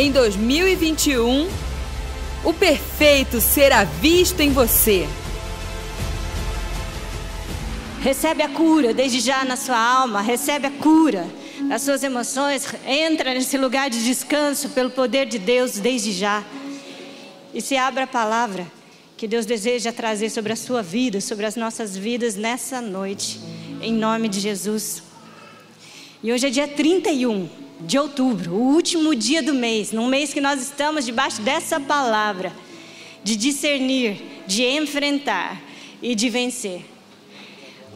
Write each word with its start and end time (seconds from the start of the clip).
em 0.00 0.12
2021, 0.12 1.48
o 2.44 2.54
perfeito 2.54 3.40
será 3.40 3.82
visto 3.82 4.38
em 4.40 4.52
você. 4.52 5.08
Recebe 8.00 8.44
a 8.44 8.48
cura 8.48 8.94
desde 8.94 9.18
já 9.18 9.44
na 9.44 9.56
sua 9.56 9.76
alma, 9.76 10.20
recebe 10.20 10.68
a 10.68 10.70
cura 10.70 11.26
das 11.68 11.82
suas 11.82 12.04
emoções, 12.04 12.64
entra 12.86 13.34
nesse 13.34 13.58
lugar 13.58 13.90
de 13.90 14.04
descanso 14.04 14.68
pelo 14.68 14.90
poder 14.90 15.26
de 15.26 15.36
Deus 15.36 15.78
desde 15.78 16.12
já. 16.12 16.44
E 17.52 17.60
se 17.60 17.76
abra 17.76 18.04
a 18.04 18.06
palavra 18.06 18.70
que 19.16 19.26
Deus 19.26 19.46
deseja 19.46 19.92
trazer 19.92 20.30
sobre 20.30 20.52
a 20.52 20.56
sua 20.56 20.80
vida, 20.80 21.20
sobre 21.20 21.44
as 21.44 21.56
nossas 21.56 21.96
vidas 21.96 22.36
nessa 22.36 22.80
noite, 22.80 23.40
em 23.82 23.92
nome 23.92 24.28
de 24.28 24.38
Jesus. 24.38 25.02
E 26.22 26.32
hoje 26.32 26.46
é 26.46 26.50
dia 26.50 26.68
31 26.68 27.67
de 27.80 27.98
outubro, 27.98 28.52
o 28.54 28.74
último 28.74 29.14
dia 29.14 29.42
do 29.42 29.54
mês, 29.54 29.92
num 29.92 30.06
mês 30.06 30.32
que 30.32 30.40
nós 30.40 30.60
estamos 30.60 31.04
debaixo 31.06 31.40
dessa 31.42 31.78
palavra 31.78 32.52
de 33.22 33.36
discernir, 33.36 34.20
de 34.46 34.64
enfrentar 34.64 35.60
e 36.02 36.14
de 36.14 36.28
vencer. 36.28 36.84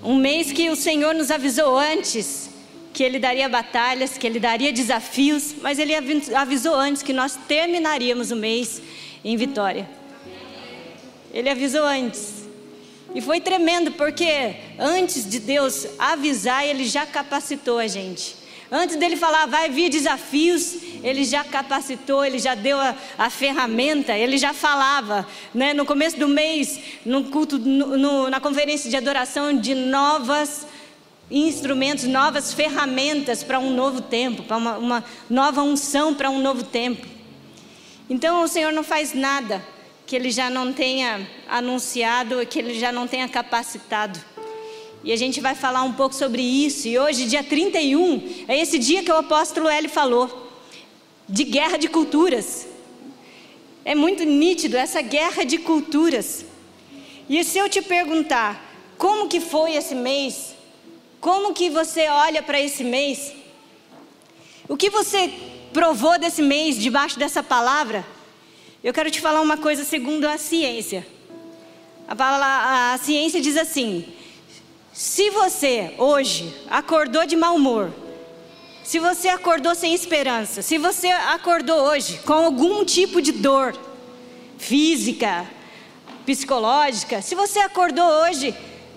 Um 0.03 0.17
mês 0.17 0.53
que 0.53 0.69
o 0.71 0.77
Senhor 0.77 1.15
nos 1.15 1.31
avisou 1.31 1.77
antes 1.77 2.51
que 2.93 3.03
Ele 3.03 3.19
daria 3.19 3.49
batalhas, 3.49 4.19
que 4.19 4.27
Ele 4.27 4.39
daria 4.39 4.73
desafios, 4.73 5.55
mas 5.63 5.79
Ele 5.79 5.95
avisou 6.35 6.75
antes 6.75 7.03
que 7.03 7.13
nós 7.13 7.39
terminaríamos 7.49 8.31
o 8.31 8.37
mês 8.37 8.83
em 9.25 9.37
vitória. 9.37 9.89
Ele 11.33 11.49
avisou 11.49 11.85
antes. 11.85 12.43
E 13.15 13.21
foi 13.21 13.41
tremendo, 13.41 13.93
porque 13.93 14.55
antes 14.79 15.29
de 15.29 15.39
Deus 15.39 15.87
avisar, 15.99 16.67
Ele 16.67 16.85
já 16.85 17.07
capacitou 17.07 17.79
a 17.79 17.87
gente. 17.87 18.42
Antes 18.75 18.97
dele 18.97 19.17
falar, 19.19 19.45
vai 19.45 19.69
vir 19.69 19.91
desafios, 19.91 20.77
ele 21.05 21.27
já 21.27 21.45
capacitou, 21.45 22.25
ele 22.25 22.39
já 22.39 22.55
deu 22.55 22.81
a, 22.81 22.97
a 23.19 23.29
ferramenta, 23.29 24.17
ele 24.17 24.39
já 24.39 24.55
falava, 24.55 25.29
né, 25.53 25.75
no 25.75 25.85
começo 25.85 26.19
do 26.19 26.27
mês, 26.27 26.81
no 27.05 27.25
culto, 27.25 27.59
no, 27.59 27.99
no, 27.99 28.31
na 28.31 28.41
conferência 28.41 28.89
de 28.89 28.97
adoração, 28.97 29.55
de 29.55 29.75
novas 29.75 30.67
instrumentos, 31.31 32.05
novas 32.05 32.55
ferramentas 32.55 33.45
para 33.45 33.59
um 33.59 33.75
novo 33.75 34.01
tempo, 34.01 34.43
para 34.43 34.57
uma, 34.57 34.79
uma 34.79 35.05
nova 35.29 35.63
unção 35.63 36.15
para 36.15 36.31
um 36.31 36.41
novo 36.41 36.63
tempo. 36.65 37.07
Então 38.09 38.43
o 38.43 38.49
Senhor 38.49 38.73
não 38.73 38.83
faz 38.83 39.13
nada 39.13 39.63
que 40.07 40.17
Ele 40.17 40.31
já 40.31 40.49
não 40.49 40.73
tenha 40.73 41.29
anunciado, 41.47 42.47
que 42.47 42.59
Ele 42.59 42.79
já 42.79 42.91
não 42.91 43.07
tenha 43.07 43.29
capacitado. 43.29 44.19
E 45.05 45.13
a 45.13 45.17
gente 45.17 45.41
vai 45.41 45.55
falar 45.55 45.83
um 45.83 45.93
pouco 45.93 46.15
sobre 46.15 46.43
isso. 46.43 46.87
E 46.87 46.99
hoje, 46.99 47.27
dia 47.27 47.43
31, 47.43 48.45
é 48.47 48.59
esse 48.59 48.79
dia 48.79 49.03
que 49.03 49.11
o 49.11 49.17
apóstolo 49.17 49.69
L 49.69 49.89
falou 49.89 50.51
de 51.29 51.45
guerra 51.45 51.77
de 51.77 51.89
culturas. 51.89 52.67
É 53.85 53.95
muito 53.95 54.25
nítido 54.25 54.77
essa 54.77 55.03
guerra 55.03 55.45
de 55.45 55.59
culturas. 55.59 56.45
E 57.29 57.43
se 57.43 57.59
eu 57.59 57.69
te 57.69 57.83
perguntar, 57.83 58.73
como 58.97 59.29
que 59.29 59.41
foi 59.41 59.75
esse 59.75 59.95
mês? 59.95 60.55
Como 61.21 61.53
que 61.53 61.69
você 61.69 62.09
olha 62.09 62.43
para 62.43 62.61
esse 62.61 62.85
mês? 62.85 63.33
O 64.69 64.77
que 64.77 64.89
você 64.89 65.33
provou 65.73 66.19
desse 66.19 66.43
mês 66.43 66.77
debaixo 66.77 67.19
dessa 67.19 67.43
palavra? 67.43 68.07
Eu 68.85 68.93
quero 68.93 69.11
te 69.11 69.21
falar 69.21 69.41
uma 69.41 69.57
coisa 69.57 69.85
segundo 69.85 70.27
a 70.27 70.39
ciência. 70.39 71.07
A, 72.07 72.15
a, 72.15 72.93
a 72.95 72.99
ciência 72.99 73.41
diz 73.41 73.57
assim: 73.57 74.05
se 75.03 75.31
você 75.31 75.95
hoje 75.99 76.55
acordou 76.71 77.27
de 77.27 77.35
mau 77.35 77.57
humor, 77.57 77.93
se 78.85 79.01
você 79.01 79.29
acordou 79.29 79.75
sem 79.75 79.93
esperança, 79.93 80.63
se 80.63 80.79
você 80.79 81.09
acordou 81.09 81.77
hoje 81.77 82.21
com 82.25 82.35
algum 82.35 82.85
tipo 82.85 83.21
de 83.21 83.33
dor 83.33 83.77
física, 84.59 85.45
psicológica, 86.25 87.21
se 87.21 87.35
você 87.35 87.59
acordou 87.59 88.05
hoje 88.05 88.55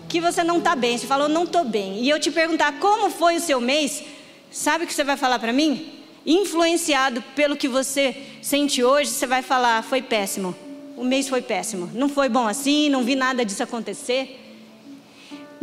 que 0.08 0.22
você 0.22 0.44
não 0.44 0.60
está 0.60 0.76
bem, 0.76 0.96
você 0.96 1.08
falou 1.08 1.28
não 1.28 1.44
estou 1.44 1.66
bem, 1.66 2.04
e 2.04 2.10
eu 2.12 2.20
te 2.20 2.30
perguntar 2.30 2.74
como 2.74 3.10
foi 3.10 3.38
o 3.38 3.42
seu 3.42 3.60
mês, 3.60 4.04
sabe 4.52 4.84
o 4.84 4.88
que 4.88 4.94
você 4.94 5.04
vai 5.04 5.18
falar 5.18 5.40
para 5.40 5.52
mim? 5.52 6.04
Influenciado 6.24 7.20
pelo 7.36 7.58
que 7.58 7.68
você 7.68 8.16
sente 8.44 8.84
hoje, 8.84 9.10
você 9.10 9.26
vai 9.26 9.42
falar 9.42 9.82
foi 9.82 10.04
péssimo. 10.04 10.56
O 10.96 11.04
mês 11.04 11.28
foi 11.28 11.42
péssimo, 11.42 11.90
não 11.96 12.08
foi 12.08 12.30
bom 12.30 12.48
assim, 12.48 12.90
não 12.90 13.02
vi 13.02 13.16
nada 13.16 13.44
disso 13.44 13.64
acontecer. 13.64 14.45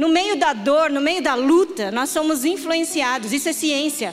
No 0.02 0.08
meio 0.08 0.34
da 0.34 0.52
dor, 0.52 0.90
no 0.90 1.00
meio 1.00 1.22
da 1.22 1.36
luta, 1.36 1.92
nós 1.92 2.10
somos 2.10 2.44
influenciados, 2.44 3.32
isso 3.32 3.48
é 3.48 3.52
ciência. 3.52 4.12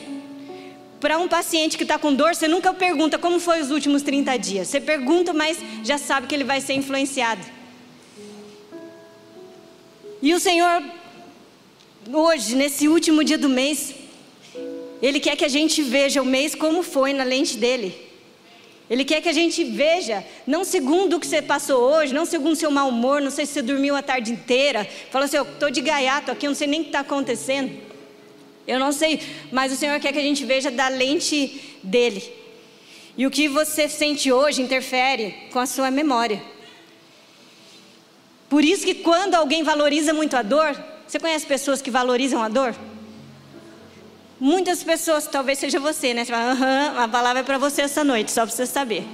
Para 0.99 1.17
um 1.17 1.27
paciente 1.27 1.75
que 1.79 1.83
está 1.83 1.97
com 1.97 2.13
dor, 2.13 2.35
você 2.35 2.47
nunca 2.47 2.71
pergunta 2.71 3.17
como 3.17 3.39
foi 3.39 3.59
os 3.59 3.71
últimos 3.71 4.03
30 4.03 4.37
dias. 4.37 4.67
Você 4.67 4.79
pergunta, 4.79 5.33
mas 5.33 5.57
já 5.83 5.97
sabe 5.97 6.27
que 6.27 6.35
ele 6.35 6.43
vai 6.43 6.61
ser 6.61 6.73
influenciado. 6.73 7.41
E 10.21 10.31
o 10.31 10.39
Senhor, 10.39 10.83
hoje, 12.13 12.55
nesse 12.55 12.87
último 12.87 13.23
dia 13.23 13.39
do 13.39 13.49
mês, 13.49 13.95
Ele 15.01 15.19
quer 15.19 15.35
que 15.35 15.45
a 15.45 15.49
gente 15.49 15.81
veja 15.81 16.21
o 16.21 16.25
mês 16.25 16.53
como 16.53 16.83
foi 16.83 17.13
na 17.13 17.23
lente 17.23 17.57
dele. 17.57 18.08
Ele 18.89 19.05
quer 19.05 19.21
que 19.21 19.29
a 19.29 19.33
gente 19.33 19.63
veja, 19.63 20.25
não 20.47 20.63
segundo 20.63 21.17
o 21.17 21.19
que 21.19 21.27
você 21.27 21.41
passou 21.41 21.79
hoje, 21.79 22.11
não 22.13 22.25
segundo 22.25 22.53
o 22.53 22.55
seu 22.55 22.71
mau 22.71 22.89
humor, 22.89 23.21
não 23.21 23.29
sei 23.29 23.45
se 23.45 23.53
você 23.53 23.61
dormiu 23.61 23.95
a 23.95 24.01
tarde 24.01 24.31
inteira, 24.31 24.87
falou 25.11 25.25
assim, 25.25 25.37
eu 25.37 25.43
estou 25.43 25.69
de 25.69 25.79
gaiato 25.79 26.31
aqui, 26.31 26.47
eu 26.47 26.49
não 26.49 26.55
sei 26.55 26.67
nem 26.67 26.79
o 26.79 26.83
que 26.83 26.89
está 26.89 27.01
acontecendo. 27.01 27.71
Eu 28.67 28.79
não 28.79 28.91
sei, 28.91 29.21
mas 29.51 29.71
o 29.71 29.75
Senhor 29.75 29.99
quer 29.99 30.11
que 30.11 30.19
a 30.19 30.23
gente 30.23 30.43
veja 30.43 30.71
da 30.71 30.87
lente 30.87 31.77
dele. 31.83 32.23
E 33.15 33.27
o 33.27 33.31
que 33.31 33.47
você 33.47 33.87
sente 33.87 34.31
hoje 34.31 34.61
interfere 34.61 35.35
com 35.51 35.59
a 35.59 35.65
sua 35.65 35.91
memória. 35.91 36.41
Por 38.49 38.63
isso 38.63 38.85
que 38.85 38.95
quando 38.95 39.35
alguém 39.35 39.61
valoriza 39.61 40.13
muito 40.13 40.35
a 40.35 40.41
dor, 40.41 40.75
você 41.07 41.19
conhece 41.19 41.45
pessoas 41.45 41.81
que 41.81 41.91
valorizam 41.91 42.41
a 42.41 42.49
dor? 42.49 42.75
Muitas 44.39 44.83
pessoas, 44.83 45.27
talvez 45.27 45.59
seja 45.59 45.79
você, 45.79 46.13
né? 46.13 46.23
Você 46.23 46.31
fala, 46.31 46.51
aham, 46.51 47.03
a 47.03 47.07
palavra 47.07 47.41
é 47.41 47.43
para 47.43 47.57
você 47.57 47.81
essa 47.81 48.03
noite, 48.03 48.31
só 48.31 48.45
para 48.45 48.55
você 48.55 48.65
saber. 48.65 49.05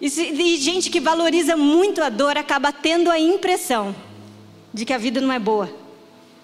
E, 0.00 0.06
e 0.06 0.56
gente 0.56 0.90
que 0.90 1.00
valoriza 1.00 1.56
muito 1.56 2.02
a 2.02 2.08
dor 2.08 2.36
acaba 2.36 2.70
tendo 2.70 3.10
a 3.10 3.18
impressão 3.18 3.94
de 4.72 4.84
que 4.84 4.92
a 4.92 4.98
vida 4.98 5.20
não 5.20 5.32
é 5.32 5.38
boa. 5.38 5.68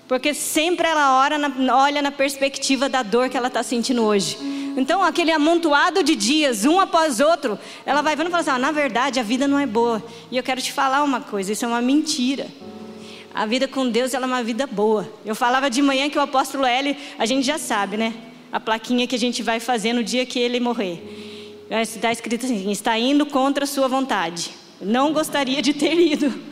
Porque 0.08 0.34
sempre 0.34 0.88
ela 0.88 1.28
na, 1.38 1.76
olha 1.76 2.02
na 2.02 2.10
perspectiva 2.10 2.88
da 2.88 3.04
dor 3.04 3.28
que 3.28 3.36
ela 3.36 3.46
está 3.46 3.62
sentindo 3.62 4.02
hoje. 4.02 4.36
Então, 4.76 5.04
aquele 5.04 5.30
amontoado 5.30 6.02
de 6.02 6.16
dias, 6.16 6.64
um 6.64 6.80
após 6.80 7.20
outro, 7.20 7.56
ela 7.86 8.02
vai 8.02 8.16
vendo 8.16 8.26
e 8.26 8.30
fala 8.30 8.40
assim: 8.40 8.50
ah, 8.50 8.58
na 8.58 8.72
verdade, 8.72 9.20
a 9.20 9.22
vida 9.22 9.46
não 9.46 9.58
é 9.58 9.66
boa. 9.66 10.02
E 10.30 10.36
eu 10.36 10.42
quero 10.42 10.60
te 10.60 10.72
falar 10.72 11.04
uma 11.04 11.20
coisa: 11.20 11.52
isso 11.52 11.64
é 11.64 11.68
uma 11.68 11.80
mentira. 11.80 12.48
A 13.34 13.46
vida 13.46 13.68
com 13.68 13.88
Deus 13.88 14.12
ela 14.12 14.26
é 14.26 14.28
uma 14.28 14.42
vida 14.42 14.66
boa. 14.66 15.12
Eu 15.24 15.34
falava 15.34 15.70
de 15.70 15.80
manhã 15.80 16.10
que 16.10 16.18
o 16.18 16.22
apóstolo 16.22 16.64
L, 16.64 16.96
a 17.18 17.26
gente 17.26 17.46
já 17.46 17.58
sabe, 17.58 17.96
né? 17.96 18.14
A 18.50 18.58
plaquinha 18.58 19.06
que 19.06 19.14
a 19.14 19.18
gente 19.18 19.42
vai 19.42 19.60
fazer 19.60 19.92
no 19.92 20.02
dia 20.02 20.26
que 20.26 20.38
ele 20.38 20.58
morrer. 20.58 21.64
Está 21.70 22.10
escrito 22.10 22.46
assim: 22.46 22.70
está 22.70 22.98
indo 22.98 23.24
contra 23.24 23.64
a 23.64 23.66
sua 23.66 23.86
vontade. 23.86 24.50
Não 24.80 25.12
gostaria 25.12 25.62
de 25.62 25.72
ter 25.72 25.94
ido. 25.94 26.50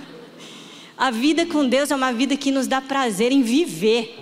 A 0.96 1.10
vida 1.10 1.46
com 1.46 1.68
Deus 1.68 1.90
é 1.90 1.96
uma 1.96 2.12
vida 2.12 2.36
que 2.36 2.50
nos 2.50 2.66
dá 2.66 2.80
prazer 2.80 3.32
em 3.32 3.42
viver. 3.42 4.16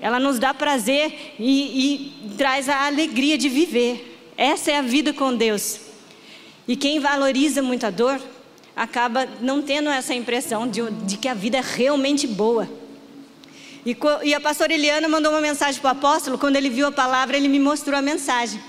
Ela 0.00 0.18
nos 0.18 0.38
dá 0.38 0.52
prazer 0.52 1.34
e, 1.38 2.24
e 2.24 2.30
traz 2.36 2.68
a 2.68 2.86
alegria 2.86 3.38
de 3.38 3.48
viver. 3.48 4.32
Essa 4.36 4.72
é 4.72 4.78
a 4.78 4.82
vida 4.82 5.12
com 5.12 5.34
Deus. 5.34 5.80
E 6.66 6.76
quem 6.76 6.98
valoriza 6.98 7.62
muito 7.62 7.86
a 7.86 7.90
dor, 7.90 8.20
acaba 8.76 9.28
não 9.40 9.62
tendo 9.62 9.90
essa 9.90 10.14
impressão 10.14 10.66
de, 10.66 10.82
de 11.04 11.16
que 11.16 11.28
a 11.28 11.34
vida 11.34 11.58
é 11.58 11.62
realmente 11.62 12.26
boa. 12.26 12.68
E, 13.84 13.96
e 14.22 14.34
a 14.34 14.40
pastora 14.40 14.72
Eliana 14.72 15.08
mandou 15.08 15.32
uma 15.32 15.40
mensagem 15.40 15.80
para 15.80 15.88
o 15.88 15.92
apóstolo, 15.92 16.38
quando 16.38 16.56
ele 16.56 16.70
viu 16.70 16.86
a 16.86 16.92
palavra, 16.92 17.36
ele 17.36 17.48
me 17.48 17.58
mostrou 17.58 17.98
a 17.98 18.02
mensagem. 18.02 18.60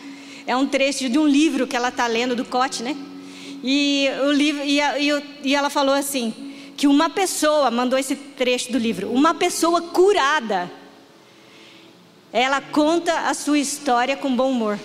É 0.46 0.56
um 0.56 0.68
trecho 0.68 1.08
de 1.08 1.18
um 1.18 1.28
livro 1.28 1.66
que 1.68 1.76
ela 1.76 1.90
está 1.90 2.08
lendo, 2.08 2.36
do 2.36 2.44
Cote, 2.44 2.84
né? 2.84 2.96
E, 3.64 4.10
o 4.26 4.32
livro, 4.32 4.64
e, 4.64 4.82
a, 4.82 5.00
e, 5.00 5.24
e 5.44 5.56
ela 5.56 5.70
falou 5.70 5.96
assim: 5.96 6.54
que 6.76 6.88
uma 6.88 7.10
pessoa, 7.10 7.72
mandou 7.72 7.98
esse 7.98 8.16
trecho 8.16 8.72
do 8.72 8.78
livro, 8.78 9.10
uma 9.10 9.34
pessoa 9.34 9.82
curada, 9.82 10.70
ela 12.32 12.60
conta 12.60 13.30
a 13.30 13.34
sua 13.34 13.60
história 13.60 14.18
com 14.18 14.36
bom 14.36 14.52
humor. 14.52 14.78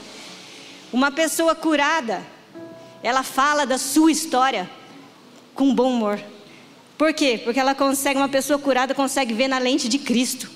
Uma 0.93 1.11
pessoa 1.11 1.55
curada, 1.55 2.23
ela 3.03 3.23
fala 3.23 3.67
da 3.67 3.79
sua 3.79 4.13
história 4.13 4.71
com 5.59 5.75
bom 5.75 5.91
humor. 5.91 6.21
Por 6.97 7.13
quê? 7.13 7.41
Porque 7.43 7.59
ela 7.59 7.75
consegue, 7.75 8.17
uma 8.17 8.29
pessoa 8.29 8.61
curada 8.61 8.95
consegue 8.95 9.35
ver 9.35 9.49
na 9.49 9.59
lente 9.59 9.89
de 9.89 9.99
Cristo. 9.99 10.49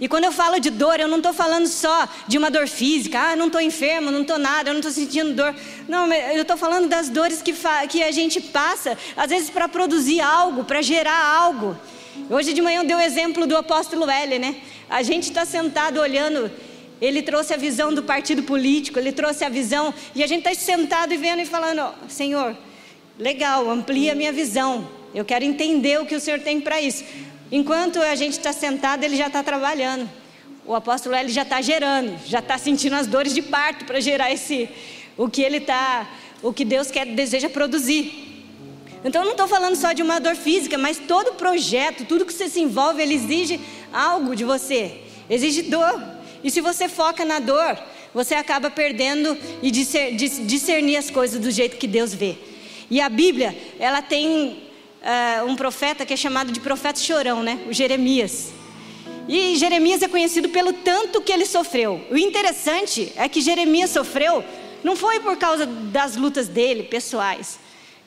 E 0.00 0.06
quando 0.06 0.22
eu 0.22 0.30
falo 0.30 0.60
de 0.60 0.70
dor, 0.70 1.00
eu 1.00 1.08
não 1.08 1.16
estou 1.16 1.32
falando 1.32 1.66
só 1.66 2.08
de 2.28 2.38
uma 2.38 2.52
dor 2.52 2.68
física, 2.68 3.18
ah, 3.18 3.34
não 3.34 3.48
estou 3.48 3.60
enfermo, 3.60 4.12
não 4.12 4.22
estou 4.22 4.38
nada, 4.38 4.70
eu 4.70 4.74
não 4.74 4.78
estou 4.78 4.92
sentindo 4.92 5.34
dor. 5.34 5.52
Não, 5.88 6.06
eu 6.12 6.42
estou 6.42 6.56
falando 6.56 6.88
das 6.88 7.08
dores 7.08 7.42
que, 7.42 7.52
que 7.88 8.00
a 8.00 8.12
gente 8.12 8.40
passa, 8.40 8.96
às 9.16 9.28
vezes 9.28 9.50
para 9.50 9.68
produzir 9.68 10.20
algo, 10.20 10.62
para 10.62 10.80
gerar 10.80 11.20
algo. 11.20 11.76
Hoje 12.30 12.52
de 12.52 12.62
manhã 12.62 12.82
eu 12.82 12.86
dei 12.86 12.94
o 12.94 13.00
exemplo 13.00 13.44
do 13.44 13.56
apóstolo 13.56 14.08
L, 14.08 14.38
né? 14.38 14.54
A 14.88 15.02
gente 15.02 15.24
está 15.24 15.44
sentado 15.44 15.98
olhando, 15.98 16.48
ele 17.00 17.22
trouxe 17.22 17.54
a 17.54 17.56
visão 17.56 17.92
do 17.92 18.04
partido 18.04 18.44
político, 18.44 19.00
ele 19.00 19.10
trouxe 19.10 19.44
a 19.44 19.48
visão, 19.48 19.92
e 20.14 20.22
a 20.22 20.28
gente 20.28 20.48
está 20.48 20.54
sentado 20.54 21.12
e 21.12 21.16
vendo 21.16 21.40
e 21.40 21.46
falando: 21.46 21.92
Senhor, 22.08 22.56
legal, 23.18 23.68
amplia 23.68 24.12
a 24.12 24.14
minha 24.14 24.32
visão, 24.32 24.88
eu 25.14 25.24
quero 25.24 25.44
entender 25.44 26.00
o 26.00 26.06
que 26.06 26.14
o 26.14 26.20
Senhor 26.20 26.40
tem 26.40 26.60
para 26.60 26.80
isso. 26.80 27.04
Enquanto 27.50 27.98
a 28.00 28.14
gente 28.14 28.32
está 28.32 28.52
sentado, 28.52 29.02
ele 29.04 29.16
já 29.16 29.26
está 29.26 29.42
trabalhando. 29.42 30.08
O 30.64 30.74
apóstolo 30.74 31.14
L 31.14 31.28
já 31.30 31.42
está 31.42 31.60
gerando, 31.60 32.18
já 32.26 32.40
está 32.40 32.58
sentindo 32.58 32.94
as 32.94 33.06
dores 33.06 33.34
de 33.34 33.40
parto 33.40 33.86
para 33.86 34.00
gerar 34.00 34.30
esse, 34.30 34.68
o 35.16 35.28
que 35.28 35.42
ele 35.42 35.56
está, 35.56 36.08
o 36.42 36.52
que 36.52 36.64
Deus 36.64 36.90
quer, 36.90 37.06
deseja 37.06 37.48
produzir. 37.48 38.26
Então 39.02 39.22
eu 39.22 39.24
não 39.24 39.32
estou 39.32 39.48
falando 39.48 39.76
só 39.76 39.92
de 39.92 40.02
uma 40.02 40.18
dor 40.20 40.36
física, 40.36 40.76
mas 40.76 40.98
todo 40.98 41.34
projeto, 41.34 42.04
tudo 42.04 42.26
que 42.26 42.32
você 42.32 42.48
se 42.48 42.60
envolve, 42.60 43.02
ele 43.02 43.14
exige 43.14 43.58
algo 43.92 44.36
de 44.36 44.44
você, 44.44 45.00
exige 45.30 45.62
dor. 45.62 46.02
E 46.44 46.50
se 46.50 46.60
você 46.60 46.86
foca 46.86 47.24
na 47.24 47.38
dor, 47.38 47.78
você 48.12 48.34
acaba 48.34 48.70
perdendo 48.70 49.38
e 49.62 49.70
discernir 49.70 50.96
as 50.96 51.10
coisas 51.10 51.40
do 51.40 51.50
jeito 51.50 51.78
que 51.78 51.86
Deus 51.86 52.12
vê. 52.12 52.36
E 52.90 53.00
a 53.00 53.08
Bíblia, 53.08 53.56
ela 53.78 54.00
tem 54.00 54.62
uh, 55.02 55.46
um 55.46 55.56
profeta 55.56 56.06
que 56.06 56.14
é 56.14 56.16
chamado 56.16 56.52
de 56.52 56.60
profeta 56.60 56.98
chorão, 56.98 57.42
né? 57.42 57.58
O 57.68 57.72
Jeremias. 57.72 58.52
E 59.28 59.56
Jeremias 59.56 60.02
é 60.02 60.08
conhecido 60.08 60.48
pelo 60.48 60.72
tanto 60.72 61.20
que 61.20 61.30
ele 61.30 61.44
sofreu. 61.44 62.00
O 62.10 62.16
interessante 62.16 63.12
é 63.14 63.28
que 63.28 63.42
Jeremias 63.42 63.90
sofreu 63.90 64.42
não 64.82 64.96
foi 64.96 65.20
por 65.20 65.36
causa 65.36 65.66
das 65.66 66.16
lutas 66.16 66.48
dele, 66.48 66.84
pessoais. 66.84 67.58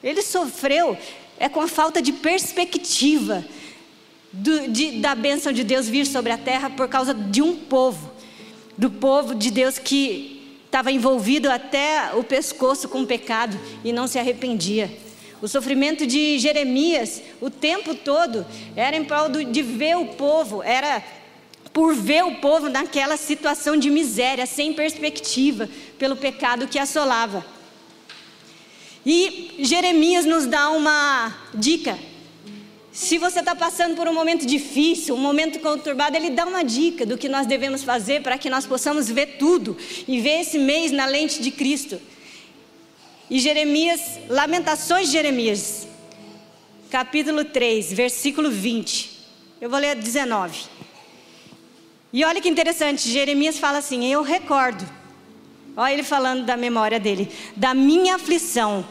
Ele 0.04 0.22
sofreu 0.22 0.98
é 1.38 1.50
com 1.50 1.60
a 1.60 1.68
falta 1.68 2.02
de 2.02 2.14
perspectiva 2.14 3.44
do, 4.32 4.68
de, 4.68 5.00
da 5.00 5.16
bênção 5.16 5.52
de 5.52 5.64
Deus 5.64 5.90
vir 5.90 6.06
sobre 6.06 6.32
a 6.32 6.38
terra 6.38 6.70
por 6.70 6.88
causa 6.88 7.14
de 7.14 7.42
um 7.42 7.56
povo, 7.56 8.12
do 8.78 8.90
povo 8.90 9.34
de 9.36 9.50
Deus 9.50 9.78
que 9.80 10.41
estava 10.72 10.90
envolvido 10.90 11.52
até 11.52 12.12
o 12.16 12.24
pescoço 12.24 12.88
com 12.88 13.02
o 13.02 13.06
pecado 13.06 13.60
e 13.84 13.92
não 13.92 14.08
se 14.08 14.18
arrependia. 14.18 14.90
O 15.42 15.48
sofrimento 15.48 16.08
de 16.08 16.40
Jeremias, 16.40 17.22
o 17.42 17.50
tempo 17.50 17.94
todo, 17.94 18.46
era 18.74 18.96
em 18.96 19.04
prol 19.04 19.28
de 19.28 19.62
ver 19.62 19.98
o 19.98 20.06
povo, 20.14 20.64
era 20.64 21.04
por 21.74 21.94
ver 21.94 22.24
o 22.24 22.36
povo 22.36 22.70
naquela 22.70 23.18
situação 23.18 23.76
de 23.76 23.90
miséria, 23.90 24.46
sem 24.46 24.72
perspectiva, 24.72 25.68
pelo 26.00 26.16
pecado 26.16 26.68
que 26.70 26.80
assolava. 26.80 27.46
E 29.06 29.56
Jeremias 29.60 30.26
nos 30.26 30.46
dá 30.46 30.70
uma 30.70 31.36
dica. 31.54 32.00
Se 32.92 33.18
você 33.18 33.40
está 33.40 33.56
passando 33.56 33.96
por 33.96 34.08
um 34.08 34.14
momento 34.14 34.46
difícil, 34.46 35.16
um 35.16 35.20
momento 35.20 35.60
conturbado, 35.60 36.16
ele 36.18 36.30
dá 36.30 36.46
uma 36.46 36.64
dica 36.64 37.06
do 37.06 37.18
que 37.18 37.30
nós 37.30 37.48
devemos 37.48 37.84
fazer 37.84 38.22
para 38.22 38.38
que 38.38 38.50
nós 38.50 38.66
possamos 38.66 39.10
ver 39.10 39.38
tudo 39.38 39.78
e 40.08 40.20
ver 40.20 40.42
esse 40.42 40.58
mês 40.58 40.92
na 40.92 41.06
lente 41.06 41.42
de 41.42 41.52
Cristo. 41.52 42.02
E 43.30 43.40
Jeremias, 43.40 44.20
Lamentações 44.28 45.08
de 45.08 45.14
Jeremias, 45.14 45.88
capítulo 46.90 47.46
3, 47.46 47.94
versículo 47.94 48.52
20. 48.52 49.10
Eu 49.62 49.70
vou 49.70 49.80
ler 49.80 49.96
19. 49.96 50.66
E 52.12 52.26
olha 52.26 52.42
que 52.42 52.50
interessante, 52.50 53.10
Jeremias 53.10 53.58
fala 53.58 53.78
assim: 53.78 54.06
Eu 54.12 54.22
recordo 54.22 54.86
Olha 55.76 55.94
ele 55.94 56.04
falando 56.04 56.46
da 56.46 56.58
memória 56.58 57.00
dele, 57.00 57.32
da 57.56 57.74
minha 57.74 58.16
aflição 58.16 58.86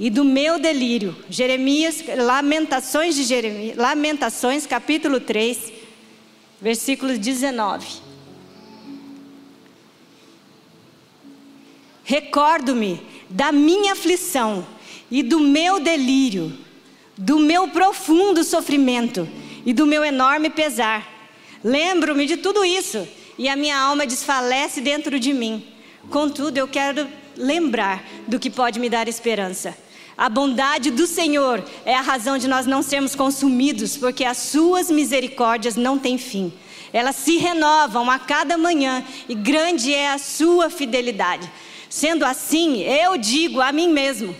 e 0.00 0.08
do 0.08 0.24
meu 0.24 0.58
delírio. 0.58 1.14
Jeremias, 1.28 2.02
Lamentações 2.16 3.14
de 3.14 3.22
Jeremias, 3.22 3.76
Lamentações, 3.76 4.66
capítulo 4.66 5.20
3, 5.20 5.70
versículo 6.58 7.18
19. 7.18 7.86
Recordo-me 12.02 13.00
da 13.28 13.52
minha 13.52 13.92
aflição 13.92 14.66
e 15.10 15.22
do 15.22 15.38
meu 15.38 15.78
delírio, 15.78 16.58
do 17.14 17.38
meu 17.38 17.68
profundo 17.68 18.42
sofrimento 18.42 19.28
e 19.66 19.74
do 19.74 19.86
meu 19.86 20.02
enorme 20.02 20.48
pesar. 20.48 21.06
Lembro-me 21.62 22.24
de 22.24 22.38
tudo 22.38 22.64
isso 22.64 23.06
e 23.36 23.50
a 23.50 23.54
minha 23.54 23.78
alma 23.78 24.06
desfalece 24.06 24.80
dentro 24.80 25.20
de 25.20 25.34
mim. 25.34 25.62
Contudo, 26.08 26.56
eu 26.56 26.66
quero 26.66 27.06
lembrar 27.36 28.02
do 28.26 28.38
que 28.38 28.48
pode 28.48 28.80
me 28.80 28.88
dar 28.88 29.06
esperança. 29.06 29.76
A 30.20 30.28
bondade 30.28 30.90
do 30.90 31.06
Senhor 31.06 31.64
é 31.82 31.94
a 31.94 32.02
razão 32.02 32.36
de 32.36 32.46
nós 32.46 32.66
não 32.66 32.82
sermos 32.82 33.14
consumidos, 33.14 33.96
porque 33.96 34.22
as 34.22 34.36
suas 34.36 34.90
misericórdias 34.90 35.76
não 35.76 35.98
têm 35.98 36.18
fim. 36.18 36.52
Elas 36.92 37.16
se 37.16 37.38
renovam 37.38 38.10
a 38.10 38.18
cada 38.18 38.58
manhã 38.58 39.02
e 39.30 39.34
grande 39.34 39.94
é 39.94 40.10
a 40.10 40.18
sua 40.18 40.68
fidelidade. 40.68 41.50
Sendo 41.88 42.22
assim, 42.26 42.82
eu 42.82 43.16
digo 43.16 43.62
a 43.62 43.72
mim 43.72 43.88
mesmo: 43.88 44.36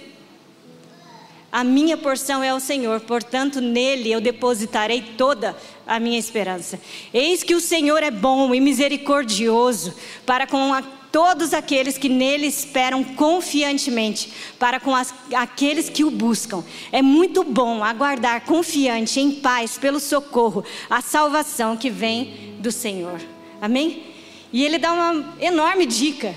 a 1.50 1.64
minha 1.64 1.96
porção 1.96 2.44
é 2.44 2.52
o 2.52 2.60
Senhor, 2.60 3.00
portanto, 3.00 3.58
nele 3.62 4.12
eu 4.12 4.20
depositarei 4.20 5.00
toda 5.16 5.56
a 5.86 5.98
minha 5.98 6.18
esperança. 6.18 6.78
Eis 7.14 7.42
que 7.42 7.54
o 7.54 7.60
Senhor 7.60 8.02
é 8.02 8.10
bom 8.10 8.54
e 8.54 8.60
misericordioso 8.60 9.94
para 10.26 10.46
com 10.46 10.74
a 10.74 10.99
todos 11.12 11.52
aqueles 11.52 11.98
que 11.98 12.08
nele 12.08 12.46
esperam 12.46 13.02
confiantemente, 13.02 14.32
para 14.58 14.78
com 14.78 14.94
as, 14.94 15.12
aqueles 15.34 15.88
que 15.88 16.04
o 16.04 16.10
buscam. 16.10 16.64
É 16.92 17.02
muito 17.02 17.44
bom 17.44 17.82
aguardar 17.82 18.42
confiante, 18.42 19.20
em 19.20 19.32
paz, 19.32 19.78
pelo 19.78 20.00
socorro, 20.00 20.64
a 20.88 21.00
salvação 21.00 21.76
que 21.76 21.90
vem 21.90 22.56
do 22.60 22.70
Senhor. 22.70 23.20
Amém? 23.60 24.04
E 24.52 24.64
ele 24.64 24.78
dá 24.78 24.92
uma 24.92 25.34
enorme 25.40 25.86
dica. 25.86 26.34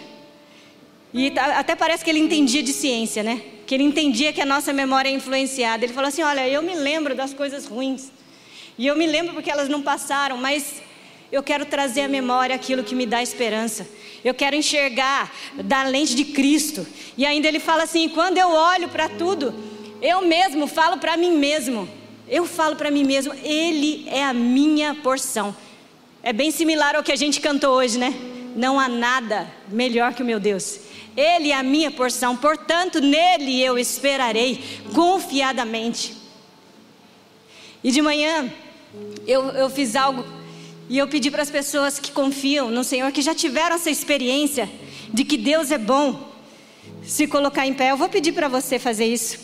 E 1.14 1.32
tá, 1.32 1.60
até 1.60 1.76
parece 1.76 2.04
que 2.04 2.10
ele 2.10 2.20
entendia 2.20 2.64
de 2.64 2.74
ciência, 2.74 3.24
né? 3.24 3.42
Que 3.66 3.76
ele 3.76 3.84
entendia 3.84 4.34
que 4.34 4.42
a 4.42 4.46
nossa 4.46 4.74
memória 4.74 5.10
é 5.10 5.12
influenciada. 5.12 5.86
Ele 5.86 5.94
falou 5.94 6.10
assim: 6.10 6.24
Olha, 6.24 6.48
eu 6.48 6.62
me 6.62 6.76
lembro 6.76 7.16
das 7.16 7.34
coisas 7.34 7.66
ruins. 7.66 8.12
E 8.78 8.88
eu 8.88 8.96
me 8.96 9.06
lembro 9.06 9.34
porque 9.34 9.52
elas 9.52 9.70
não 9.70 9.82
passaram, 9.82 10.38
mas 10.38 10.82
eu 11.34 11.42
quero 11.42 11.66
trazer 11.66 12.02
à 12.02 12.08
memória 12.08 12.56
aquilo 12.56 12.84
que 12.84 12.94
me 12.94 13.08
dá 13.08 13.20
esperança. 13.24 13.88
Eu 14.24 14.36
quero 14.36 14.56
enxergar 14.56 15.34
da 15.64 15.82
lente 15.82 16.14
de 16.14 16.26
Cristo. 16.26 16.86
E 17.18 17.26
ainda 17.26 17.48
ele 17.48 17.60
fala 17.60 17.82
assim: 17.82 18.08
quando 18.08 18.38
eu 18.38 18.50
olho 18.50 18.88
para 18.88 19.10
tudo, 19.10 19.52
eu 20.00 20.22
mesmo 20.22 20.68
falo 20.68 21.00
para 21.00 21.18
mim 21.18 21.36
mesmo. 21.36 21.90
Eu 22.30 22.46
falo 22.46 22.76
para 22.76 22.92
mim 22.92 23.04
mesmo, 23.04 23.34
Ele 23.44 24.08
é 24.08 24.24
a 24.24 24.32
minha 24.32 24.94
porção. 24.94 25.56
É 26.22 26.32
bem 26.32 26.52
similar 26.52 26.96
ao 26.96 27.02
que 27.02 27.12
a 27.12 27.16
gente 27.16 27.42
cantou 27.42 27.74
hoje, 27.78 27.98
né? 27.98 28.14
Não 28.56 28.80
há 28.80 28.88
nada 28.88 29.52
melhor 29.70 30.14
que 30.14 30.22
o 30.22 30.26
meu 30.26 30.40
Deus. 30.40 30.82
Ele 31.18 31.50
é 31.50 31.56
a 31.56 31.64
minha 31.64 31.90
porção, 31.90 32.38
portanto, 32.38 33.02
nele 33.02 33.60
eu 33.60 33.78
esperarei 33.80 34.64
confiadamente. 34.94 36.16
E 37.84 37.92
de 37.92 38.04
manhã, 38.04 38.54
eu, 39.26 39.46
eu 39.50 39.70
fiz 39.70 39.96
algo 39.96 40.43
e 40.90 40.98
eu 40.98 41.08
pedi 41.08 41.32
para 41.32 41.42
as 41.42 41.50
pessoas 41.50 41.98
que 41.98 42.12
confiam 42.12 42.70
no 42.70 42.84
Senhor, 42.84 43.12
que 43.12 43.22
já 43.22 43.34
tiveram 43.34 43.76
essa 43.76 43.90
experiência 43.90 44.70
de 45.14 45.24
que 45.24 45.38
Deus 45.38 45.72
é 45.72 45.78
bom, 45.78 46.32
se 47.04 47.28
colocar 47.28 47.66
em 47.66 47.74
pé. 47.74 47.92
Eu 47.92 47.98
vou 47.98 48.10
pedir 48.10 48.34
para 48.34 48.48
você 48.48 48.78
fazer 48.78 49.06
isso. 49.06 49.40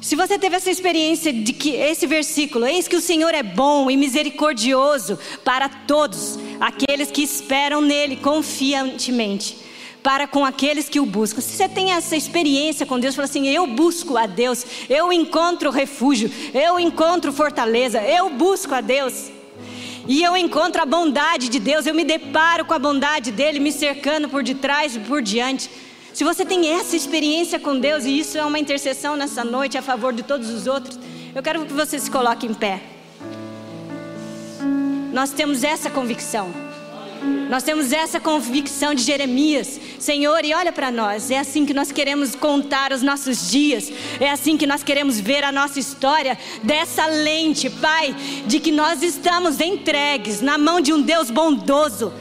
Se 0.00 0.14
você 0.14 0.38
teve 0.38 0.54
essa 0.54 0.70
experiência 0.70 1.32
de 1.32 1.52
que 1.52 1.70
esse 1.70 2.06
versículo, 2.06 2.66
eis 2.66 2.86
que 2.86 2.94
o 2.94 3.00
Senhor 3.00 3.34
é 3.34 3.42
bom 3.42 3.90
e 3.90 3.96
misericordioso 3.96 5.18
para 5.42 5.68
todos 5.68 6.38
aqueles 6.60 7.10
que 7.10 7.22
esperam 7.22 7.80
nele 7.80 8.16
confiantemente, 8.16 9.56
para 10.02 10.28
com 10.28 10.44
aqueles 10.44 10.88
que 10.88 11.00
o 11.00 11.06
buscam. 11.06 11.40
Se 11.40 11.56
você 11.56 11.68
tem 11.68 11.90
essa 11.90 12.14
experiência 12.14 12.86
com 12.86 13.00
Deus, 13.00 13.16
fala 13.16 13.24
assim: 13.24 13.48
eu 13.48 13.66
busco 13.66 14.16
a 14.16 14.26
Deus, 14.26 14.64
eu 14.88 15.12
encontro 15.12 15.70
refúgio, 15.70 16.30
eu 16.54 16.78
encontro 16.78 17.32
fortaleza, 17.32 18.00
eu 18.00 18.30
busco 18.30 18.74
a 18.74 18.80
Deus 18.80 19.35
e 20.08 20.22
eu 20.22 20.36
encontro 20.36 20.80
a 20.80 20.86
bondade 20.86 21.48
de 21.48 21.58
Deus, 21.58 21.86
eu 21.86 21.94
me 21.94 22.04
deparo 22.04 22.64
com 22.64 22.74
a 22.74 22.78
bondade 22.78 23.32
dele 23.32 23.58
me 23.58 23.72
cercando 23.72 24.28
por 24.28 24.42
detrás 24.42 24.94
e 24.94 25.00
por 25.00 25.20
diante. 25.20 25.68
Se 26.14 26.24
você 26.24 26.44
tem 26.44 26.68
essa 26.68 26.96
experiência 26.96 27.58
com 27.58 27.78
Deus 27.78 28.04
e 28.04 28.18
isso 28.18 28.38
é 28.38 28.44
uma 28.44 28.58
intercessão 28.58 29.16
nessa 29.16 29.44
noite 29.44 29.76
a 29.76 29.82
favor 29.82 30.12
de 30.12 30.22
todos 30.22 30.48
os 30.50 30.66
outros, 30.66 30.98
eu 31.34 31.42
quero 31.42 31.66
que 31.66 31.72
você 31.72 31.98
se 31.98 32.10
coloque 32.10 32.46
em 32.46 32.54
pé. 32.54 32.80
Nós 35.12 35.30
temos 35.30 35.64
essa 35.64 35.90
convicção. 35.90 36.65
Nós 37.48 37.62
temos 37.62 37.92
essa 37.92 38.18
convicção 38.18 38.92
de 38.92 39.02
Jeremias, 39.02 39.80
Senhor, 39.98 40.44
e 40.44 40.52
olha 40.52 40.72
para 40.72 40.90
nós, 40.90 41.30
é 41.30 41.38
assim 41.38 41.64
que 41.64 41.72
nós 41.72 41.92
queremos 41.92 42.34
contar 42.34 42.92
os 42.92 43.02
nossos 43.02 43.50
dias, 43.50 43.92
é 44.18 44.30
assim 44.30 44.56
que 44.56 44.66
nós 44.66 44.82
queremos 44.82 45.20
ver 45.20 45.44
a 45.44 45.52
nossa 45.52 45.78
história, 45.78 46.36
dessa 46.62 47.06
lente, 47.06 47.70
Pai, 47.70 48.14
de 48.46 48.58
que 48.58 48.72
nós 48.72 49.02
estamos 49.02 49.60
entregues 49.60 50.40
na 50.40 50.58
mão 50.58 50.80
de 50.80 50.92
um 50.92 51.00
Deus 51.00 51.30
bondoso, 51.30 52.12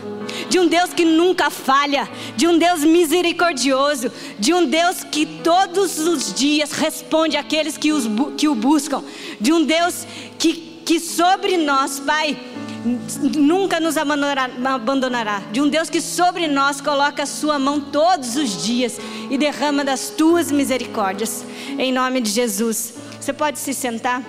de 0.47 0.59
um 0.59 0.67
Deus 0.67 0.93
que 0.93 1.05
nunca 1.05 1.49
falha, 1.49 2.07
de 2.35 2.47
um 2.47 2.57
Deus 2.57 2.81
misericordioso, 2.81 4.11
de 4.37 4.53
um 4.53 4.65
Deus 4.65 5.03
que 5.03 5.25
todos 5.25 5.97
os 5.99 6.33
dias 6.33 6.71
responde 6.71 7.35
àqueles 7.35 7.77
que, 7.77 7.91
os, 7.91 8.05
que 8.37 8.47
o 8.47 8.53
buscam, 8.53 9.03
de 9.41 9.51
um 9.51 9.63
Deus 9.65 10.05
que 10.37 10.75
que 10.85 10.99
sobre 10.99 11.57
nós, 11.57 11.99
Pai, 11.99 12.37
nunca 12.85 13.79
nos 13.79 13.97
abandonará. 13.97 15.39
De 15.51 15.59
um 15.59 15.67
Deus 15.67 15.89
que 15.89 15.99
sobre 15.99 16.47
nós 16.47 16.79
coloca 16.79 17.23
a 17.23 17.25
sua 17.25 17.57
mão 17.57 17.81
todos 17.81 18.35
os 18.35 18.63
dias 18.63 18.99
e 19.29 19.37
derrama 19.37 19.83
das 19.83 20.09
tuas 20.09 20.51
misericórdias. 20.51 21.43
Em 21.77 21.91
nome 21.91 22.21
de 22.21 22.29
Jesus. 22.29 22.93
Você 23.19 23.33
pode 23.33 23.57
se 23.59 23.73
sentar? 23.73 24.23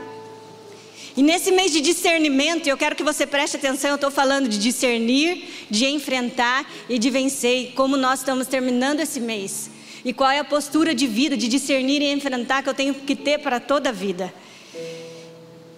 E 1.17 1.23
nesse 1.23 1.51
mês 1.51 1.73
de 1.73 1.81
discernimento, 1.81 2.67
eu 2.67 2.77
quero 2.77 2.95
que 2.95 3.03
você 3.03 3.27
preste 3.27 3.57
atenção, 3.57 3.91
eu 3.91 3.95
estou 3.95 4.11
falando 4.11 4.49
de 4.49 4.59
discernir, 4.59 5.67
de 5.71 5.87
enfrentar 5.87 6.71
e 6.91 6.99
de 6.99 7.09
vencer, 7.09 7.73
como 7.75 7.97
nós 7.97 8.19
estamos 8.19 8.47
terminando 8.47 9.01
esse 9.01 9.19
mês. 9.19 9.71
E 10.05 10.13
qual 10.13 10.31
é 10.31 10.39
a 10.39 10.45
postura 10.45 10.95
de 10.95 11.07
vida, 11.07 11.37
de 11.37 11.49
discernir 11.49 12.03
e 12.03 12.13
enfrentar 12.13 12.63
que 12.63 12.69
eu 12.69 12.75
tenho 12.75 12.95
que 12.95 13.17
ter 13.17 13.39
para 13.39 13.59
toda 13.59 13.89
a 13.89 13.93
vida. 13.93 14.33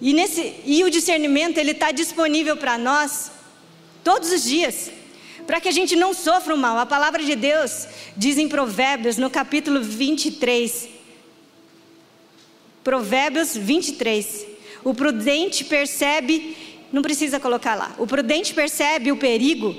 E, 0.01 0.13
nesse, 0.13 0.55
e 0.65 0.83
o 0.83 0.89
discernimento, 0.89 1.57
ele 1.57 1.71
está 1.71 1.91
disponível 1.91 2.55
para 2.55 2.77
nós 2.77 3.31
todos 4.03 4.31
os 4.31 4.43
dias, 4.43 4.91
para 5.45 5.59
que 5.59 5.67
a 5.67 5.71
gente 5.71 5.95
não 5.95 6.13
sofra 6.13 6.55
o 6.55 6.57
mal. 6.57 6.77
A 6.77 6.85
palavra 6.85 7.23
de 7.23 7.35
Deus 7.35 7.87
diz 8.15 8.37
em 8.37 8.47
Provérbios, 8.47 9.17
no 9.17 9.29
capítulo 9.29 9.81
23, 9.81 10.89
Provérbios 12.83 13.55
23, 13.55 14.45
o 14.83 14.93
prudente 14.93 15.65
percebe, 15.65 16.55
não 16.93 17.01
precisa 17.01 17.39
colocar 17.39 17.75
lá, 17.75 17.93
o 17.97 18.07
prudente 18.07 18.53
percebe 18.53 19.11
o 19.11 19.17
perigo 19.17 19.75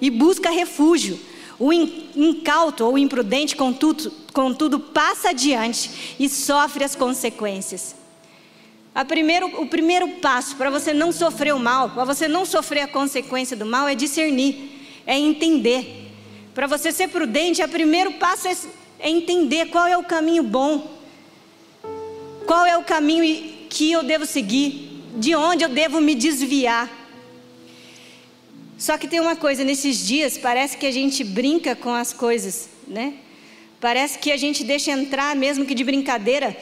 e 0.00 0.10
busca 0.10 0.50
refúgio. 0.50 1.20
O 1.60 1.72
incauto 1.72 2.84
ou 2.84 2.96
imprudente, 2.96 3.56
contudo, 3.56 4.12
contudo, 4.32 4.78
passa 4.78 5.30
adiante 5.30 6.16
e 6.18 6.28
sofre 6.28 6.84
as 6.84 6.94
consequências. 6.94 7.96
Primeiro, 9.04 9.60
o 9.60 9.66
primeiro 9.66 10.08
passo 10.16 10.56
para 10.56 10.70
você 10.70 10.92
não 10.92 11.12
sofrer 11.12 11.54
o 11.54 11.58
mal, 11.58 11.90
para 11.90 12.04
você 12.04 12.26
não 12.26 12.44
sofrer 12.44 12.80
a 12.80 12.88
consequência 12.88 13.56
do 13.56 13.64
mal, 13.64 13.86
é 13.86 13.94
discernir, 13.94 14.56
é 15.06 15.16
entender. 15.16 16.10
Para 16.54 16.66
você 16.66 16.90
ser 16.90 17.08
prudente, 17.08 17.62
o 17.62 17.68
primeiro 17.68 18.14
passo 18.14 18.48
é, 18.48 18.56
é 18.98 19.10
entender 19.10 19.66
qual 19.66 19.86
é 19.86 19.96
o 19.96 20.02
caminho 20.02 20.42
bom, 20.42 20.98
qual 22.46 22.66
é 22.66 22.76
o 22.76 22.82
caminho 22.82 23.58
que 23.68 23.92
eu 23.92 24.02
devo 24.02 24.26
seguir, 24.26 25.04
de 25.16 25.36
onde 25.36 25.64
eu 25.64 25.68
devo 25.68 26.00
me 26.00 26.14
desviar. 26.14 26.90
Só 28.76 28.96
que 28.96 29.06
tem 29.06 29.20
uma 29.20 29.36
coisa, 29.36 29.64
nesses 29.64 30.06
dias 30.06 30.38
parece 30.38 30.76
que 30.76 30.86
a 30.86 30.90
gente 30.90 31.22
brinca 31.22 31.76
com 31.76 31.92
as 31.92 32.12
coisas, 32.12 32.68
né? 32.86 33.14
Parece 33.80 34.18
que 34.18 34.32
a 34.32 34.36
gente 34.36 34.64
deixa 34.64 34.90
entrar, 34.90 35.36
mesmo 35.36 35.64
que 35.64 35.74
de 35.74 35.84
brincadeira, 35.84 36.56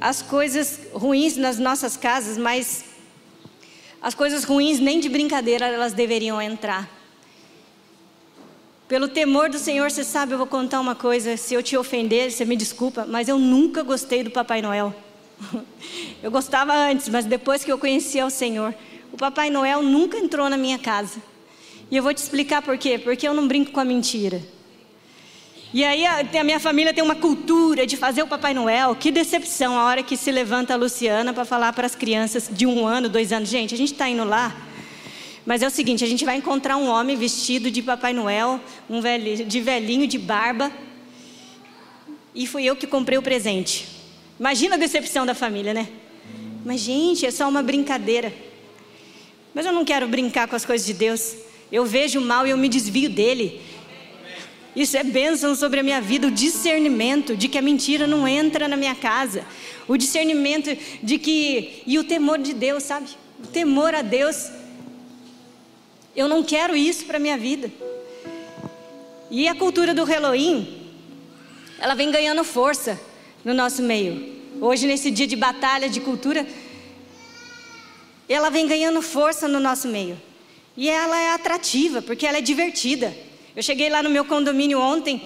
as 0.00 0.22
coisas 0.22 0.80
ruins 0.92 1.36
nas 1.36 1.58
nossas 1.58 1.96
casas, 1.96 2.38
mas 2.38 2.84
as 4.00 4.14
coisas 4.14 4.44
ruins 4.44 4.80
nem 4.80 4.98
de 4.98 5.08
brincadeira 5.08 5.66
elas 5.66 5.92
deveriam 5.92 6.40
entrar. 6.40 6.88
Pelo 8.88 9.06
temor 9.08 9.48
do 9.48 9.58
Senhor, 9.58 9.90
você 9.90 10.02
sabe, 10.02 10.32
eu 10.32 10.38
vou 10.38 10.46
contar 10.46 10.80
uma 10.80 10.94
coisa. 10.94 11.36
Se 11.36 11.54
eu 11.54 11.62
te 11.62 11.76
ofender, 11.76 12.30
você 12.30 12.44
me 12.44 12.56
desculpa, 12.56 13.06
mas 13.06 13.28
eu 13.28 13.38
nunca 13.38 13.82
gostei 13.82 14.22
do 14.22 14.30
Papai 14.30 14.60
Noel. 14.60 14.94
Eu 16.22 16.30
gostava 16.30 16.72
antes, 16.72 17.08
mas 17.08 17.24
depois 17.24 17.64
que 17.64 17.72
eu 17.72 17.76
conheci 17.76 18.22
o 18.22 18.30
Senhor, 18.30 18.72
o 19.12 19.16
Papai 19.16 19.50
Noel 19.50 19.82
nunca 19.82 20.16
entrou 20.16 20.48
na 20.48 20.56
minha 20.56 20.78
casa. 20.78 21.20
E 21.90 21.96
eu 21.96 22.02
vou 22.02 22.14
te 22.14 22.18
explicar 22.18 22.62
por 22.62 22.78
quê. 22.78 22.96
Porque 22.96 23.26
eu 23.26 23.34
não 23.34 23.48
brinco 23.48 23.72
com 23.72 23.80
a 23.80 23.84
mentira. 23.84 24.40
E 25.74 25.82
aí 25.84 26.04
a, 26.04 26.20
a 26.20 26.44
minha 26.44 26.60
família 26.60 26.92
tem 26.92 27.02
uma 27.02 27.14
cultura 27.14 27.86
de 27.86 27.96
fazer 27.96 28.22
o 28.22 28.26
Papai 28.26 28.52
Noel. 28.52 28.94
Que 28.94 29.10
decepção 29.10 29.78
a 29.78 29.86
hora 29.86 30.02
que 30.02 30.18
se 30.18 30.30
levanta 30.30 30.74
a 30.74 30.76
Luciana 30.76 31.32
para 31.32 31.46
falar 31.46 31.72
para 31.72 31.86
as 31.86 31.94
crianças 31.94 32.50
de 32.52 32.66
um 32.66 32.86
ano, 32.86 33.08
dois 33.08 33.32
anos. 33.32 33.48
Gente, 33.48 33.72
a 33.72 33.78
gente 33.78 33.92
está 33.92 34.06
indo 34.06 34.22
lá. 34.22 34.54
Mas 35.46 35.62
é 35.62 35.66
o 35.66 35.70
seguinte, 35.70 36.04
a 36.04 36.06
gente 36.06 36.26
vai 36.26 36.36
encontrar 36.36 36.76
um 36.76 36.88
homem 36.88 37.16
vestido 37.16 37.70
de 37.70 37.82
Papai 37.82 38.12
Noel, 38.12 38.60
um 38.88 39.00
velho, 39.00 39.46
de 39.46 39.60
velhinho, 39.60 40.06
de 40.06 40.18
barba. 40.18 40.70
E 42.34 42.46
fui 42.46 42.64
eu 42.64 42.76
que 42.76 42.86
comprei 42.86 43.16
o 43.16 43.22
presente. 43.22 43.88
Imagina 44.38 44.74
a 44.76 44.78
decepção 44.78 45.24
da 45.24 45.34
família, 45.34 45.72
né? 45.72 45.88
Mas, 46.66 46.80
gente, 46.80 47.24
é 47.24 47.30
só 47.30 47.48
uma 47.48 47.62
brincadeira. 47.62 48.32
Mas 49.54 49.64
eu 49.64 49.72
não 49.72 49.86
quero 49.86 50.06
brincar 50.06 50.46
com 50.46 50.54
as 50.54 50.66
coisas 50.66 50.86
de 50.86 50.92
Deus. 50.92 51.34
Eu 51.72 51.86
vejo 51.86 52.20
o 52.20 52.22
mal 52.22 52.46
e 52.46 52.50
eu 52.50 52.56
me 52.58 52.68
desvio 52.68 53.08
dele. 53.08 53.60
Isso 54.74 54.96
é 54.96 55.04
bênção 55.04 55.54
sobre 55.54 55.80
a 55.80 55.82
minha 55.82 56.00
vida, 56.00 56.28
o 56.28 56.30
discernimento 56.30 57.36
de 57.36 57.46
que 57.46 57.58
a 57.58 57.62
mentira 57.62 58.06
não 58.06 58.26
entra 58.26 58.66
na 58.66 58.76
minha 58.76 58.94
casa. 58.94 59.44
O 59.86 59.96
discernimento 59.96 60.76
de 61.02 61.18
que. 61.18 61.82
E 61.86 61.98
o 61.98 62.04
temor 62.04 62.38
de 62.38 62.54
Deus, 62.54 62.82
sabe? 62.82 63.08
O 63.42 63.46
temor 63.46 63.94
a 63.94 64.00
Deus. 64.00 64.50
Eu 66.16 66.28
não 66.28 66.42
quero 66.42 66.74
isso 66.74 67.04
para 67.04 67.18
a 67.18 67.20
minha 67.20 67.36
vida. 67.36 67.70
E 69.30 69.46
a 69.46 69.54
cultura 69.54 69.94
do 69.94 70.04
Halloween, 70.04 70.90
ela 71.78 71.94
vem 71.94 72.10
ganhando 72.10 72.44
força 72.44 72.98
no 73.44 73.52
nosso 73.52 73.82
meio. 73.82 74.40
Hoje, 74.60 74.86
nesse 74.86 75.10
dia 75.10 75.26
de 75.26 75.36
batalha 75.36 75.88
de 75.88 76.00
cultura, 76.00 76.46
ela 78.28 78.50
vem 78.50 78.66
ganhando 78.66 79.02
força 79.02 79.48
no 79.48 79.60
nosso 79.60 79.88
meio. 79.88 80.20
E 80.76 80.88
ela 80.88 81.18
é 81.20 81.30
atrativa, 81.30 82.00
porque 82.00 82.26
ela 82.26 82.38
é 82.38 82.40
divertida. 82.40 83.14
Eu 83.54 83.62
cheguei 83.62 83.90
lá 83.90 84.02
no 84.02 84.08
meu 84.08 84.24
condomínio 84.24 84.80
ontem, 84.80 85.22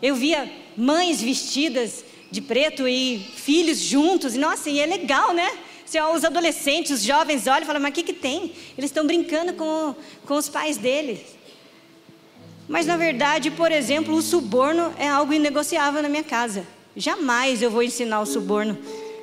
eu 0.00 0.14
via 0.14 0.50
mães 0.76 1.20
vestidas 1.20 2.04
de 2.30 2.40
preto 2.40 2.86
e 2.86 3.18
filhos 3.36 3.78
juntos. 3.78 4.34
E, 4.34 4.38
nossa, 4.38 4.70
e 4.70 4.80
é 4.80 4.86
legal, 4.86 5.32
né? 5.32 5.50
Se 5.84 6.00
os 6.00 6.24
adolescentes, 6.24 6.90
os 6.90 7.02
jovens 7.02 7.46
olham 7.46 7.62
e 7.62 7.66
falam, 7.66 7.80
mas 7.80 7.90
o 7.90 7.94
que, 7.94 8.02
que 8.02 8.12
tem? 8.12 8.52
Eles 8.76 8.90
estão 8.90 9.06
brincando 9.06 9.52
com, 9.54 9.94
com 10.26 10.34
os 10.34 10.48
pais 10.48 10.76
deles. 10.76 11.20
Mas 12.68 12.86
na 12.86 12.96
verdade, 12.96 13.50
por 13.50 13.70
exemplo, 13.70 14.14
o 14.14 14.22
suborno 14.22 14.94
é 14.98 15.06
algo 15.08 15.32
inegociável 15.32 16.02
na 16.02 16.08
minha 16.08 16.24
casa. 16.24 16.66
Jamais 16.96 17.60
eu 17.60 17.70
vou 17.70 17.82
ensinar 17.82 18.20
o 18.20 18.26
suborno. 18.26 18.78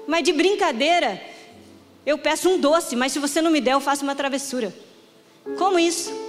Mas 0.08 0.24
de 0.24 0.31
brincadeira, 0.31 1.22
eu 2.05 2.17
peço 2.17 2.50
um 2.50 2.60
doce, 2.60 2.96
mas 2.96 3.12
se 3.12 3.20
você 3.20 3.41
não 3.41 3.50
me 3.50 3.62
der, 3.62 3.74
eu 3.74 3.81
faço 3.81 4.03
uma 4.03 4.15
travessura. 4.15 4.74
Como 5.58 5.79
isso? 5.79 6.21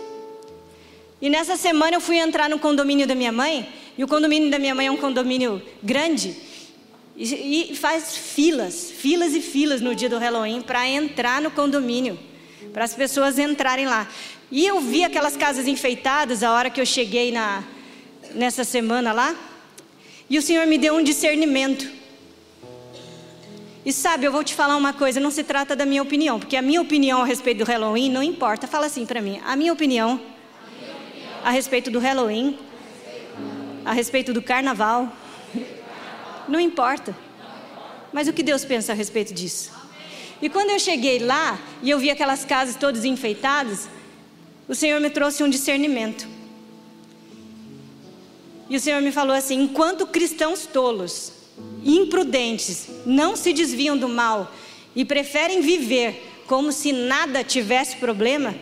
E 1.23 1.31
nessa 1.31 1.57
semana 1.57 1.97
eu 1.97 2.01
fui 2.01 2.19
entrar 2.19 2.51
no 2.51 2.59
condomínio 2.59 3.07
da 3.07 3.15
minha 3.15 3.31
mãe, 3.31 3.73
e 3.97 4.03
o 4.03 4.09
condomínio 4.09 4.51
da 4.51 4.59
minha 4.59 4.75
mãe 4.75 4.89
é 4.89 4.91
um 4.91 4.97
condomínio 4.97 5.63
grande, 5.81 6.37
e, 7.17 7.77
faz 7.77 8.17
filas, 8.17 8.91
filas 8.91 9.33
e 9.33 9.41
filas 9.41 9.81
no 9.81 9.95
dia 9.95 10.09
do 10.09 10.19
Halloween 10.19 10.63
para 10.63 10.89
entrar 10.89 11.41
no 11.41 11.53
condomínio, 11.53 12.19
para 12.73 12.83
as 12.83 12.93
pessoas 12.93 13.39
entrarem 13.39 13.87
lá. 13.87 14.09
E 14.51 14.67
eu 14.67 14.81
vi 14.81 15.05
aquelas 15.05 15.37
casas 15.37 15.69
enfeitadas 15.69 16.43
a 16.43 16.51
hora 16.51 16.69
que 16.69 16.81
eu 16.81 16.87
cheguei 16.87 17.31
na, 17.31 17.63
nessa 18.35 18.65
semana 18.65 19.13
lá. 19.13 19.37
E 20.29 20.39
o 20.39 20.43
Senhor 20.43 20.67
me 20.67 20.77
deu 20.77 20.95
um 20.95 21.05
discernimento. 21.05 21.89
E 23.85 23.93
sabe, 23.93 24.25
eu 24.25 24.33
vou 24.33 24.43
te 24.43 24.55
falar 24.55 24.77
uma 24.77 24.93
coisa, 24.93 25.21
não 25.21 25.31
se 25.31 25.45
trata 25.45 25.77
da 25.77 25.87
minha 25.87 26.03
opinião, 26.03 26.41
porque 26.41 26.57
a 26.57 26.63
minha 26.63 26.81
opinião 26.81 27.23
a 27.23 27.25
respeito 27.25 27.59
do 27.59 27.65
Halloween 27.65 28.11
não 28.11 28.23
importa. 28.23 28.67
Fala 28.67 28.87
assim 28.87 29.07
para 29.07 29.21
mim, 29.21 29.41
a 29.45 29.55
minha 29.55 29.73
opinião 29.73 30.32
a 31.45 31.51
respeito 31.51 31.91
do 31.91 31.99
Halloween, 31.99 32.59
a 33.85 33.93
respeito 33.93 34.33
do 34.33 34.41
carnaval, 34.41 35.13
não 36.49 36.61
importa. 36.61 37.17
Mas 38.13 38.29
o 38.29 38.33
que 38.33 38.43
Deus 38.43 38.65
pensa 38.65 38.93
a 38.93 38.95
respeito 38.95 39.33
disso? 39.33 39.73
E 40.41 40.49
quando 40.49 40.71
eu 40.71 40.79
cheguei 40.79 41.19
lá 41.19 41.59
e 41.83 41.91
eu 41.91 41.99
vi 41.99 42.11
aquelas 42.11 42.45
casas 42.45 42.77
todas 42.77 43.05
enfeitadas, 43.05 43.89
o 44.69 44.75
Senhor 44.75 45.01
me 45.01 45.09
trouxe 45.09 45.43
um 45.43 45.49
discernimento. 45.49 46.27
E 48.69 48.77
o 48.77 48.81
Senhor 48.81 49.01
me 49.01 49.13
falou 49.13 49.35
assim: 49.35 49.63
enquanto 49.63 50.07
cristãos 50.07 50.67
tolos, 50.67 51.33
imprudentes, 51.85 52.89
não 53.07 53.37
se 53.37 53.53
desviam 53.53 53.97
do 53.97 54.09
mal 54.09 54.53
e 54.95 55.05
preferem 55.05 55.61
viver 55.61 56.43
como 56.47 56.73
se 56.73 56.93
nada 56.93 57.45
tivesse 57.45 57.97
problema, 57.97 58.55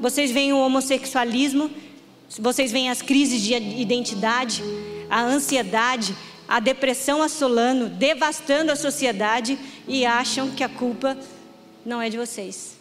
vocês 0.00 0.30
veem 0.30 0.52
o 0.52 0.58
homossexualismo, 0.58 1.70
vocês 2.38 2.72
veem 2.72 2.90
as 2.90 3.02
crises 3.02 3.42
de 3.42 3.54
identidade, 3.54 4.62
a 5.10 5.22
ansiedade, 5.22 6.16
a 6.48 6.60
depressão 6.60 7.22
assolando, 7.22 7.88
devastando 7.88 8.72
a 8.72 8.76
sociedade 8.76 9.58
e 9.86 10.04
acham 10.04 10.50
que 10.50 10.64
a 10.64 10.68
culpa 10.68 11.16
não 11.84 12.00
é 12.00 12.08
de 12.08 12.16
vocês. 12.16 12.76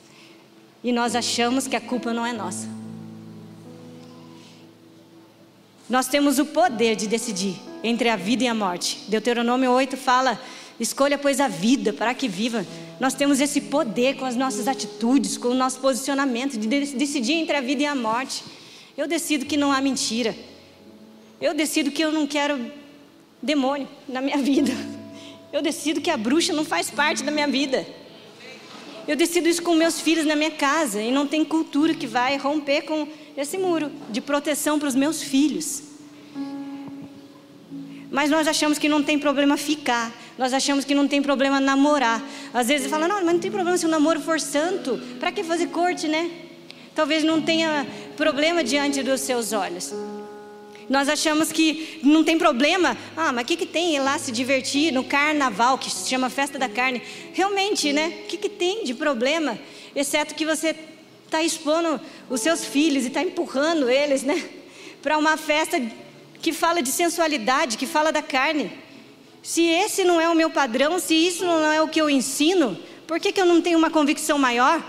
E 0.83 0.91
nós 0.91 1.15
achamos 1.15 1.67
que 1.67 1.75
a 1.75 1.81
culpa 1.81 2.13
não 2.13 2.25
é 2.25 2.33
nossa. 2.33 2.67
Nós 5.89 6.07
temos 6.07 6.39
o 6.39 6.45
poder 6.45 6.95
de 6.95 7.07
decidir 7.07 7.55
entre 7.83 8.09
a 8.09 8.15
vida 8.15 8.45
e 8.45 8.47
a 8.47 8.55
morte. 8.55 8.99
Deuteronômio 9.09 9.71
8 9.71 9.97
fala: 9.97 10.39
escolha, 10.79 11.17
pois, 11.17 11.39
a 11.39 11.47
vida 11.47 11.91
para 11.91 12.13
que 12.13 12.27
viva. 12.27 12.65
Nós 12.99 13.13
temos 13.13 13.41
esse 13.41 13.59
poder 13.59 14.15
com 14.15 14.25
as 14.25 14.35
nossas 14.35 14.67
atitudes, 14.67 15.37
com 15.37 15.49
o 15.49 15.53
nosso 15.53 15.79
posicionamento, 15.79 16.57
de 16.57 16.67
decidir 16.67 17.33
entre 17.33 17.57
a 17.57 17.61
vida 17.61 17.83
e 17.83 17.85
a 17.85 17.95
morte. 17.95 18.43
Eu 19.01 19.07
decido 19.07 19.47
que 19.47 19.57
não 19.57 19.71
há 19.71 19.81
mentira. 19.81 20.35
Eu 21.41 21.55
decido 21.55 21.89
que 21.89 22.03
eu 22.03 22.11
não 22.11 22.27
quero 22.27 22.71
demônio 23.41 23.87
na 24.07 24.21
minha 24.21 24.37
vida. 24.51 24.71
Eu 25.51 25.59
decido 25.59 25.99
que 25.99 26.11
a 26.11 26.15
bruxa 26.15 26.53
não 26.53 26.63
faz 26.63 26.91
parte 26.91 27.23
da 27.23 27.31
minha 27.31 27.47
vida. 27.47 27.83
Eu 29.07 29.15
decido 29.15 29.49
isso 29.49 29.63
com 29.63 29.73
meus 29.73 29.99
filhos 29.99 30.23
na 30.23 30.35
minha 30.35 30.51
casa 30.51 31.01
e 31.01 31.11
não 31.11 31.25
tem 31.25 31.43
cultura 31.43 31.95
que 31.95 32.05
vai 32.05 32.37
romper 32.37 32.83
com 32.83 33.07
esse 33.35 33.57
muro 33.57 33.91
de 34.11 34.21
proteção 34.21 34.77
para 34.77 34.89
os 34.89 34.93
meus 34.93 35.23
filhos. 35.23 35.81
Mas 38.11 38.29
nós 38.29 38.47
achamos 38.47 38.77
que 38.77 38.87
não 38.87 39.01
tem 39.01 39.17
problema 39.17 39.57
ficar. 39.57 40.15
Nós 40.37 40.53
achamos 40.53 40.85
que 40.85 40.93
não 40.93 41.07
tem 41.07 41.23
problema 41.23 41.59
namorar. 41.59 42.23
Às 42.53 42.67
vezes 42.67 42.85
fala, 42.87 43.07
não, 43.07 43.15
mas 43.15 43.33
não 43.33 43.39
tem 43.39 43.49
problema 43.49 43.75
se 43.79 43.85
o 43.87 43.89
namoro 43.89 44.21
for 44.21 44.39
santo. 44.39 45.01
Para 45.19 45.31
que 45.31 45.43
fazer 45.43 45.69
corte, 45.69 46.07
né? 46.07 46.50
Talvez 46.95 47.23
não 47.23 47.41
tenha 47.41 47.87
problema 48.17 48.63
diante 48.63 49.01
dos 49.01 49.21
seus 49.21 49.53
olhos. 49.53 49.93
Nós 50.89 51.07
achamos 51.07 51.53
que 51.53 52.01
não 52.03 52.21
tem 52.21 52.37
problema. 52.37 52.97
Ah, 53.15 53.31
mas 53.31 53.43
o 53.43 53.47
que, 53.47 53.55
que 53.55 53.65
tem 53.65 53.95
ir 53.95 53.99
lá 53.99 54.19
se 54.19 54.31
divertir 54.31 54.91
no 54.91 55.05
carnaval, 55.05 55.77
que 55.77 55.89
se 55.89 56.09
chama 56.09 56.29
festa 56.29 56.59
da 56.59 56.67
carne? 56.67 57.01
Realmente, 57.33 57.93
né? 57.93 58.23
O 58.23 58.27
que, 58.27 58.35
que 58.35 58.49
tem 58.49 58.83
de 58.83 58.93
problema? 58.93 59.57
Exceto 59.95 60.35
que 60.35 60.45
você 60.45 60.75
está 61.25 61.41
expondo 61.41 61.99
os 62.29 62.41
seus 62.41 62.65
filhos 62.65 63.05
e 63.05 63.07
está 63.07 63.23
empurrando 63.23 63.89
eles, 63.89 64.23
né? 64.23 64.43
Para 65.01 65.17
uma 65.17 65.37
festa 65.37 65.81
que 66.41 66.51
fala 66.51 66.81
de 66.81 66.89
sensualidade, 66.89 67.77
que 67.77 67.85
fala 67.85 68.11
da 68.11 68.21
carne. 68.21 68.69
Se 69.41 69.65
esse 69.65 70.03
não 70.03 70.19
é 70.19 70.27
o 70.27 70.35
meu 70.35 70.49
padrão, 70.49 70.99
se 70.99 71.15
isso 71.15 71.45
não 71.45 71.71
é 71.71 71.81
o 71.81 71.87
que 71.87 72.01
eu 72.01 72.09
ensino, 72.09 72.77
por 73.07 73.17
que, 73.17 73.31
que 73.31 73.39
eu 73.39 73.45
não 73.45 73.61
tenho 73.61 73.77
uma 73.77 73.89
convicção 73.89 74.37
maior? 74.37 74.83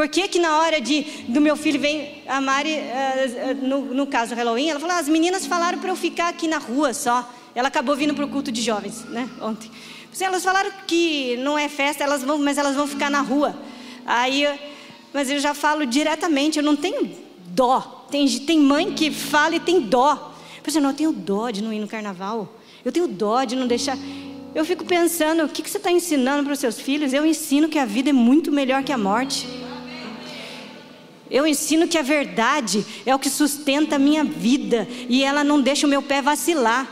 Por 0.00 0.08
que, 0.08 0.28
que 0.28 0.38
na 0.38 0.60
hora 0.60 0.80
de, 0.80 1.02
do 1.28 1.42
meu 1.42 1.54
filho 1.54 1.78
vem 1.78 2.22
a 2.26 2.40
Mari, 2.40 2.72
uh, 2.72 3.54
no, 3.66 3.84
no 3.92 4.06
caso 4.06 4.34
Halloween, 4.34 4.70
ela 4.70 4.80
falou: 4.80 4.96
ah, 4.96 4.98
as 4.98 5.10
meninas 5.10 5.44
falaram 5.44 5.78
para 5.78 5.90
eu 5.90 5.94
ficar 5.94 6.28
aqui 6.30 6.48
na 6.48 6.56
rua 6.56 6.94
só. 6.94 7.30
Ela 7.54 7.68
acabou 7.68 7.94
vindo 7.94 8.14
para 8.14 8.24
o 8.24 8.28
culto 8.28 8.50
de 8.50 8.62
jovens, 8.62 9.04
né? 9.10 9.28
Ontem. 9.42 9.70
Elas 10.18 10.42
falaram 10.42 10.70
que 10.86 11.36
não 11.36 11.58
é 11.58 11.68
festa, 11.68 12.02
elas 12.02 12.22
vão, 12.22 12.38
mas 12.38 12.56
elas 12.56 12.74
vão 12.74 12.86
ficar 12.86 13.10
na 13.10 13.20
rua. 13.20 13.54
Aí, 14.06 14.48
mas 15.12 15.30
eu 15.30 15.38
já 15.38 15.52
falo 15.52 15.84
diretamente, 15.84 16.58
eu 16.58 16.64
não 16.64 16.76
tenho 16.76 17.14
dó. 17.48 18.06
Tem, 18.10 18.26
tem 18.38 18.58
mãe 18.58 18.94
que 18.94 19.10
fala 19.10 19.56
e 19.56 19.60
tem 19.60 19.82
dó. 19.82 20.32
Eu 20.56 20.62
assim, 20.66 20.80
não, 20.80 20.88
eu 20.88 20.96
tenho 20.96 21.12
dó 21.12 21.50
de 21.50 21.62
não 21.62 21.74
ir 21.74 21.78
no 21.78 21.86
carnaval. 21.86 22.48
Eu 22.82 22.90
tenho 22.90 23.06
dó 23.06 23.44
de 23.44 23.54
não 23.54 23.66
deixar. 23.66 23.98
Eu 24.54 24.64
fico 24.64 24.82
pensando, 24.82 25.44
o 25.44 25.48
que, 25.50 25.60
que 25.60 25.68
você 25.68 25.76
está 25.76 25.92
ensinando 25.92 26.44
para 26.44 26.54
os 26.54 26.58
seus 26.58 26.80
filhos? 26.80 27.12
Eu 27.12 27.26
ensino 27.26 27.68
que 27.68 27.78
a 27.78 27.84
vida 27.84 28.08
é 28.08 28.14
muito 28.14 28.50
melhor 28.50 28.82
que 28.82 28.94
a 28.94 28.96
morte. 28.96 29.59
Eu 31.30 31.46
ensino 31.46 31.86
que 31.86 31.96
a 31.96 32.02
verdade 32.02 32.84
é 33.06 33.14
o 33.14 33.18
que 33.18 33.30
sustenta 33.30 33.96
a 33.96 33.98
minha 33.98 34.24
vida 34.24 34.88
e 35.08 35.22
ela 35.22 35.44
não 35.44 35.60
deixa 35.60 35.86
o 35.86 35.90
meu 35.90 36.02
pé 36.02 36.20
vacilar. 36.20 36.88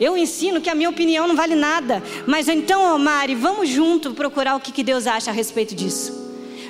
Eu 0.00 0.16
ensino 0.16 0.60
que 0.60 0.70
a 0.70 0.74
minha 0.74 0.90
opinião 0.90 1.26
não 1.26 1.36
vale 1.36 1.54
nada, 1.54 2.02
mas 2.26 2.48
então, 2.48 2.94
oh 2.94 2.98
Mari, 2.98 3.34
vamos 3.34 3.68
junto 3.68 4.14
procurar 4.14 4.56
o 4.56 4.60
que, 4.60 4.72
que 4.72 4.82
Deus 4.82 5.06
acha 5.06 5.30
a 5.30 5.34
respeito 5.34 5.74
disso. 5.74 6.22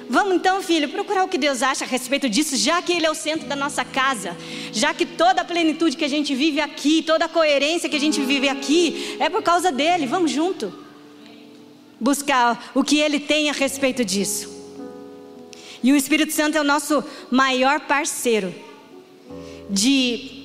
Vamos 0.09 0.35
então, 0.35 0.61
filho, 0.63 0.89
procurar 0.89 1.25
o 1.25 1.29
que 1.29 1.39
Deus 1.39 1.63
acha 1.63 1.85
a 1.85 1.89
respeito 1.89 2.29
disso, 2.29 2.57
já 2.57 2.83
que 2.83 2.93
Ele 2.93 3.07
é 3.07 3.11
o 3.11 3.15
centro 3.15 3.49
da 3.49 3.57
nossa 3.57 3.85
casa, 3.85 4.37
já 4.71 4.93
que 4.93 5.07
toda 5.07 5.41
a 5.41 5.45
plenitude 5.45 5.97
que 5.97 6.05
a 6.05 6.09
gente 6.09 6.35
vive 6.35 6.61
aqui, 6.61 7.03
toda 7.03 7.25
a 7.25 7.29
coerência 7.29 7.89
que 7.89 7.97
a 7.97 8.01
gente 8.01 8.21
vive 8.21 8.49
aqui, 8.49 9.17
é 9.19 9.31
por 9.31 9.43
causa 9.43 9.73
dele. 9.73 10.07
Vamos 10.07 10.31
junto 10.31 10.73
buscar 11.99 12.71
o 12.75 12.85
que 12.85 12.99
Ele 12.99 13.19
tem 13.19 13.49
a 13.49 13.53
respeito 13.53 14.05
disso. 14.05 14.62
E 15.83 15.93
o 15.93 15.97
Espírito 15.97 16.33
Santo 16.33 16.57
é 16.57 16.61
o 16.61 16.65
nosso 16.65 17.03
maior 17.31 17.81
parceiro 17.81 18.55
de 19.69 20.43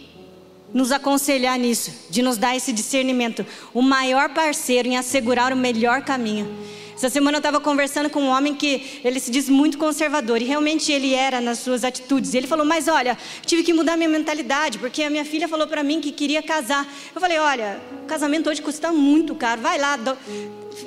nos 0.74 0.92
aconselhar 0.92 1.58
nisso, 1.60 1.92
de 2.10 2.22
nos 2.22 2.38
dar 2.38 2.56
esse 2.56 2.74
discernimento. 2.74 3.46
O 3.74 3.82
maior 3.82 4.30
parceiro 4.30 4.88
em 4.88 4.98
assegurar 4.98 5.54
o 5.54 5.56
melhor 5.56 6.02
caminho. 6.02 6.48
Essa 6.96 7.12
semana 7.12 7.38
eu 7.38 7.40
estava 7.40 7.60
conversando 7.60 8.10
com 8.10 8.22
um 8.22 8.30
homem 8.30 8.56
que 8.56 9.00
ele 9.04 9.20
se 9.20 9.30
diz 9.30 9.48
muito 9.48 9.78
conservador 9.78 10.42
e 10.42 10.46
realmente 10.46 10.92
ele 10.92 11.14
era 11.14 11.40
nas 11.40 11.60
suas 11.60 11.84
atitudes. 11.84 12.34
Ele 12.34 12.48
falou: 12.48 12.66
Mas 12.66 12.88
olha, 12.88 13.16
tive 13.46 13.62
que 13.62 13.72
mudar 13.72 13.96
minha 13.96 14.10
mentalidade 14.10 14.80
porque 14.80 15.04
a 15.04 15.10
minha 15.10 15.24
filha 15.24 15.48
falou 15.48 15.68
para 15.68 15.84
mim 15.84 16.02
que 16.02 16.12
queria 16.12 16.42
casar. 16.42 16.92
Eu 17.14 17.22
falei: 17.22 17.38
Olha, 17.38 17.80
casamento 18.08 18.50
hoje 18.50 18.64
custa 18.64 18.92
muito 18.92 19.36
caro, 19.36 19.62
vai 19.62 19.78
lá, 19.78 19.96
do... 19.96 20.18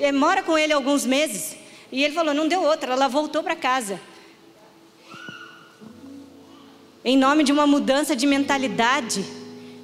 Eh, 0.01 0.11
mora 0.11 0.43
com 0.43 0.57
ele 0.57 0.73
alguns 0.73 1.05
meses. 1.05 1.55
E 1.89 2.03
ele 2.03 2.13
falou: 2.13 2.33
Não 2.33 2.45
deu 2.45 2.61
outra, 2.61 2.91
ela 2.91 3.07
voltou 3.07 3.41
para 3.41 3.55
casa 3.55 4.10
em 7.03 7.17
nome 7.17 7.43
de 7.43 7.51
uma 7.51 7.65
mudança 7.65 8.15
de 8.15 8.27
mentalidade, 8.27 9.25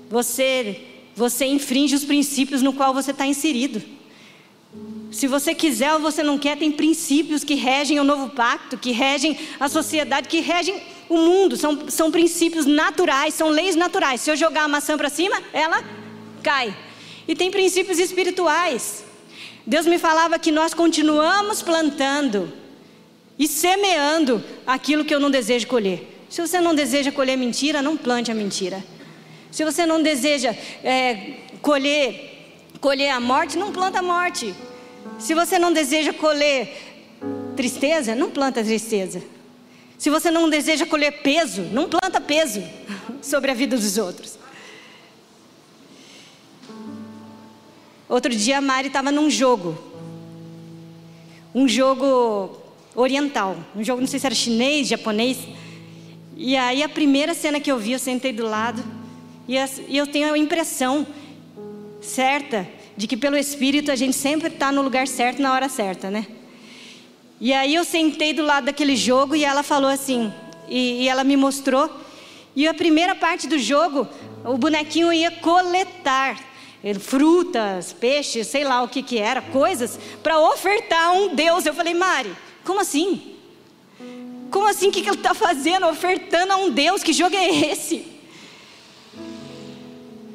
você, 0.09 0.81
você 1.15 1.45
infringe 1.45 1.95
os 1.95 2.05
princípios 2.05 2.61
no 2.61 2.73
qual 2.73 2.93
você 2.93 3.11
está 3.11 3.25
inserido. 3.25 3.81
Se 5.11 5.25
você 5.25 5.55
quiser 5.55 5.93
ou 5.93 5.99
você 5.99 6.21
não 6.21 6.37
quer, 6.37 6.57
tem 6.57 6.71
princípios 6.71 7.43
que 7.43 7.55
regem 7.55 7.99
o 7.99 8.03
novo 8.03 8.29
pacto, 8.29 8.77
que 8.77 8.91
regem 8.91 9.37
a 9.59 9.67
sociedade, 9.67 10.27
que 10.27 10.41
regem 10.41 10.79
o 11.09 11.17
mundo. 11.17 11.57
São, 11.57 11.89
são 11.89 12.11
princípios 12.11 12.65
naturais, 12.65 13.33
são 13.33 13.49
leis 13.49 13.75
naturais. 13.75 14.21
Se 14.21 14.29
eu 14.29 14.35
jogar 14.35 14.63
a 14.63 14.67
maçã 14.67 14.97
para 14.97 15.09
cima, 15.09 15.41
ela 15.53 15.83
cai. 16.43 16.75
E 17.27 17.35
tem 17.35 17.49
princípios 17.49 17.99
espirituais. 17.99 19.05
Deus 19.65 19.85
me 19.85 19.97
falava 19.97 20.37
que 20.37 20.51
nós 20.51 20.73
continuamos 20.73 21.61
plantando 21.61 22.53
e 23.39 23.47
semeando 23.47 24.43
aquilo 24.65 25.03
que 25.03 25.13
eu 25.13 25.19
não 25.19 25.31
desejo 25.31 25.67
colher. 25.67 26.16
Se 26.29 26.41
você 26.41 26.59
não 26.59 26.75
deseja 26.75 27.11
colher 27.11 27.37
mentira, 27.37 27.81
não 27.81 27.95
plante 27.95 28.31
a 28.31 28.35
mentira. 28.35 28.83
Se 29.51 29.63
você 29.63 29.85
não 29.85 30.03
deseja 30.03 30.53
é, 30.83 31.37
colher, 31.61 32.59
colher 32.81 33.09
a 33.09 33.19
morte, 33.19 33.57
não 33.57 33.71
planta 33.71 33.99
a 33.99 34.03
morte. 34.03 34.53
Se 35.19 35.33
você 35.33 35.57
não 35.57 35.71
deseja 35.71 36.13
colher 36.13 36.69
tristeza, 37.55 38.13
não 38.13 38.29
planta 38.29 38.63
tristeza. 38.63 39.21
Se 39.97 40.09
você 40.09 40.29
não 40.29 40.49
deseja 40.49 40.85
colher 40.85 41.21
peso, 41.23 41.63
não 41.63 41.89
planta 41.89 42.21
peso 42.21 42.61
sobre 43.21 43.49
a 43.49 43.53
vida 43.53 43.75
dos 43.75 43.97
outros. 43.97 44.37
Outro 48.07 48.33
dia 48.33 48.59
a 48.59 48.61
Mari 48.61 48.87
estava 48.87 49.11
num 49.11 49.29
jogo. 49.29 49.77
Um 51.53 51.67
jogo 51.67 52.57
oriental. 52.95 53.57
Um 53.75 53.83
jogo, 53.83 54.01
não 54.01 54.07
sei 54.07 54.19
se 54.19 54.25
era 54.25 54.35
chinês, 54.35 54.87
japonês. 54.87 55.37
E 56.39 56.55
aí 56.55 56.83
a 56.83 56.89
primeira 56.89 57.33
cena 57.33 57.59
que 57.59 57.71
eu 57.71 57.79
vi, 57.79 57.93
eu 57.93 57.99
sentei 57.99 58.31
do 58.31 58.45
lado 58.45 58.83
e 59.47 59.57
eu 59.97 60.05
tenho 60.05 60.31
a 60.31 60.37
impressão 60.37 61.07
certa 61.99 62.67
de 62.95 63.07
que 63.07 63.17
pelo 63.17 63.35
Espírito 63.35 63.91
a 63.91 63.95
gente 63.95 64.15
sempre 64.15 64.49
está 64.49 64.71
no 64.71 64.83
lugar 64.83 65.07
certo 65.07 65.41
na 65.41 65.51
hora 65.51 65.67
certa, 65.67 66.11
né? 66.11 66.27
E 67.41 67.51
aí 67.51 67.73
eu 67.73 67.83
sentei 67.83 68.33
do 68.33 68.43
lado 68.43 68.65
daquele 68.65 68.95
jogo 68.95 69.35
e 69.35 69.43
ela 69.43 69.63
falou 69.63 69.89
assim, 69.89 70.31
e, 70.67 71.03
e 71.03 71.09
ela 71.09 71.23
me 71.23 71.35
mostrou. 71.35 71.89
E 72.55 72.67
a 72.67 72.73
primeira 72.73 73.15
parte 73.15 73.47
do 73.47 73.57
jogo, 73.57 74.07
o 74.45 74.59
bonequinho 74.59 75.11
ia 75.11 75.31
coletar 75.31 76.39
frutas, 76.99 77.93
peixes, 77.93 78.45
sei 78.45 78.63
lá 78.63 78.83
o 78.83 78.87
que 78.87 79.01
que 79.01 79.17
era, 79.17 79.41
coisas 79.41 79.99
para 80.21 80.39
ofertar 80.39 81.07
a 81.07 81.11
um 81.13 81.33
Deus. 81.33 81.65
Eu 81.65 81.73
falei, 81.73 81.95
Mari, 81.95 82.31
como 82.63 82.79
assim? 82.79 83.36
Como 84.49 84.67
assim? 84.67 84.89
O 84.89 84.91
que, 84.91 84.99
ele 84.99 85.09
está 85.11 85.33
fazendo? 85.33 85.87
Ofertando 85.87 86.53
a 86.53 86.57
um 86.57 86.69
Deus? 86.69 87.03
Que 87.03 87.13
jogo 87.13 87.35
é 87.35 87.71
esse? 87.71 88.05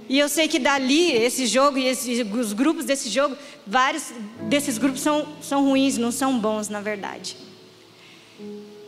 E 0.09 0.19
eu 0.19 0.29
sei 0.29 0.47
que 0.47 0.59
dali, 0.59 1.11
esse 1.13 1.47
jogo 1.47 1.79
e 1.79 1.87
esses, 1.87 2.27
os 2.35 2.53
grupos 2.53 2.85
desse 2.85 3.09
jogo, 3.09 3.37
vários 3.67 4.13
desses 4.43 4.77
grupos 4.77 5.01
são, 5.01 5.27
são 5.41 5.65
ruins, 5.65 5.97
não 5.97 6.13
são 6.13 6.39
bons, 6.39 6.69
na 6.69 6.81
verdade. 6.81 7.37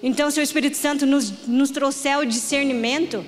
Então, 0.03 0.31
se 0.31 0.39
o 0.39 0.43
Espírito 0.43 0.77
Santo 0.77 1.07
nos, 1.07 1.47
nos 1.47 1.71
trouxer 1.71 2.19
o 2.19 2.27
discernimento, 2.27 3.25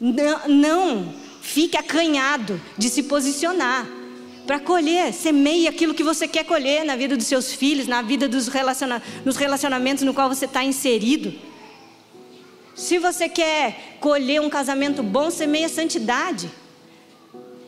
não, 0.00 0.48
não 0.48 1.14
fique 1.40 1.76
acanhado 1.76 2.60
de 2.78 2.88
se 2.88 3.02
posicionar 3.02 4.01
para 4.46 4.58
colher, 4.58 5.12
semeie 5.12 5.68
aquilo 5.68 5.94
que 5.94 6.02
você 6.02 6.26
quer 6.26 6.44
colher 6.44 6.84
na 6.84 6.96
vida 6.96 7.16
dos 7.16 7.26
seus 7.26 7.52
filhos, 7.52 7.86
na 7.86 8.02
vida 8.02 8.28
dos 8.28 8.48
relaciona 8.48 9.00
nos 9.24 9.36
relacionamentos 9.36 10.02
no 10.02 10.12
qual 10.12 10.28
você 10.28 10.46
está 10.46 10.64
inserido. 10.64 11.32
Se 12.74 12.98
você 12.98 13.28
quer 13.28 13.96
colher 14.00 14.40
um 14.40 14.50
casamento 14.50 15.02
bom, 15.02 15.30
semeia 15.30 15.68
santidade. 15.68 16.50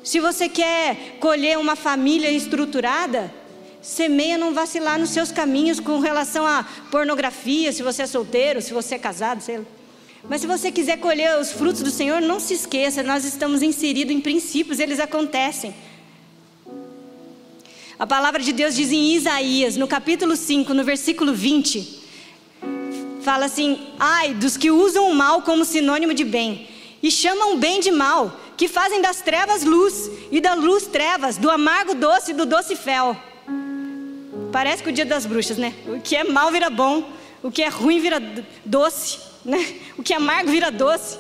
Se 0.03 0.19
você 0.19 0.49
quer 0.49 1.17
colher 1.21 1.59
uma 1.59 1.77
família 1.77 2.31
estruturada, 2.31 3.33
semeia 3.81 4.37
não 4.37 4.53
vacilar 4.53 4.99
nos 4.99 5.11
seus 5.11 5.31
caminhos 5.31 5.79
com 5.79 6.01
relação 6.01 6.47
à 6.47 6.67
pornografia, 6.91 7.73
se 7.73 7.83
você 7.83 8.03
é 8.03 8.07
solteiro, 8.07 8.61
se 8.61 8.73
você 8.73 8.97
é 8.97 8.99
casado, 8.99 9.41
sei 9.43 9.59
lá. 9.59 9.65
Mas 10.29 10.41
se 10.41 10.47
você 10.47 10.73
quiser 10.73 10.99
colher 10.99 11.39
os 11.39 11.53
frutos 11.53 11.83
do 11.83 11.91
Senhor, 11.91 12.21
não 12.21 12.41
se 12.41 12.55
esqueça, 12.55 13.03
nós 13.03 13.25
estamos 13.25 13.63
inseridos 13.63 14.15
em 14.15 14.21
princípios, 14.21 14.81
eles 14.81 14.99
acontecem. 14.99 15.75
A 18.05 18.07
palavra 18.07 18.43
de 18.43 18.53
Deus 18.53 18.75
diz 18.75 18.93
em 18.93 19.14
Isaías, 19.14 19.77
no 19.77 19.88
capítulo 19.88 20.37
5, 20.37 20.75
no 20.75 20.85
versículo 20.85 21.33
20, 21.33 22.03
fala 23.23 23.47
assim: 23.47 23.81
Ai 23.99 24.35
dos 24.35 24.59
que 24.59 24.71
usam 24.71 25.11
o 25.11 25.14
mal 25.14 25.40
como 25.40 25.64
sinônimo 25.64 26.12
de 26.12 26.23
bem, 26.23 26.69
e 27.03 27.11
chamam 27.11 27.57
bem 27.57 27.81
de 27.81 27.90
mal, 27.90 28.38
que 28.59 28.69
fazem 28.69 29.01
das 29.01 29.23
trevas 29.23 29.64
luz, 29.64 30.11
e 30.31 30.38
da 30.38 30.53
luz 30.53 30.87
trevas, 30.87 31.38
do 31.38 31.49
amargo 31.49 31.95
doce 31.95 32.33
e 32.33 32.35
do 32.35 32.45
doce 32.45 32.77
fel. 32.77 33.17
Parece 34.53 34.83
que 34.83 34.90
o 34.90 34.93
dia 34.93 35.07
das 35.07 35.25
bruxas, 35.25 35.57
né? 35.57 35.73
O 35.87 35.99
que 35.99 36.14
é 36.14 36.25
mal 36.25 36.53
vira 36.53 36.69
bom, 36.69 37.11
o 37.43 37.51
que 37.51 37.62
é 37.62 37.69
ruim 37.69 38.01
vira 38.01 38.21
doce, 38.67 39.19
né? 39.43 39.77
O 39.97 40.03
que 40.03 40.12
é 40.12 40.17
amargo 40.17 40.51
vira 40.51 40.71
doce. 40.71 41.17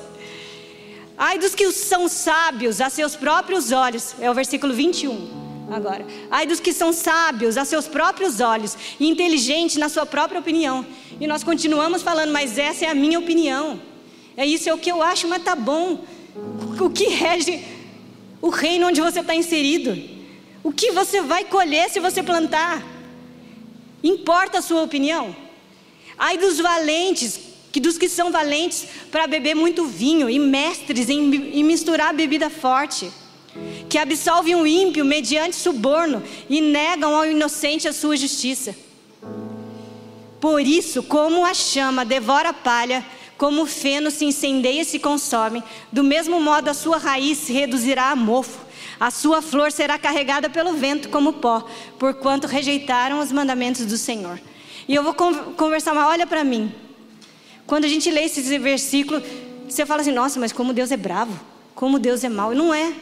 Ai 1.16 1.38
dos 1.38 1.54
que 1.54 1.72
são 1.72 2.08
sábios 2.08 2.82
a 2.82 2.90
seus 2.90 3.16
próprios 3.16 3.72
olhos, 3.72 4.14
é 4.20 4.30
o 4.30 4.34
versículo 4.34 4.74
21 4.74 5.43
agora. 5.70 6.06
Ai 6.30 6.46
dos 6.46 6.60
que 6.60 6.72
são 6.72 6.92
sábios 6.92 7.56
a 7.56 7.64
seus 7.64 7.86
próprios 7.86 8.40
olhos 8.40 8.76
e 8.98 9.08
inteligentes 9.08 9.76
na 9.76 9.88
sua 9.88 10.06
própria 10.06 10.40
opinião. 10.40 10.84
E 11.20 11.26
nós 11.26 11.44
continuamos 11.44 12.02
falando, 12.02 12.32
mas 12.32 12.58
essa 12.58 12.84
é 12.84 12.88
a 12.88 12.94
minha 12.94 13.18
opinião. 13.18 13.80
É 14.36 14.44
isso, 14.44 14.68
é 14.68 14.74
o 14.74 14.78
que 14.78 14.90
eu 14.90 15.02
acho, 15.02 15.28
mas 15.28 15.42
tá 15.42 15.54
bom. 15.54 16.04
O 16.80 16.90
que 16.90 17.04
rege 17.04 17.64
o 18.42 18.48
reino 18.48 18.88
onde 18.88 19.00
você 19.00 19.20
está 19.20 19.34
inserido? 19.34 19.96
O 20.62 20.72
que 20.72 20.90
você 20.92 21.20
vai 21.20 21.44
colher 21.44 21.88
se 21.88 22.00
você 22.00 22.22
plantar? 22.22 22.82
Importa 24.02 24.58
a 24.58 24.62
sua 24.62 24.82
opinião? 24.82 25.34
Ai 26.18 26.36
dos 26.36 26.58
valentes, 26.58 27.38
que 27.72 27.80
dos 27.80 27.98
que 27.98 28.08
são 28.08 28.30
valentes 28.30 28.86
para 29.10 29.26
beber 29.26 29.54
muito 29.54 29.86
vinho 29.86 30.28
e 30.28 30.38
mestres 30.38 31.08
em, 31.08 31.58
em 31.58 31.64
misturar 31.64 32.14
bebida 32.14 32.50
forte, 32.50 33.10
que 33.88 33.98
absolvem 33.98 34.54
o 34.54 34.66
ímpio 34.66 35.04
mediante 35.04 35.56
suborno 35.56 36.22
e 36.48 36.60
negam 36.60 37.14
ao 37.14 37.26
inocente 37.26 37.86
a 37.86 37.92
sua 37.92 38.16
justiça. 38.16 38.74
Por 40.40 40.60
isso, 40.60 41.02
como 41.02 41.44
a 41.44 41.54
chama 41.54 42.04
devora 42.04 42.50
a 42.50 42.52
palha, 42.52 43.04
como 43.38 43.62
o 43.62 43.66
feno 43.66 44.10
se 44.10 44.24
incendeia 44.24 44.82
e 44.82 44.84
se 44.84 44.98
consome, 44.98 45.62
do 45.90 46.04
mesmo 46.04 46.40
modo 46.40 46.68
a 46.68 46.74
sua 46.74 46.98
raiz 46.98 47.38
se 47.38 47.52
reduzirá 47.52 48.10
a 48.10 48.16
mofo, 48.16 48.60
a 48.98 49.10
sua 49.10 49.42
flor 49.42 49.72
será 49.72 49.98
carregada 49.98 50.48
pelo 50.48 50.74
vento 50.74 51.08
como 51.08 51.34
pó, 51.34 51.66
porquanto 51.98 52.46
rejeitaram 52.46 53.20
os 53.20 53.32
mandamentos 53.32 53.86
do 53.86 53.96
Senhor. 53.96 54.40
E 54.86 54.94
eu 54.94 55.02
vou 55.02 55.14
conversar, 55.14 55.94
mas 55.94 56.06
olha 56.06 56.26
para 56.26 56.44
mim. 56.44 56.72
Quando 57.66 57.84
a 57.84 57.88
gente 57.88 58.10
lê 58.10 58.24
esse 58.24 58.58
versículo, 58.58 59.22
você 59.68 59.86
fala 59.86 60.02
assim: 60.02 60.12
nossa, 60.12 60.38
mas 60.38 60.52
como 60.52 60.72
Deus 60.72 60.90
é 60.90 60.96
bravo, 60.96 61.38
como 61.74 61.98
Deus 61.98 62.22
é 62.22 62.28
mau. 62.28 62.54
Não 62.54 62.72
é. 62.72 62.92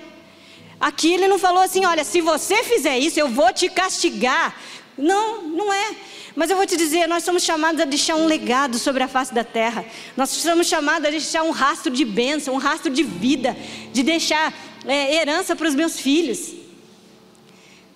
Aqui 0.82 1.12
ele 1.12 1.28
não 1.28 1.38
falou 1.38 1.62
assim: 1.62 1.84
olha, 1.84 2.02
se 2.02 2.20
você 2.20 2.64
fizer 2.64 2.98
isso, 2.98 3.20
eu 3.20 3.28
vou 3.28 3.52
te 3.52 3.68
castigar. 3.68 4.56
Não, 4.98 5.40
não 5.42 5.72
é. 5.72 5.94
Mas 6.34 6.50
eu 6.50 6.56
vou 6.56 6.66
te 6.66 6.76
dizer, 6.76 7.06
nós 7.06 7.22
somos 7.22 7.44
chamados 7.44 7.80
a 7.80 7.84
deixar 7.84 8.16
um 8.16 8.26
legado 8.26 8.78
sobre 8.80 9.00
a 9.04 9.06
face 9.06 9.32
da 9.32 9.44
terra. 9.44 9.84
Nós 10.16 10.30
somos 10.30 10.66
chamados 10.66 11.06
a 11.06 11.10
deixar 11.10 11.44
um 11.44 11.52
rastro 11.52 11.92
de 11.92 12.04
bênção, 12.04 12.54
um 12.54 12.58
rastro 12.58 12.90
de 12.90 13.04
vida, 13.04 13.56
de 13.92 14.02
deixar 14.02 14.52
é, 14.84 15.14
herança 15.14 15.54
para 15.54 15.68
os 15.68 15.74
meus 15.76 16.00
filhos. 16.00 16.52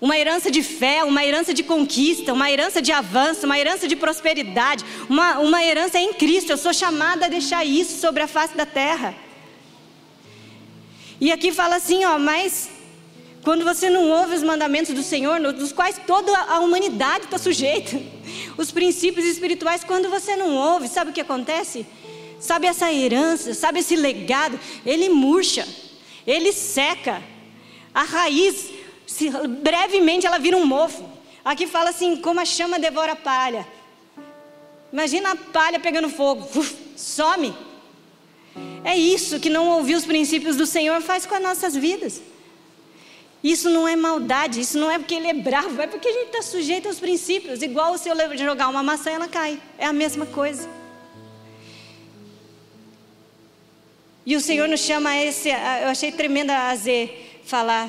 Uma 0.01 0.17
herança 0.17 0.49
de 0.49 0.63
fé, 0.63 1.03
uma 1.03 1.25
herança 1.25 1.53
de 1.53 1.65
conquista, 1.65 2.33
uma 2.33 2.49
herança 2.49 2.81
de 2.81 2.93
avanço, 2.93 3.47
uma 3.47 3.59
herança 3.59 3.89
de 3.89 3.97
prosperidade, 3.97 4.85
uma, 5.09 5.41
uma 5.41 5.65
herança 5.65 5.99
em 5.99 6.13
Cristo. 6.13 6.51
Eu 6.51 6.59
sou 6.59 6.73
chamada 6.73 7.27
a 7.27 7.29
deixar 7.29 7.65
isso 7.65 7.99
sobre 8.01 8.23
a 8.23 8.29
face 8.29 8.57
da 8.57 8.67
terra. 8.67 9.13
E 11.21 11.33
aqui 11.33 11.51
fala 11.51 11.77
assim, 11.77 12.05
ó, 12.05 12.19
mas 12.19 12.76
quando 13.47 13.65
você 13.65 13.89
não 13.89 14.11
ouve 14.11 14.35
os 14.35 14.43
mandamentos 14.43 14.93
do 14.93 15.05
Senhor, 15.05 15.41
dos 15.53 15.71
quais 15.71 16.01
toda 16.05 16.37
a 16.37 16.59
humanidade 16.59 17.27
está 17.27 17.39
sujeita, 17.39 17.97
os 18.59 18.73
princípios 18.73 19.25
espirituais, 19.25 19.85
quando 19.85 20.11
você 20.11 20.35
não 20.35 20.57
ouve, 20.57 20.89
sabe 20.89 21.13
o 21.13 21.15
que 21.15 21.21
acontece? 21.21 21.87
Sabe 22.41 22.67
essa 22.67 22.93
herança, 22.93 23.55
sabe 23.55 23.79
esse 23.79 23.95
legado? 23.95 24.59
Ele 24.85 25.09
murcha, 25.09 25.65
ele 26.27 26.53
seca, 26.53 27.23
a 27.95 28.03
raiz 28.03 28.73
se, 29.07 29.31
brevemente 29.31 30.27
ela 30.27 30.39
vira 30.41 30.57
um 30.57 30.67
mofo. 30.67 31.09
Aqui 31.45 31.69
fala 31.69 31.91
assim: 31.91 32.17
como 32.17 32.41
a 32.41 32.45
chama 32.45 32.81
devora 32.81 33.13
a 33.13 33.17
palha. 33.17 33.65
Imagina 34.93 35.31
a 35.31 35.37
palha 35.37 35.79
pegando 35.79 36.09
fogo, 36.09 36.49
uf, 36.53 36.75
some. 36.97 37.55
É 38.83 38.97
isso 38.97 39.39
que 39.39 39.49
não 39.49 39.69
ouvir 39.69 39.95
os 39.95 40.05
princípios 40.05 40.57
do 40.57 40.67
Senhor 40.67 41.01
faz 41.01 41.25
com 41.25 41.37
as 41.37 41.43
nossas 41.43 41.77
vidas. 41.77 42.21
Isso 43.53 43.71
não 43.71 43.87
é 43.87 43.95
maldade, 43.95 44.61
isso 44.61 44.77
não 44.77 44.91
é 44.91 44.99
porque 44.99 45.15
ele 45.15 45.29
é 45.29 45.35
bravo, 45.35 45.81
é 45.81 45.87
porque 45.87 46.09
a 46.09 46.13
gente 46.13 46.27
está 46.27 46.43
sujeito 46.43 46.89
aos 46.89 46.99
princípios. 46.99 47.63
Igual 47.63 47.97
se 47.97 48.09
eu 48.09 48.17
jogar 48.37 48.67
uma 48.67 48.83
maçã, 48.83 49.11
ela 49.11 49.29
cai. 49.29 49.61
É 49.79 49.87
a 49.87 49.93
mesma 49.93 50.27
coisa. 50.27 50.69
E 54.25 54.35
o 54.35 54.41
Senhor 54.41 54.69
nos 54.69 54.81
chama 54.81 55.11
a 55.11 55.25
esse. 55.25 55.49
Eu 55.49 55.89
achei 55.89 56.11
tremenda 56.11 56.71
a 56.71 56.75
Z 56.75 57.09
falar 57.45 57.89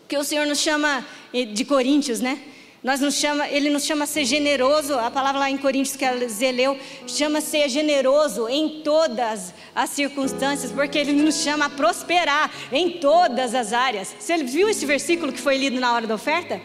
porque 0.00 0.18
o 0.18 0.24
Senhor 0.24 0.46
nos 0.46 0.58
chama 0.58 1.02
de 1.32 1.64
Coríntios, 1.64 2.20
né? 2.20 2.38
Nós 2.84 3.00
nos 3.00 3.14
chama, 3.14 3.48
ele 3.48 3.70
nos 3.70 3.86
chama 3.86 4.04
a 4.04 4.06
ser 4.06 4.26
generoso. 4.26 4.92
A 4.98 5.10
palavra 5.10 5.40
lá 5.40 5.50
em 5.50 5.56
Coríntios 5.56 5.96
que 5.96 6.04
a 6.04 6.28
Zé 6.28 6.52
leu 6.52 6.78
chama 7.06 7.38
a 7.38 7.40
ser 7.40 7.66
generoso 7.70 8.46
em 8.46 8.82
todas 8.82 9.54
as 9.74 9.88
circunstâncias, 9.88 10.70
porque 10.70 10.98
ele 10.98 11.14
nos 11.14 11.36
chama 11.36 11.64
a 11.64 11.70
prosperar 11.70 12.52
em 12.70 12.98
todas 12.98 13.54
as 13.54 13.72
áreas. 13.72 14.14
Você 14.20 14.36
viu 14.44 14.68
esse 14.68 14.84
versículo 14.84 15.32
que 15.32 15.40
foi 15.40 15.56
lido 15.56 15.80
na 15.80 15.94
hora 15.94 16.06
da 16.06 16.14
oferta? 16.14 16.60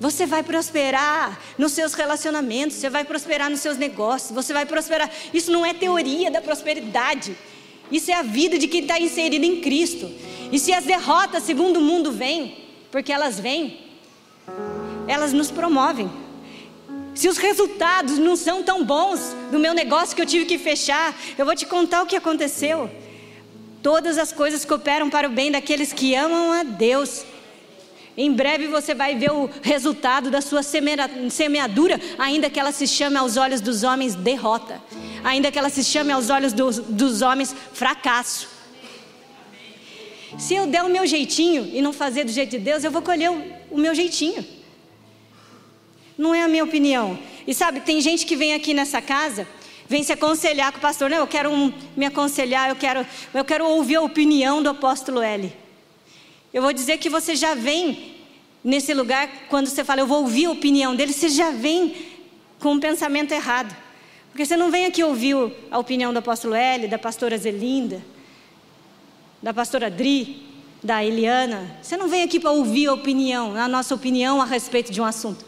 Você 0.00 0.26
vai 0.26 0.42
prosperar 0.42 1.40
nos 1.56 1.70
seus 1.70 1.94
relacionamentos, 1.94 2.76
você 2.76 2.90
vai 2.90 3.04
prosperar 3.04 3.48
nos 3.48 3.60
seus 3.60 3.78
negócios, 3.78 4.32
você 4.32 4.52
vai 4.52 4.66
prosperar. 4.66 5.08
Isso 5.32 5.52
não 5.52 5.64
é 5.64 5.72
teoria 5.72 6.28
da 6.28 6.40
prosperidade. 6.40 7.36
Isso 7.88 8.10
é 8.10 8.14
a 8.14 8.22
vida 8.22 8.58
de 8.58 8.66
quem 8.66 8.80
está 8.80 8.98
inserido 8.98 9.44
em 9.44 9.60
Cristo. 9.60 10.10
E 10.50 10.58
se 10.58 10.72
as 10.72 10.84
derrotas, 10.84 11.44
segundo 11.44 11.76
o 11.76 11.80
mundo, 11.80 12.10
vêm, 12.10 12.64
porque 12.90 13.12
elas 13.12 13.38
vêm, 13.38 13.83
elas 15.06 15.32
nos 15.32 15.50
promovem. 15.50 16.10
Se 17.14 17.28
os 17.28 17.38
resultados 17.38 18.18
não 18.18 18.34
são 18.34 18.62
tão 18.62 18.84
bons 18.84 19.34
do 19.52 19.58
meu 19.58 19.72
negócio 19.72 20.16
que 20.16 20.22
eu 20.22 20.26
tive 20.26 20.46
que 20.46 20.58
fechar, 20.58 21.14
eu 21.38 21.44
vou 21.44 21.54
te 21.54 21.64
contar 21.64 22.02
o 22.02 22.06
que 22.06 22.16
aconteceu. 22.16 22.90
Todas 23.82 24.18
as 24.18 24.32
coisas 24.32 24.64
cooperam 24.64 25.08
para 25.08 25.28
o 25.28 25.30
bem 25.30 25.50
daqueles 25.50 25.92
que 25.92 26.14
amam 26.14 26.52
a 26.52 26.62
Deus. 26.64 27.24
Em 28.16 28.32
breve 28.32 28.66
você 28.66 28.94
vai 28.94 29.14
ver 29.16 29.30
o 29.30 29.48
resultado 29.62 30.30
da 30.30 30.40
sua 30.40 30.62
semeadura, 30.62 32.00
ainda 32.18 32.48
que 32.50 32.58
ela 32.58 32.72
se 32.72 32.86
chame 32.86 33.16
aos 33.16 33.36
olhos 33.36 33.60
dos 33.60 33.82
homens 33.82 34.14
derrota, 34.14 34.80
ainda 35.22 35.52
que 35.52 35.58
ela 35.58 35.68
se 35.68 35.84
chame 35.84 36.12
aos 36.12 36.30
olhos 36.30 36.52
dos, 36.52 36.78
dos 36.78 37.22
homens 37.22 37.54
fracasso. 37.72 38.48
Se 40.38 40.54
eu 40.54 40.66
der 40.66 40.82
o 40.82 40.88
meu 40.88 41.06
jeitinho 41.06 41.70
e 41.72 41.80
não 41.80 41.92
fazer 41.92 42.24
do 42.24 42.32
jeito 42.32 42.52
de 42.52 42.58
Deus, 42.58 42.82
eu 42.82 42.90
vou 42.90 43.02
colher 43.02 43.30
o, 43.30 43.44
o 43.70 43.78
meu 43.78 43.94
jeitinho. 43.94 44.44
Não 46.16 46.34
é 46.34 46.42
a 46.42 46.48
minha 46.48 46.64
opinião. 46.64 47.18
E 47.46 47.54
sabe, 47.54 47.80
tem 47.80 48.00
gente 48.00 48.24
que 48.26 48.36
vem 48.36 48.54
aqui 48.54 48.72
nessa 48.72 49.02
casa, 49.02 49.46
vem 49.88 50.02
se 50.02 50.12
aconselhar 50.12 50.72
com 50.72 50.78
o 50.78 50.80
pastor. 50.80 51.10
Não, 51.10 51.18
eu 51.18 51.26
quero 51.26 51.50
um, 51.50 51.72
me 51.96 52.06
aconselhar, 52.06 52.68
eu 52.68 52.76
quero, 52.76 53.06
eu 53.32 53.44
quero 53.44 53.66
ouvir 53.66 53.96
a 53.96 54.02
opinião 54.02 54.62
do 54.62 54.68
apóstolo 54.68 55.20
L. 55.20 55.52
Eu 56.52 56.62
vou 56.62 56.72
dizer 56.72 56.98
que 56.98 57.10
você 57.10 57.34
já 57.34 57.54
vem 57.54 58.14
nesse 58.62 58.94
lugar, 58.94 59.28
quando 59.48 59.66
você 59.66 59.84
fala, 59.84 60.00
eu 60.00 60.06
vou 60.06 60.22
ouvir 60.22 60.46
a 60.46 60.50
opinião 60.50 60.94
dele, 60.94 61.12
você 61.12 61.28
já 61.28 61.50
vem 61.50 61.94
com 62.60 62.72
um 62.72 62.80
pensamento 62.80 63.32
errado. 63.32 63.76
Porque 64.30 64.46
você 64.46 64.56
não 64.56 64.70
vem 64.70 64.86
aqui 64.86 65.02
ouvir 65.02 65.36
a 65.70 65.78
opinião 65.78 66.12
do 66.12 66.18
apóstolo 66.18 66.54
L, 66.54 66.88
da 66.88 66.98
pastora 66.98 67.36
Zelinda 67.36 68.02
da 69.44 69.52
pastora 69.52 69.90
Dri, 69.90 70.42
da 70.82 71.04
Eliana. 71.04 71.76
Você 71.82 71.98
não 71.98 72.08
vem 72.08 72.22
aqui 72.22 72.40
para 72.40 72.50
ouvir 72.50 72.86
a 72.86 72.94
opinião, 72.94 73.54
a 73.54 73.68
nossa 73.68 73.94
opinião 73.94 74.40
a 74.40 74.46
respeito 74.46 74.90
de 74.90 75.02
um 75.02 75.04
assunto. 75.04 75.44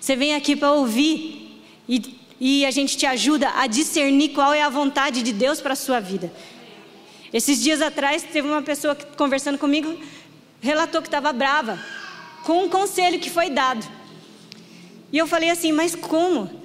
Você 0.00 0.16
vem 0.16 0.34
aqui 0.34 0.56
para 0.56 0.72
ouvir 0.72 1.62
e, 1.86 2.18
e 2.40 2.64
a 2.64 2.70
gente 2.70 2.96
te 2.96 3.04
ajuda 3.04 3.50
a 3.56 3.66
discernir 3.66 4.30
qual 4.30 4.54
é 4.54 4.62
a 4.62 4.70
vontade 4.70 5.22
de 5.22 5.32
Deus 5.32 5.60
para 5.60 5.74
a 5.74 5.76
sua 5.76 6.00
vida. 6.00 6.32
Esses 7.32 7.62
dias 7.62 7.82
atrás, 7.82 8.22
teve 8.22 8.48
uma 8.48 8.62
pessoa 8.62 8.96
que, 8.96 9.04
conversando 9.16 9.58
comigo, 9.58 9.94
relatou 10.60 11.02
que 11.02 11.08
estava 11.08 11.32
brava 11.32 11.78
com 12.44 12.64
um 12.64 12.68
conselho 12.68 13.20
que 13.20 13.30
foi 13.30 13.50
dado. 13.50 13.86
E 15.12 15.18
eu 15.18 15.26
falei 15.26 15.50
assim: 15.50 15.70
Mas 15.70 15.94
como? 15.94 16.59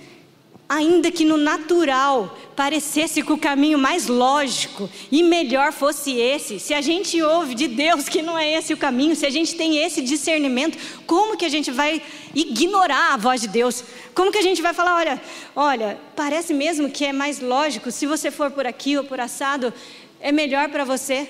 Ainda 0.68 1.12
que 1.12 1.24
no 1.24 1.38
natural 1.38 2.36
parecesse 2.56 3.22
que 3.22 3.32
o 3.32 3.38
caminho 3.38 3.78
mais 3.78 4.08
lógico 4.08 4.90
e 5.12 5.22
melhor 5.22 5.72
fosse 5.72 6.18
esse, 6.18 6.60
se 6.60 6.74
a 6.74 6.82
gente 6.82 7.22
ouve 7.22 7.54
de 7.54 7.68
Deus 7.68 8.10
que 8.10 8.24
não 8.24 8.38
é 8.38 8.54
esse 8.54 8.74
o 8.74 8.78
caminho, 8.78 9.16
se 9.16 9.28
a 9.28 9.30
gente 9.30 9.56
tem 9.56 9.78
esse 9.78 10.02
discernimento, 10.02 10.76
como 11.06 11.38
que 11.38 11.46
a 11.46 11.50
gente 11.50 11.70
vai 11.70 12.02
ignorar 12.34 13.14
a 13.14 13.18
voz 13.18 13.42
de 13.42 13.48
Deus? 13.48 13.84
Como 14.16 14.32
que 14.32 14.40
a 14.40 14.42
gente 14.42 14.60
vai 14.60 14.74
falar, 14.74 14.96
olha, 14.96 15.22
olha, 15.56 16.00
parece 16.16 16.52
mesmo 16.52 16.90
que 16.90 17.06
é 17.06 17.14
mais 17.14 17.40
lógico, 17.40 17.92
se 17.92 18.08
você 18.08 18.32
for 18.32 18.50
por 18.50 18.66
aqui 18.66 18.98
ou 18.98 19.04
por 19.04 19.20
assado, 19.20 19.72
é 20.20 20.32
melhor 20.32 20.70
para 20.70 20.84
você? 20.84 21.30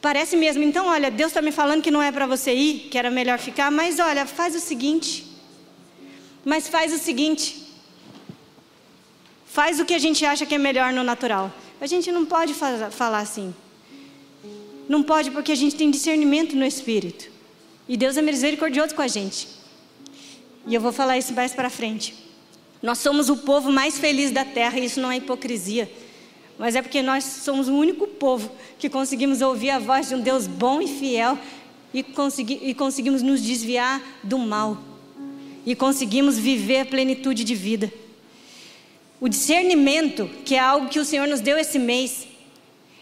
Parece 0.00 0.36
mesmo, 0.36 0.62
então 0.62 0.86
olha, 0.86 1.10
Deus 1.10 1.30
está 1.30 1.42
me 1.42 1.50
falando 1.50 1.82
que 1.82 1.90
não 1.90 2.00
é 2.02 2.12
para 2.12 2.26
você 2.26 2.54
ir, 2.54 2.88
que 2.88 2.96
era 2.96 3.10
melhor 3.10 3.38
ficar, 3.38 3.68
mas 3.70 3.98
olha, 3.98 4.26
faz 4.26 4.54
o 4.54 4.60
seguinte, 4.60 5.26
mas 6.44 6.68
faz 6.68 6.92
o 6.92 6.98
seguinte, 6.98 7.69
faz 9.52 9.80
o 9.80 9.84
que 9.84 9.94
a 9.94 9.98
gente 9.98 10.24
acha 10.24 10.46
que 10.46 10.54
é 10.54 10.58
melhor 10.58 10.92
no 10.92 11.02
natural. 11.02 11.52
A 11.80 11.86
gente 11.86 12.12
não 12.12 12.24
pode 12.24 12.54
falar 12.54 13.18
assim. 13.18 13.52
Não 14.88 15.02
pode 15.02 15.30
porque 15.30 15.50
a 15.50 15.56
gente 15.56 15.74
tem 15.74 15.90
discernimento 15.90 16.54
no 16.54 16.64
espírito. 16.64 17.30
E 17.88 17.96
Deus 17.96 18.16
é 18.16 18.22
misericordioso 18.22 18.94
com 18.94 19.02
a 19.02 19.08
gente. 19.08 19.48
E 20.66 20.74
eu 20.74 20.80
vou 20.80 20.92
falar 20.92 21.18
isso 21.18 21.32
mais 21.32 21.52
para 21.52 21.68
frente. 21.68 22.14
Nós 22.80 22.98
somos 22.98 23.28
o 23.28 23.38
povo 23.38 23.72
mais 23.72 23.98
feliz 23.98 24.30
da 24.30 24.44
terra, 24.44 24.78
e 24.78 24.84
isso 24.84 25.00
não 25.00 25.10
é 25.10 25.16
hipocrisia. 25.16 25.90
Mas 26.56 26.76
é 26.76 26.82
porque 26.82 27.02
nós 27.02 27.24
somos 27.24 27.68
o 27.68 27.74
único 27.74 28.06
povo 28.06 28.50
que 28.78 28.88
conseguimos 28.88 29.40
ouvir 29.40 29.70
a 29.70 29.78
voz 29.78 30.08
de 30.08 30.14
um 30.14 30.20
Deus 30.20 30.46
bom 30.46 30.80
e 30.80 30.86
fiel 30.86 31.36
e, 31.92 32.02
consegui, 32.02 32.60
e 32.62 32.72
conseguimos 32.74 33.22
nos 33.22 33.42
desviar 33.42 34.00
do 34.22 34.38
mal. 34.38 34.78
E 35.66 35.74
conseguimos 35.74 36.38
viver 36.38 36.80
a 36.80 36.86
plenitude 36.86 37.42
de 37.42 37.54
vida. 37.54 37.92
O 39.20 39.28
discernimento, 39.28 40.30
que 40.46 40.54
é 40.54 40.58
algo 40.58 40.88
que 40.88 40.98
o 40.98 41.04
Senhor 41.04 41.28
nos 41.28 41.40
deu 41.40 41.58
esse 41.58 41.78
mês, 41.78 42.26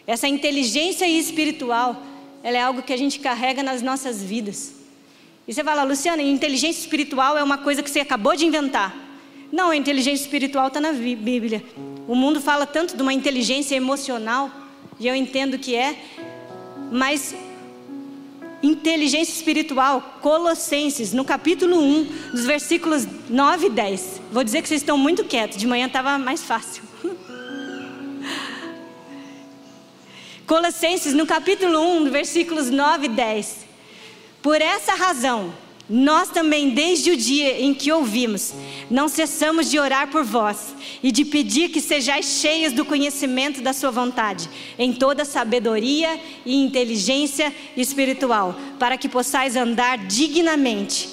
essa 0.05 0.27
inteligência 0.27 1.07
espiritual, 1.07 2.03
ela 2.43 2.57
é 2.57 2.61
algo 2.61 2.83
que 2.83 2.93
a 2.93 2.97
gente 2.97 3.21
carrega 3.21 3.63
nas 3.63 3.83
nossas 3.83 4.21
vidas. 4.23 4.75
E 5.47 5.55
você 5.55 5.63
fala, 5.63 5.85
Luciana, 5.85 6.21
inteligência 6.21 6.81
espiritual 6.81 7.39
é 7.39 7.43
uma 7.43 7.59
coisa 7.59 7.83
que 7.83 7.91
você 7.91 8.01
acabou 8.01 8.35
de 8.35 8.45
inventar. 8.45 8.95
Não, 9.53 9.71
a 9.71 9.77
inteligência 9.77 10.25
espiritual 10.25 10.67
está 10.67 10.81
na 10.81 10.93
Bíblia. 10.93 11.63
O 12.09 12.15
mundo 12.15 12.41
fala 12.41 12.67
tanto 12.67 12.97
de 12.97 13.03
uma 13.03 13.15
inteligência 13.15 13.77
emocional, 13.77 14.51
e 14.99 15.07
eu 15.07 15.15
entendo 15.15 15.57
que 15.57 15.77
é, 15.77 15.97
mas 16.91 17.35
inteligência 18.63 19.33
espiritual, 19.33 20.19
Colossenses, 20.21 21.13
no 21.13 21.25
capítulo 21.25 21.79
1, 21.79 22.05
dos 22.33 22.45
versículos 22.45 23.07
9 23.29 23.67
e 23.67 23.71
10. 23.71 24.21
Vou 24.33 24.43
dizer 24.43 24.63
que 24.63 24.69
vocês 24.69 24.81
estão 24.83 24.99
muito 24.99 25.25
quietos, 25.25 25.59
de 25.59 25.67
manhã 25.67 25.87
estava 25.87 26.19
mais 26.19 26.43
fácil. 26.43 26.83
Colossenses, 30.47 31.15
no 31.15 31.27
capítulo 31.27 31.79
1, 31.79 32.11
versículos 32.11 32.71
9 32.71 33.07
e 33.07 33.09
10. 33.11 33.67
Por 34.43 34.61
essa 34.61 34.95
razão, 34.95 35.53
nós 35.89 36.29
também, 36.29 36.71
desde 36.71 37.11
o 37.11 37.17
dia 37.17 37.61
em 37.61 37.73
que 37.73 37.91
ouvimos, 37.91 38.53
não 38.91 39.09
cessamos 39.09 39.71
de 39.71 39.79
orar 39.79 40.09
por 40.09 40.23
vós 40.23 40.75
e 41.03 41.11
de 41.11 41.25
pedir 41.25 41.71
que 41.71 41.81
sejais 41.81 42.27
cheios 42.27 42.75
do 42.75 42.85
conhecimento 42.85 43.63
da 43.63 43.73
Sua 43.73 43.91
vontade, 43.91 44.51
em 44.79 44.93
toda 44.93 45.25
sabedoria 45.25 46.21
e 46.45 46.55
inteligência 46.57 47.55
espiritual, 47.75 48.55
para 48.79 48.99
que 48.99 49.09
possais 49.09 49.57
andar 49.57 50.07
dignamente 50.07 51.09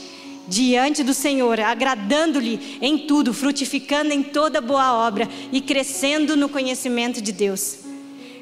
diante 0.48 1.04
do 1.04 1.14
Senhor, 1.14 1.60
agradando-lhe 1.60 2.78
em 2.82 2.98
tudo, 2.98 3.34
frutificando 3.34 4.14
em 4.14 4.22
toda 4.22 4.60
boa 4.60 4.94
obra 4.94 5.28
e 5.52 5.62
crescendo 5.62 6.36
no 6.36 6.50
conhecimento 6.50 7.22
de 7.22 7.32
Deus. 7.32 7.80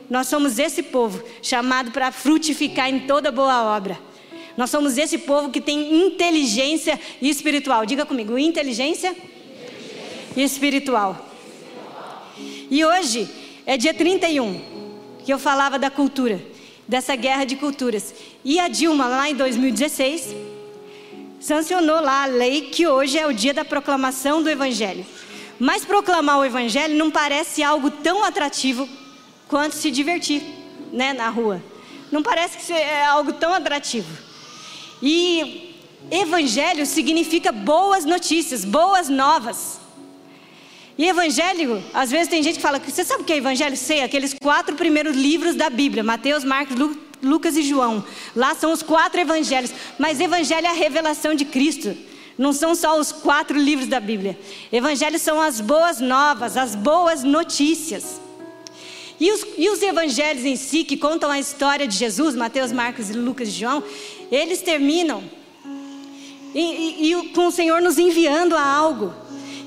Nós 0.10 0.28
somos 0.28 0.60
esse 0.60 0.84
povo 0.84 1.24
chamado 1.41 1.91
para 1.91 2.12
frutificar 2.12 2.89
em 2.89 3.02
toda 3.02 3.32
boa 3.32 3.63
obra. 3.76 4.00
Nós 4.56 4.70
somos 4.70 4.98
esse 4.98 5.18
povo 5.20 5.50
que 5.50 5.60
tem 5.60 6.06
inteligência 6.06 7.00
espiritual. 7.22 7.86
Diga 7.86 8.06
comigo, 8.06 8.38
inteligência, 8.38 9.10
inteligência. 9.10 10.44
espiritual. 10.44 11.30
E 12.70 12.84
hoje 12.86 13.28
é 13.66 13.78
dia 13.78 13.94
31, 13.94 14.62
que 15.26 15.34
eu 15.34 15.39
falava 15.39 15.80
da 15.80 15.89
cultura, 15.89 16.42
dessa 16.88 17.16
guerra 17.16 17.46
de 17.46 17.56
culturas. 17.56 18.13
E 18.44 18.60
a 18.60 18.68
Dilma, 18.68 19.08
lá 19.08 19.30
em 19.30 19.36
2016, 19.36 20.36
sancionou 21.39 22.02
lá 22.02 22.24
a 22.24 22.28
lei 22.28 22.62
que 22.70 22.88
hoje 22.88 23.18
é 23.18 23.26
o 23.28 23.34
dia 23.34 23.54
da 23.54 23.66
proclamação 23.66 24.42
do 24.42 24.50
Evangelho. 24.50 25.06
Mas 25.60 25.86
proclamar 25.86 26.39
o 26.39 26.46
Evangelho 26.46 26.96
não 26.96 27.10
parece 27.10 27.63
algo 27.63 27.89
tão 27.89 28.24
atrativo 28.24 28.88
quanto 29.48 29.74
se 29.74 29.92
divertir 29.92 30.42
né, 30.92 31.13
na 31.13 31.30
rua. 31.30 31.62
Não 32.12 32.22
parece 32.22 32.58
que 32.58 32.74
é 32.74 33.06
algo 33.06 33.34
tão 33.34 33.54
atrativo. 33.54 34.33
E 35.06 35.76
evangelho 36.10 36.86
significa 36.86 37.52
boas 37.52 38.06
notícias, 38.06 38.63
boas 38.63 39.10
novas. 39.10 39.82
E 40.98 41.06
evangelho, 41.06 41.84
às 41.94 42.10
vezes 42.10 42.30
tem 42.30 42.42
gente 42.42 42.56
que 42.56 42.62
fala, 42.62 42.80
você 42.80 43.04
sabe 43.04 43.24
o 43.24 43.26
que 43.26 43.34
é 43.34 43.38
evangelho? 43.38 43.76
Sei, 43.76 44.02
aqueles 44.02 44.34
quatro 44.34 44.78
primeiros 44.78 45.13
livros 45.13 45.56
da 45.56 45.70
Bíblia, 45.70 46.06
Mateus, 46.06 46.46
Marcos, 46.46 46.78
Lucas 47.22 47.58
e 47.58 47.63
João. 47.63 48.06
Lá 48.34 48.56
são 48.56 48.72
os 48.72 48.82
quatro 48.82 49.20
evangelhos. 49.20 49.72
Mas 50.00 50.22
evangelho 50.22 50.68
é 50.68 50.70
a 50.70 50.74
revelação 50.74 51.36
de 51.36 51.44
Cristo. 51.44 51.94
Não 52.38 52.54
são 52.54 52.74
só 52.74 52.98
os 52.98 53.12
quatro 53.12 53.60
livros 53.60 53.89
da 53.89 54.00
Bíblia. 54.00 54.39
Evangelhos 54.72 55.22
são 55.22 55.42
as 55.42 55.60
boas 55.60 56.00
novas, 56.00 56.56
as 56.56 56.76
boas 56.76 57.24
notícias. 57.26 58.22
E 59.19 59.32
os, 59.32 59.45
e 59.58 59.69
os, 59.69 59.82
evangelhos 59.82 60.43
em 60.43 60.56
si, 60.56 60.84
que 60.84 60.97
contam 60.97 61.30
a 61.30 61.39
história 61.39 61.88
de 61.88 61.95
Jesus, 61.95 62.36
Mateus, 62.36 62.71
Marcos, 62.71 63.10
Lucas 63.12 63.47
e 63.47 63.52
João, 63.52 63.84
eles 64.32 64.62
terminam 64.62 65.23
e, 66.54 66.60
e, 66.60 67.13
e 67.13 67.30
com 67.30 67.47
o 67.47 67.52
Senhor 67.52 67.82
nos 67.82 67.97
enviando 67.97 68.56
a 68.56 68.65
algo. 68.65 69.13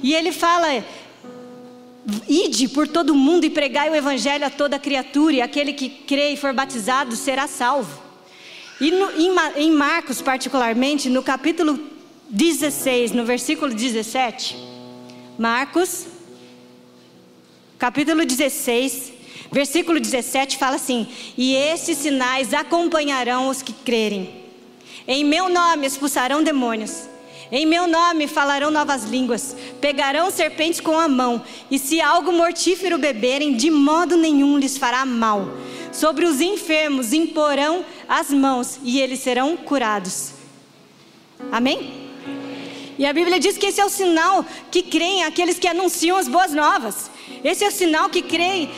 E 0.03 0.15
ele 0.15 0.33
fala: 0.33 0.85
Ide 2.29 2.69
por 2.69 2.87
todo 2.87 3.15
mundo 3.15 3.45
e 3.45 3.51
pregai 3.51 3.91
o 3.91 3.95
evangelho 3.95 4.47
a 4.47 4.51
toda 4.51 4.79
criatura, 4.79 5.37
e 5.37 5.41
aquele 5.41 5.73
que 5.73 5.89
crê 5.89 6.31
e 6.31 6.37
for 6.37 6.53
batizado 6.53 7.17
será 7.17 7.49
salvo. 7.49 8.01
E 8.81 8.91
no, 8.91 9.11
em, 9.13 9.35
em 9.57 9.71
Marcos, 9.73 10.23
particularmente, 10.23 11.09
no 11.09 11.23
capítulo 11.23 11.81
16, 12.29 13.13
no 13.13 13.25
versículo 13.25 13.75
17, 13.75 14.57
Marcos, 15.39 16.07
capítulo 17.79 18.25
16, 18.25 19.13
versículo 19.51 20.01
17 20.01 20.59
fala 20.59 20.77
assim: 20.77 21.07
E 21.37 21.55
esses 21.55 21.99
sinais 21.99 22.53
acompanharão 22.53 23.49
os 23.49 23.63
que 23.63 23.73
crerem. 23.73 24.45
Em 25.07 25.25
meu 25.25 25.49
nome 25.49 25.87
expulsarão 25.87 26.43
demônios. 26.43 27.09
Em 27.51 27.65
meu 27.65 27.87
nome 27.87 28.27
falarão 28.27 28.73
novas 28.73 29.05
línguas, 29.05 29.57
pegarão 29.81 30.33
serpentes 30.33 30.81
com 30.81 30.99
a 30.99 31.07
mão, 31.07 31.41
e 31.71 31.79
se 31.79 32.01
algo 32.01 32.33
mortífero 32.33 32.99
beberem, 32.99 33.55
de 33.55 33.71
modo 33.71 34.17
nenhum 34.17 34.59
lhes 34.59 34.77
fará 34.77 35.07
mal. 35.07 35.49
Sobre 35.93 36.25
os 36.25 36.41
enfermos 36.41 37.13
imporão 37.13 37.85
as 38.09 38.31
mãos, 38.31 38.81
e 38.83 39.01
eles 39.01 39.21
serão 39.21 39.57
curados. 39.57 40.33
Amém? 41.53 42.07
E 42.99 43.07
a 43.07 43.13
Bíblia 43.13 43.39
diz 43.39 43.57
que 43.57 43.67
esse 43.67 43.81
é 43.81 43.85
o 43.85 43.91
sinal 43.91 44.45
que 44.71 44.83
creem 44.83 45.23
aqueles 45.23 45.59
que 45.59 45.69
anunciam 45.69 46.17
as 46.17 46.27
boas 46.27 46.53
novas. 46.53 47.11
Esse 47.43 47.65
é 47.65 47.69
o 47.69 47.73
sinal 47.73 48.09
que 48.09 48.23
creem, 48.23 48.71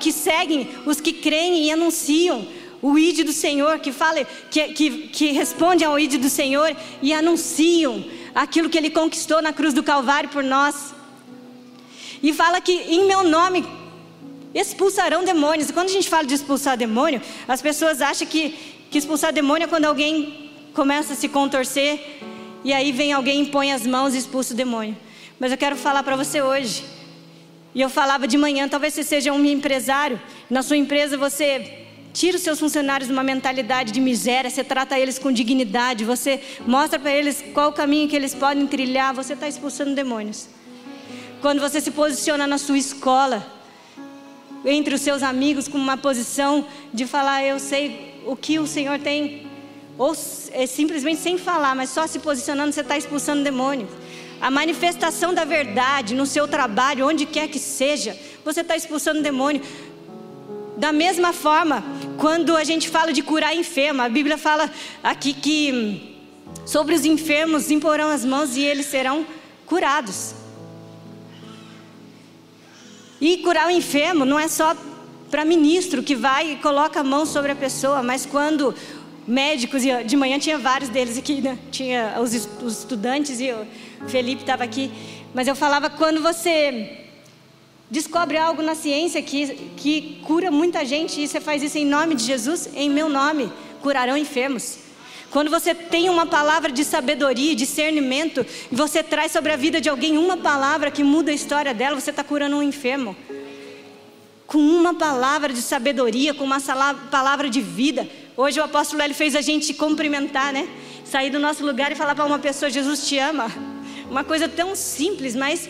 que 0.00 0.12
seguem 0.12 0.68
os 0.84 1.00
que 1.00 1.12
creem 1.12 1.64
e 1.64 1.70
anunciam 1.70 2.46
o 2.82 2.98
id 2.98 3.24
do 3.24 3.32
Senhor, 3.32 3.78
que 3.78 3.92
fala, 3.92 4.24
que, 4.50 4.68
que, 4.68 4.90
que 5.08 5.32
responde 5.32 5.84
ao 5.84 5.98
id 5.98 6.18
do 6.18 6.28
Senhor 6.28 6.76
e 7.02 7.12
anunciam 7.12 8.04
aquilo 8.34 8.68
que 8.68 8.78
Ele 8.78 8.90
conquistou 8.90 9.40
na 9.40 9.52
cruz 9.52 9.72
do 9.74 9.82
Calvário 9.82 10.28
por 10.28 10.44
nós. 10.44 10.94
E 12.22 12.32
fala 12.32 12.60
que 12.60 12.72
em 12.72 13.06
meu 13.06 13.24
nome 13.24 13.64
expulsarão 14.54 15.24
demônios. 15.24 15.68
E 15.70 15.72
quando 15.72 15.88
a 15.88 15.92
gente 15.92 16.08
fala 16.08 16.24
de 16.24 16.34
expulsar 16.34 16.76
demônio, 16.76 17.20
as 17.46 17.60
pessoas 17.60 18.00
acham 18.00 18.26
que, 18.26 18.50
que 18.90 18.98
expulsar 18.98 19.32
demônio 19.32 19.64
é 19.64 19.68
quando 19.68 19.84
alguém 19.84 20.50
começa 20.74 21.14
a 21.14 21.16
se 21.16 21.28
contorcer 21.28 22.20
e 22.64 22.72
aí 22.72 22.90
vem 22.90 23.12
alguém, 23.12 23.44
põe 23.44 23.72
as 23.72 23.86
mãos 23.86 24.14
e 24.14 24.18
expulsa 24.18 24.52
o 24.52 24.56
demônio. 24.56 24.96
Mas 25.38 25.52
eu 25.52 25.58
quero 25.58 25.76
falar 25.76 26.02
para 26.02 26.16
você 26.16 26.42
hoje. 26.42 26.84
E 27.76 27.80
eu 27.82 27.90
falava 27.90 28.26
de 28.26 28.38
manhã, 28.38 28.66
talvez 28.66 28.94
você 28.94 29.04
seja 29.04 29.32
um 29.32 29.44
empresário, 29.44 30.20
na 30.50 30.62
sua 30.62 30.78
empresa 30.78 31.16
você 31.16 31.84
Tira 32.20 32.38
os 32.38 32.42
seus 32.42 32.58
funcionários 32.58 33.08
de 33.08 33.12
uma 33.12 33.22
mentalidade 33.22 33.92
de 33.92 34.00
miséria, 34.00 34.48
você 34.48 34.64
trata 34.64 34.98
eles 34.98 35.18
com 35.18 35.30
dignidade, 35.30 36.02
você 36.02 36.42
mostra 36.66 36.98
para 36.98 37.10
eles 37.10 37.44
qual 37.52 37.68
o 37.68 37.72
caminho 37.74 38.08
que 38.08 38.16
eles 38.16 38.34
podem 38.34 38.66
trilhar, 38.66 39.12
você 39.12 39.34
está 39.34 39.46
expulsando 39.46 39.94
demônios. 39.94 40.48
Quando 41.42 41.60
você 41.60 41.78
se 41.78 41.90
posiciona 41.90 42.46
na 42.46 42.56
sua 42.56 42.78
escola, 42.78 43.46
entre 44.64 44.94
os 44.94 45.02
seus 45.02 45.22
amigos, 45.22 45.68
com 45.68 45.76
uma 45.76 45.98
posição 45.98 46.64
de 46.90 47.04
falar, 47.04 47.44
eu 47.44 47.58
sei 47.58 48.22
o 48.24 48.34
que 48.34 48.58
o 48.58 48.66
Senhor 48.66 48.98
tem, 48.98 49.46
ou 49.98 50.16
é 50.52 50.66
simplesmente 50.66 51.20
sem 51.20 51.36
falar, 51.36 51.74
mas 51.74 51.90
só 51.90 52.06
se 52.06 52.18
posicionando, 52.18 52.72
você 52.72 52.80
está 52.80 52.96
expulsando 52.96 53.44
demônios. 53.44 53.90
A 54.40 54.50
manifestação 54.50 55.32
da 55.32 55.44
verdade 55.44 56.14
no 56.14 56.26
seu 56.26 56.46
trabalho, 56.46 57.06
onde 57.06 57.26
quer 57.26 57.48
que 57.48 57.58
seja, 57.58 58.16
você 58.44 58.60
está 58.60 58.76
expulsando 58.76 59.22
demônio. 59.22 59.62
Da 60.76 60.92
mesma 60.92 61.32
forma, 61.32 61.82
quando 62.18 62.54
a 62.56 62.64
gente 62.64 62.88
fala 62.88 63.12
de 63.12 63.22
curar 63.22 63.56
enfermo, 63.56 64.02
a 64.02 64.08
Bíblia 64.08 64.36
fala 64.36 64.70
aqui 65.02 65.32
que 65.32 66.16
sobre 66.66 66.94
os 66.94 67.04
enfermos 67.04 67.70
imporão 67.70 68.10
as 68.10 68.24
mãos 68.24 68.56
e 68.56 68.60
eles 68.60 68.86
serão 68.86 69.26
curados. 69.64 70.34
E 73.20 73.38
curar 73.38 73.68
o 73.68 73.70
enfermo 73.70 74.24
não 74.24 74.38
é 74.38 74.48
só 74.48 74.76
para 75.30 75.44
ministro 75.44 76.02
que 76.02 76.14
vai 76.14 76.52
e 76.52 76.56
coloca 76.56 77.00
a 77.00 77.04
mão 77.04 77.24
sobre 77.24 77.52
a 77.52 77.56
pessoa, 77.56 78.02
mas 78.02 78.26
quando 78.26 78.74
médicos, 79.26 79.84
e 79.84 80.04
de 80.04 80.16
manhã 80.16 80.38
tinha 80.38 80.58
vários 80.58 80.88
deles 80.88 81.18
aqui, 81.18 81.40
né? 81.40 81.58
tinha 81.70 82.16
os, 82.20 82.32
estudantes 82.32 83.40
e 83.40 83.50
o 83.50 83.66
Felipe 84.08 84.42
estava 84.42 84.64
aqui, 84.64 84.90
mas 85.34 85.48
eu 85.48 85.56
falava 85.56 85.90
quando 85.90 86.22
você 86.22 87.04
Descobre 87.88 88.36
algo 88.36 88.62
na 88.62 88.74
ciência 88.74 89.22
que, 89.22 89.46
que 89.76 90.18
cura 90.24 90.50
muita 90.50 90.84
gente 90.84 91.20
e 91.20 91.28
você 91.28 91.40
faz 91.40 91.62
isso 91.62 91.78
em 91.78 91.86
nome 91.86 92.16
de 92.16 92.24
Jesus, 92.24 92.68
em 92.74 92.90
meu 92.90 93.08
nome, 93.08 93.52
curarão 93.80 94.16
enfermos. 94.16 94.78
Quando 95.30 95.50
você 95.50 95.72
tem 95.72 96.08
uma 96.08 96.26
palavra 96.26 96.72
de 96.72 96.84
sabedoria, 96.84 97.54
discernimento, 97.54 98.44
e 98.72 98.74
você 98.74 99.04
traz 99.04 99.30
sobre 99.30 99.52
a 99.52 99.56
vida 99.56 99.80
de 99.80 99.88
alguém 99.88 100.18
uma 100.18 100.36
palavra 100.36 100.90
que 100.90 101.04
muda 101.04 101.30
a 101.30 101.34
história 101.34 101.72
dela, 101.72 102.00
você 102.00 102.10
está 102.10 102.24
curando 102.24 102.56
um 102.56 102.62
enfermo. 102.62 103.16
Com 104.48 104.58
uma 104.58 104.94
palavra 104.94 105.52
de 105.52 105.62
sabedoria, 105.62 106.34
com 106.34 106.44
uma 106.44 106.60
palavra 107.10 107.48
de 107.48 107.60
vida. 107.60 108.08
Hoje 108.36 108.58
o 108.58 108.64
apóstolo 108.64 109.02
ele 109.02 109.14
fez 109.14 109.36
a 109.36 109.40
gente 109.40 109.74
cumprimentar, 109.74 110.52
né? 110.52 110.68
Sair 111.04 111.30
do 111.30 111.38
nosso 111.38 111.64
lugar 111.64 111.92
e 111.92 111.94
falar 111.94 112.14
para 112.14 112.24
uma 112.24 112.38
pessoa: 112.38 112.70
Jesus 112.70 113.06
te 113.06 113.18
ama. 113.18 113.75
Uma 114.10 114.22
coisa 114.22 114.48
tão 114.48 114.76
simples, 114.76 115.34
mas 115.34 115.68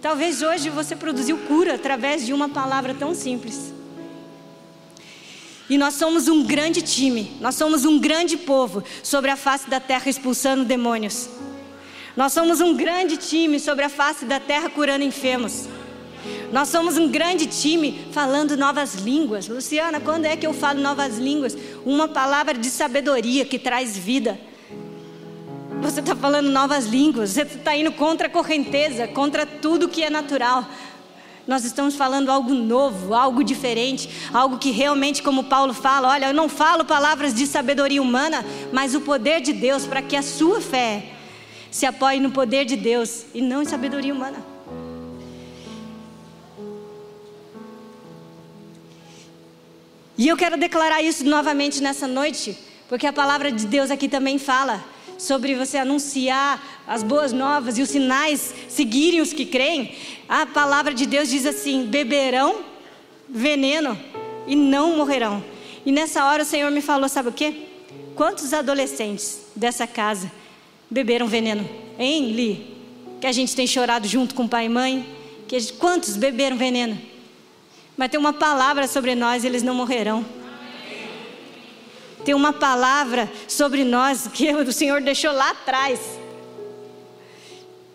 talvez 0.00 0.42
hoje 0.42 0.68
você 0.68 0.94
produziu 0.94 1.38
cura 1.38 1.74
através 1.74 2.24
de 2.26 2.32
uma 2.32 2.48
palavra 2.48 2.94
tão 2.94 3.14
simples. 3.14 3.72
E 5.70 5.78
nós 5.78 5.94
somos 5.94 6.28
um 6.28 6.44
grande 6.44 6.82
time, 6.82 7.32
nós 7.40 7.54
somos 7.54 7.84
um 7.84 7.98
grande 7.98 8.36
povo 8.36 8.84
sobre 9.02 9.30
a 9.30 9.36
face 9.36 9.70
da 9.70 9.80
terra 9.80 10.08
expulsando 10.08 10.64
demônios. 10.64 11.30
Nós 12.14 12.32
somos 12.32 12.60
um 12.60 12.76
grande 12.76 13.16
time 13.16 13.58
sobre 13.58 13.84
a 13.84 13.88
face 13.88 14.26
da 14.26 14.38
terra 14.38 14.68
curando 14.68 15.02
enfermos. 15.02 15.66
Nós 16.52 16.68
somos 16.68 16.98
um 16.98 17.08
grande 17.08 17.46
time 17.46 18.06
falando 18.12 18.56
novas 18.56 18.96
línguas. 18.96 19.48
Luciana, 19.48 19.98
quando 19.98 20.26
é 20.26 20.36
que 20.36 20.46
eu 20.46 20.52
falo 20.52 20.80
novas 20.80 21.16
línguas? 21.16 21.56
Uma 21.86 22.06
palavra 22.06 22.52
de 22.52 22.68
sabedoria 22.68 23.46
que 23.46 23.58
traz 23.58 23.96
vida. 23.96 24.38
Você 25.82 25.98
está 25.98 26.14
falando 26.14 26.48
novas 26.48 26.86
línguas, 26.86 27.30
você 27.30 27.42
está 27.42 27.76
indo 27.76 27.90
contra 27.90 28.28
a 28.28 28.30
correnteza, 28.30 29.08
contra 29.08 29.44
tudo 29.44 29.88
que 29.88 30.00
é 30.00 30.08
natural. 30.08 30.64
Nós 31.44 31.64
estamos 31.64 31.96
falando 31.96 32.30
algo 32.30 32.54
novo, 32.54 33.12
algo 33.12 33.42
diferente, 33.42 34.08
algo 34.32 34.58
que 34.58 34.70
realmente, 34.70 35.24
como 35.24 35.42
Paulo 35.42 35.74
fala, 35.74 36.08
olha, 36.10 36.26
eu 36.26 36.32
não 36.32 36.48
falo 36.48 36.84
palavras 36.84 37.34
de 37.34 37.48
sabedoria 37.48 38.00
humana, 38.00 38.44
mas 38.72 38.94
o 38.94 39.00
poder 39.00 39.40
de 39.40 39.52
Deus 39.52 39.84
para 39.84 40.00
que 40.00 40.14
a 40.14 40.22
sua 40.22 40.60
fé 40.60 41.04
se 41.68 41.84
apoie 41.84 42.20
no 42.20 42.30
poder 42.30 42.64
de 42.64 42.76
Deus 42.76 43.26
e 43.34 43.42
não 43.42 43.60
em 43.60 43.64
sabedoria 43.64 44.14
humana. 44.14 44.38
E 50.16 50.28
eu 50.28 50.36
quero 50.36 50.56
declarar 50.56 51.02
isso 51.02 51.24
novamente 51.24 51.82
nessa 51.82 52.06
noite, 52.06 52.56
porque 52.88 53.04
a 53.08 53.12
palavra 53.12 53.50
de 53.50 53.66
Deus 53.66 53.90
aqui 53.90 54.08
também 54.08 54.38
fala 54.38 54.91
sobre 55.22 55.54
você 55.54 55.78
anunciar 55.78 56.82
as 56.84 57.04
boas 57.04 57.32
novas 57.32 57.78
e 57.78 57.82
os 57.82 57.90
sinais 57.90 58.52
seguirem 58.68 59.20
os 59.20 59.32
que 59.32 59.46
creem, 59.46 59.94
a 60.28 60.44
palavra 60.44 60.92
de 60.92 61.06
Deus 61.06 61.30
diz 61.30 61.46
assim: 61.46 61.86
beberão 61.86 62.64
veneno 63.28 63.96
e 64.48 64.56
não 64.56 64.96
morrerão. 64.96 65.42
E 65.86 65.92
nessa 65.92 66.24
hora 66.24 66.42
o 66.42 66.46
Senhor 66.46 66.70
me 66.72 66.80
falou: 66.80 67.08
sabe 67.08 67.28
o 67.28 67.32
que? 67.32 67.68
Quantos 68.16 68.52
adolescentes 68.52 69.46
dessa 69.54 69.86
casa 69.86 70.30
beberam 70.90 71.28
veneno? 71.28 71.68
Hein, 71.96 72.32
Li? 72.32 72.76
Que 73.20 73.28
a 73.28 73.32
gente 73.32 73.54
tem 73.54 73.66
chorado 73.66 74.08
junto 74.08 74.34
com 74.34 74.48
pai 74.48 74.66
e 74.66 74.68
mãe. 74.68 75.06
Que 75.46 75.60
gente, 75.60 75.74
quantos 75.74 76.16
beberam 76.16 76.56
veneno? 76.56 76.98
Mas 77.96 78.10
tem 78.10 78.18
uma 78.18 78.32
palavra 78.32 78.88
sobre 78.88 79.14
nós, 79.14 79.44
eles 79.44 79.62
não 79.62 79.74
morrerão 79.74 80.41
tem 82.24 82.34
uma 82.34 82.52
palavra 82.52 83.30
sobre 83.48 83.84
nós 83.84 84.28
que 84.32 84.52
o 84.54 84.72
Senhor 84.72 85.00
deixou 85.00 85.32
lá 85.32 85.50
atrás. 85.50 86.00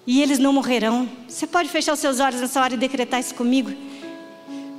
E 0.06 0.22
eles 0.22 0.40
não 0.40 0.54
morrerão. 0.54 1.10
Você 1.28 1.46
pode 1.46 1.70
fechar 1.70 1.94
os 1.94 2.00
seus 2.00 2.20
olhos 2.20 2.40
nessa 2.40 2.62
hora 2.62 2.74
e 2.74 2.78
decretar 2.78 3.20
isso 3.20 3.36
comigo? 3.36 3.72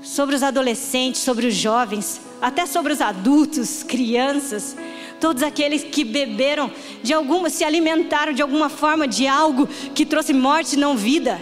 Sobre 0.02 0.34
os 0.34 0.42
adolescentes, 0.42 1.20
sobre 1.20 1.46
os 1.46 1.54
jovens, 1.54 2.20
até 2.40 2.64
sobre 2.64 2.92
os 2.92 3.00
adultos, 3.00 3.82
crianças, 3.82 4.76
todos 5.20 5.42
aqueles 5.42 5.84
que 5.84 6.04
beberam 6.04 6.70
de 7.02 7.12
alguma, 7.12 7.50
se 7.50 7.62
alimentaram 7.62 8.32
de 8.32 8.40
alguma 8.40 8.68
forma 8.68 9.06
de 9.06 9.26
algo 9.26 9.66
que 9.94 10.06
trouxe 10.06 10.32
morte 10.32 10.74
e 10.74 10.78
não 10.78 10.96
vida 10.96 11.38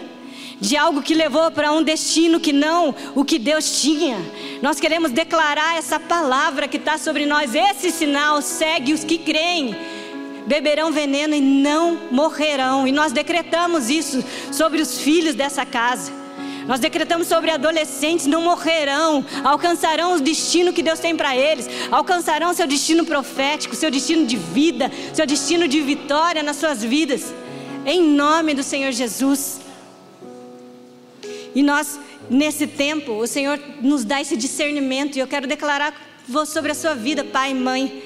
de 0.61 0.77
algo 0.77 1.03
que 1.03 1.15
levou 1.15 1.51
para 1.51 1.73
um 1.73 1.83
destino 1.83 2.41
que 2.41 2.53
não 2.53 2.95
o 3.15 3.25
que 3.25 3.39
Deus 3.39 3.81
tinha. 3.81 4.17
Nós 4.63 4.81
queremos 4.81 5.11
declarar 5.11 5.77
essa 5.77 6.01
palavra 6.01 6.67
que 6.67 6.79
está 6.79 6.97
sobre 6.99 7.27
nós. 7.27 7.55
Esse 7.55 7.91
sinal 7.91 8.41
segue 8.41 8.93
os 8.93 9.05
que 9.05 9.19
creem. 9.19 9.77
Beberão 10.47 10.93
veneno 10.93 11.35
e 11.35 11.41
não 11.41 11.99
morrerão. 12.11 12.87
E 12.87 12.93
nós 12.93 13.13
decretamos 13.13 13.91
isso 13.91 14.25
sobre 14.53 14.81
os 14.81 14.99
filhos 14.99 15.35
dessa 15.35 15.67
casa. 15.67 16.13
Nós 16.67 16.81
decretamos 16.81 17.29
sobre 17.29 17.51
adolescentes: 17.51 18.27
não 18.27 18.41
morrerão, 18.41 19.25
alcançarão 19.45 20.15
o 20.15 20.21
destino 20.21 20.73
que 20.73 20.83
Deus 20.83 20.99
tem 20.99 21.17
para 21.17 21.37
eles, 21.37 21.69
alcançarão 21.91 22.55
seu 22.55 22.67
destino 22.67 23.05
profético, 23.05 23.77
seu 23.77 23.91
destino 23.91 24.27
de 24.27 24.37
vida, 24.37 24.91
seu 25.13 25.27
destino 25.27 25.69
de 25.69 25.81
vitória 25.81 26.43
nas 26.43 26.57
suas 26.57 26.83
vidas. 26.83 27.33
Em 27.85 28.03
nome 28.03 28.55
do 28.55 28.63
Senhor 28.63 28.91
Jesus. 28.91 29.66
E 31.57 31.63
nós, 31.63 31.99
nesse 32.29 32.67
tempo, 32.67 33.13
o 33.13 33.27
Senhor 33.27 33.59
nos 33.81 34.05
dá 34.05 34.21
esse 34.21 34.37
discernimento, 34.37 35.17
e 35.17 35.21
eu 35.21 35.27
quero 35.27 35.47
declarar 35.47 35.95
sobre 36.47 36.71
a 36.71 36.75
sua 36.75 36.95
vida, 36.95 37.25
pai 37.25 37.53
e 37.53 37.55
mãe. 37.55 38.03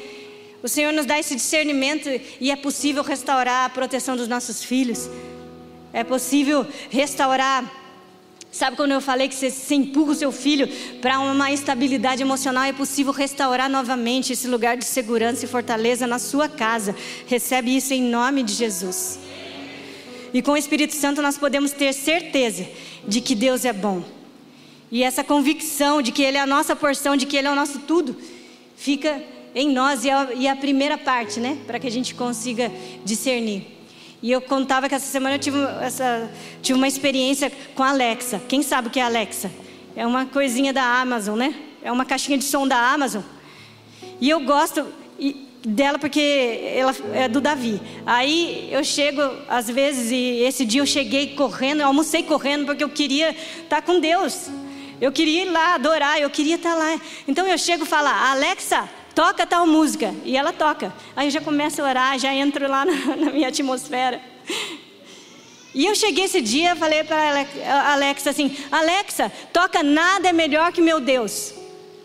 O 0.62 0.68
Senhor 0.68 0.92
nos 0.92 1.04
dá 1.04 1.18
esse 1.18 1.34
discernimento 1.34 2.08
e 2.40 2.48
é 2.48 2.54
possível 2.54 3.02
restaurar 3.02 3.66
a 3.66 3.68
proteção 3.68 4.16
dos 4.16 4.28
nossos 4.28 4.62
filhos. 4.62 5.10
É 5.92 6.04
possível 6.04 6.64
restaurar. 6.90 7.68
Sabe 8.52 8.76
quando 8.76 8.92
eu 8.92 9.00
falei 9.00 9.26
que 9.26 9.34
você, 9.34 9.50
você 9.50 9.74
empurra 9.74 10.12
o 10.12 10.14
seu 10.14 10.30
filho 10.30 10.68
para 11.00 11.18
uma 11.18 11.50
estabilidade 11.50 12.22
emocional? 12.22 12.62
É 12.62 12.72
possível 12.72 13.12
restaurar 13.12 13.68
novamente 13.68 14.32
esse 14.32 14.46
lugar 14.46 14.76
de 14.76 14.84
segurança 14.84 15.44
e 15.44 15.48
fortaleza 15.48 16.06
na 16.06 16.20
sua 16.20 16.48
casa. 16.48 16.94
Recebe 17.26 17.74
isso 17.74 17.92
em 17.92 18.02
nome 18.02 18.44
de 18.44 18.52
Jesus. 18.52 19.18
E 20.32 20.40
com 20.40 20.52
o 20.52 20.56
Espírito 20.56 20.94
Santo 20.94 21.20
nós 21.20 21.36
podemos 21.36 21.72
ter 21.72 21.92
certeza 21.92 22.64
de 23.10 23.20
que 23.20 23.34
Deus 23.34 23.64
é 23.64 23.72
bom. 23.72 24.04
E 24.90 25.02
essa 25.02 25.24
convicção 25.24 26.00
de 26.00 26.12
que 26.12 26.22
Ele 26.22 26.36
é 26.36 26.40
a 26.40 26.46
nossa 26.46 26.76
porção, 26.76 27.16
de 27.16 27.26
que 27.26 27.36
Ele 27.36 27.48
é 27.48 27.50
o 27.50 27.56
nosso 27.56 27.80
tudo, 27.80 28.16
fica 28.76 29.20
em 29.52 29.72
nós 29.72 30.04
e 30.04 30.10
a, 30.10 30.28
e 30.32 30.46
a 30.46 30.54
primeira 30.54 30.96
parte, 30.96 31.40
né? 31.40 31.58
Para 31.66 31.80
que 31.80 31.88
a 31.88 31.90
gente 31.90 32.14
consiga 32.14 32.70
discernir. 33.04 33.66
E 34.22 34.30
eu 34.30 34.40
contava 34.40 34.88
que 34.88 34.94
essa 34.94 35.06
semana 35.06 35.34
eu 35.34 35.38
tive, 35.40 35.58
essa, 35.82 36.30
tive 36.62 36.78
uma 36.78 36.86
experiência 36.86 37.50
com 37.74 37.82
a 37.82 37.88
Alexa. 37.88 38.40
Quem 38.48 38.62
sabe 38.62 38.86
o 38.86 38.90
que 38.90 39.00
é 39.00 39.02
Alexa? 39.02 39.50
É 39.96 40.06
uma 40.06 40.24
coisinha 40.26 40.72
da 40.72 40.84
Amazon, 40.84 41.36
né? 41.36 41.52
É 41.82 41.90
uma 41.90 42.04
caixinha 42.04 42.38
de 42.38 42.44
som 42.44 42.66
da 42.66 42.76
Amazon. 42.92 43.22
E 44.20 44.30
eu 44.30 44.40
gosto, 44.40 44.86
dela 45.64 45.98
porque 45.98 46.60
ela 46.74 46.94
é 47.12 47.28
do 47.28 47.40
Davi. 47.40 47.80
Aí 48.06 48.68
eu 48.70 48.82
chego 48.82 49.20
às 49.48 49.68
vezes 49.68 50.10
e 50.10 50.42
esse 50.42 50.64
dia 50.64 50.80
eu 50.80 50.86
cheguei 50.86 51.34
correndo, 51.34 51.80
eu 51.80 51.86
almocei 51.86 52.22
correndo 52.22 52.66
porque 52.66 52.82
eu 52.82 52.88
queria 52.88 53.34
estar 53.62 53.82
com 53.82 54.00
Deus. 54.00 54.48
Eu 55.00 55.10
queria 55.10 55.44
ir 55.44 55.50
lá 55.50 55.74
adorar, 55.74 56.20
eu 56.20 56.28
queria 56.28 56.56
estar 56.56 56.74
lá. 56.74 57.00
Então 57.26 57.46
eu 57.46 57.56
chego 57.58 57.84
e 57.84 57.86
falo: 57.86 58.08
"Alexa, 58.08 58.88
toca 59.14 59.46
tal 59.46 59.66
música". 59.66 60.14
E 60.24 60.36
ela 60.36 60.52
toca. 60.52 60.92
Aí 61.16 61.26
eu 61.26 61.30
já 61.30 61.40
começo 61.40 61.82
a 61.82 61.88
orar, 61.88 62.18
já 62.18 62.34
entro 62.34 62.68
lá 62.68 62.84
na, 62.86 63.16
na 63.16 63.30
minha 63.30 63.48
atmosfera. 63.48 64.20
E 65.72 65.86
eu 65.86 65.94
cheguei 65.94 66.24
esse 66.24 66.40
dia, 66.40 66.74
falei 66.74 67.04
para 67.04 67.46
Alexa 67.92 68.30
assim: 68.30 68.56
"Alexa, 68.70 69.30
toca 69.52 69.82
nada 69.82 70.28
é 70.28 70.32
melhor 70.32 70.72
que 70.72 70.80
meu 70.80 71.00
Deus". 71.00 71.54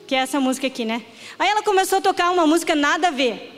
Que 0.08 0.14
é 0.14 0.20
essa 0.20 0.40
música 0.40 0.68
aqui, 0.68 0.86
né? 0.86 1.02
Aí 1.38 1.50
ela 1.50 1.64
começou 1.64 2.00
a 2.00 2.02
tocar 2.02 2.32
uma 2.32 2.48
música 2.48 2.76
nada 2.76 3.10
a 3.10 3.12
ver. 3.12 3.52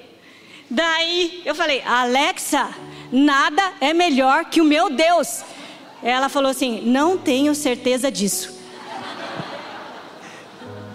Daí 0.69 1.41
eu 1.45 1.55
falei, 1.55 1.81
Alexa, 1.83 2.69
nada 3.11 3.73
é 3.79 3.93
melhor 3.93 4.45
que 4.45 4.59
o 4.59 4.65
meu 4.65 4.89
Deus. 4.89 5.43
Ela 6.03 6.29
falou 6.29 6.51
assim: 6.51 6.81
não 6.81 7.17
tenho 7.17 7.55
certeza 7.55 8.11
disso. 8.11 8.57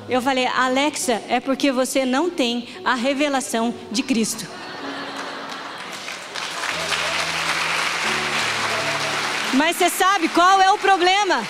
Eu 0.09 0.21
falei, 0.21 0.47
Alexa, 0.47 1.23
é 1.29 1.41
porque 1.41 1.73
você 1.73 2.05
não 2.05 2.29
tem 2.29 2.69
a 2.85 2.95
revelação 2.95 3.75
de 3.91 4.03
Cristo. 4.03 4.47
Mas 9.55 9.77
você 9.77 9.89
sabe 9.89 10.29
qual 10.29 10.61
é 10.61 10.71
o 10.71 10.79
problema? 10.79 11.47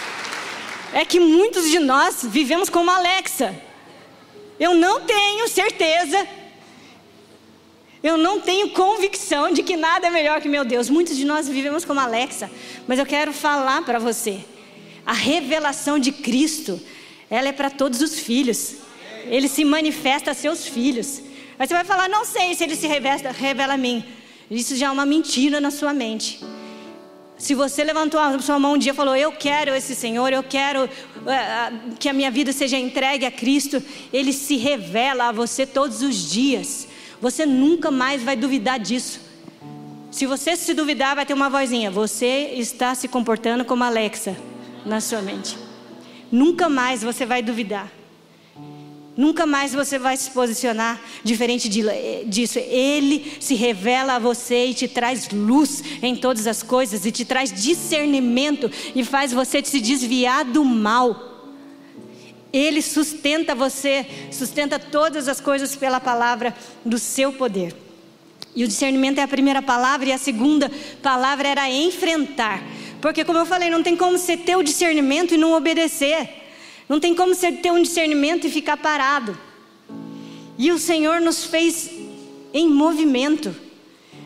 É 0.93 1.05
que 1.05 1.19
muitos 1.19 1.71
de 1.71 1.79
nós 1.79 2.21
vivemos 2.23 2.69
como 2.69 2.91
Alexa. 2.91 3.55
Eu 4.65 4.73
não 4.77 5.01
tenho 5.01 5.49
certeza, 5.49 6.25
eu 8.01 8.17
não 8.17 8.41
tenho 8.41 8.71
convicção 8.71 9.53
de 9.53 9.61
que 9.61 9.77
nada 9.77 10.07
é 10.07 10.11
melhor 10.11 10.41
que 10.41 10.49
meu 10.49 10.65
Deus. 10.65 10.89
Muitos 10.89 11.17
de 11.17 11.25
nós 11.25 11.49
vivemos 11.49 11.85
como 11.85 11.99
Alexa, 11.99 12.49
mas 12.87 13.01
eu 13.01 13.05
quero 13.05 13.33
falar 13.33 13.83
para 13.83 13.99
você: 13.99 14.35
a 15.05 15.13
revelação 15.13 15.99
de 15.99 16.13
Cristo, 16.13 16.81
ela 17.29 17.49
é 17.49 17.53
para 17.53 17.71
todos 17.71 18.01
os 18.01 18.21
filhos. 18.21 18.77
Ele 19.27 19.49
se 19.49 19.65
manifesta 19.65 20.31
a 20.31 20.35
seus 20.35 20.65
filhos. 20.65 21.21
Aí 21.59 21.67
você 21.67 21.75
vai 21.75 21.85
falar, 21.85 22.09
não 22.09 22.25
sei 22.25 22.55
se 22.55 22.63
ele 22.63 22.77
se 22.77 22.87
revela, 22.87 23.33
revela 23.33 23.75
a 23.75 23.77
mim. 23.77 24.05
Isso 24.49 24.77
já 24.77 24.87
é 24.87 24.91
uma 24.93 25.05
mentira 25.05 25.61
na 25.61 25.73
sua 25.73 25.93
mente. 25.93 26.39
Se 27.43 27.57
você 27.57 27.83
levantou 27.83 28.21
a 28.21 28.39
sua 28.39 28.57
mão 28.57 28.75
um 28.75 28.79
dia 28.79 28.93
e 28.93 28.95
falou, 28.95 29.17
eu 29.17 29.33
quero 29.33 29.75
esse 29.75 29.97
Senhor, 29.97 30.33
eu 30.33 30.45
quero 30.45 30.85
uh, 30.85 31.97
que 31.99 32.09
a 32.09 32.13
minha 32.13 32.31
vida 32.31 32.53
seja 32.53 32.79
entregue 32.79 33.27
a 33.27 33.33
Cristo, 33.33 33.83
Ele 34.13 34.33
se 34.33 34.57
revela 34.57 35.25
a 35.25 35.33
você 35.33 35.67
todos 35.67 36.03
os 36.03 36.31
dias. 36.31 36.87
você 37.21 37.45
nunca 37.45 37.91
mais 37.91 38.23
vai 38.23 38.37
duvidar 38.37 38.79
disso. 38.79 39.21
Se 40.09 40.25
você 40.25 40.55
se 40.55 40.73
duvidar, 40.73 41.17
vai 41.17 41.27
ter 41.27 41.35
uma 41.35 41.51
vozinha. 41.51 41.91
Você 41.91 42.53
está 42.55 42.95
se 42.95 43.09
comportando 43.09 43.65
como 43.65 43.83
Alexa 43.83 44.37
na 44.87 45.01
sua 45.01 45.21
mente. 45.21 45.59
Nunca 46.31 46.69
mais 46.69 47.03
você 47.03 47.27
vai 47.27 47.43
duvidar. 47.43 47.91
Nunca 49.15 49.45
mais 49.45 49.75
você 49.75 49.99
vai 49.99 50.17
se 50.17 50.31
posicionar 50.31 50.99
diferente 51.23 51.69
disso. 51.69 52.59
Ele 52.59 53.37
se 53.41 53.55
revela 53.55 54.15
a 54.15 54.19
você 54.19 54.67
e 54.67 54.75
te 54.75 54.89
traz 54.89 55.29
luz 55.31 55.83
em 56.03 56.17
todas 56.17 56.47
as 56.47 56.63
coisas 56.63 57.05
e 57.05 57.13
te 57.13 57.25
traz 57.25 57.53
discernimento 57.53 58.71
e 58.95 59.05
faz 59.05 59.33
você 59.33 59.63
se 59.63 59.81
desviar 59.81 60.47
do 60.47 60.65
mal. 60.65 61.31
Ele 62.51 62.81
sustenta 62.81 63.55
você, 63.55 64.07
sustenta 64.31 64.79
todas 64.79 65.29
as 65.29 65.41
coisas 65.41 65.77
pela 65.77 66.01
palavra 66.01 66.55
do 66.85 66.99
seu 66.99 67.33
poder. 67.33 67.75
E 68.55 68.65
o 68.65 68.69
discernimento 68.69 69.19
é 69.19 69.23
a 69.23 69.29
primeira 69.29 69.63
palavra 69.63 70.09
e 70.09 70.13
a 70.13 70.19
segunda 70.19 70.71
palavra 71.03 71.49
era 71.49 71.71
enfrentar. 71.71 72.63
Porque, 73.01 73.25
como 73.25 73.39
eu 73.39 73.47
falei, 73.47 73.69
não 73.69 73.83
tem 73.83 73.97
como 73.97 74.17
você 74.17 74.37
ter 74.37 74.57
o 74.57 74.63
discernimento 74.63 75.35
e 75.35 75.39
não 75.39 75.53
obedecer. 75.53 76.42
Não 76.93 77.01
tem 77.01 77.15
como 77.15 77.35
você 77.35 77.51
ter 77.51 77.71
um 77.71 77.81
discernimento 77.81 78.47
e 78.47 78.51
ficar 78.51 78.77
parado. 78.77 79.35
E 80.59 80.71
o 80.71 80.79
Senhor 80.79 81.23
nos 81.23 81.43
fez 81.43 81.91
em 82.53 82.69
movimento. 82.69 83.57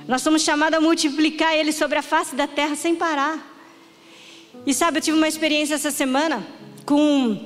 Nós 0.08 0.20
somos 0.20 0.42
chamados 0.42 0.76
a 0.76 0.80
multiplicar 0.80 1.54
Ele 1.54 1.70
sobre 1.70 1.96
a 1.96 2.02
face 2.02 2.34
da 2.34 2.48
terra 2.48 2.74
sem 2.74 2.96
parar. 2.96 3.38
E 4.66 4.74
sabe, 4.74 4.98
eu 4.98 5.00
tive 5.00 5.16
uma 5.16 5.28
experiência 5.28 5.76
essa 5.76 5.92
semana 5.92 6.44
com 6.84 7.38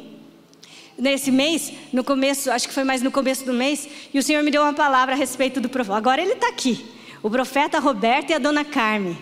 nesse 0.96 1.30
mês, 1.30 1.70
no 1.92 2.02
começo, 2.02 2.50
acho 2.50 2.66
que 2.66 2.72
foi 2.72 2.84
mais 2.84 3.02
no 3.02 3.10
começo 3.10 3.44
do 3.44 3.52
mês, 3.52 3.86
e 4.14 4.18
o 4.18 4.22
Senhor 4.22 4.42
me 4.42 4.50
deu 4.50 4.62
uma 4.62 4.72
palavra 4.72 5.14
a 5.14 5.18
respeito 5.18 5.60
do 5.60 5.68
profeta. 5.68 5.98
Agora 5.98 6.22
ele 6.22 6.32
está 6.32 6.48
aqui, 6.48 6.82
o 7.22 7.28
profeta 7.28 7.78
Roberto 7.78 8.30
e 8.30 8.32
a 8.32 8.38
dona 8.38 8.64
Carmen. 8.64 9.18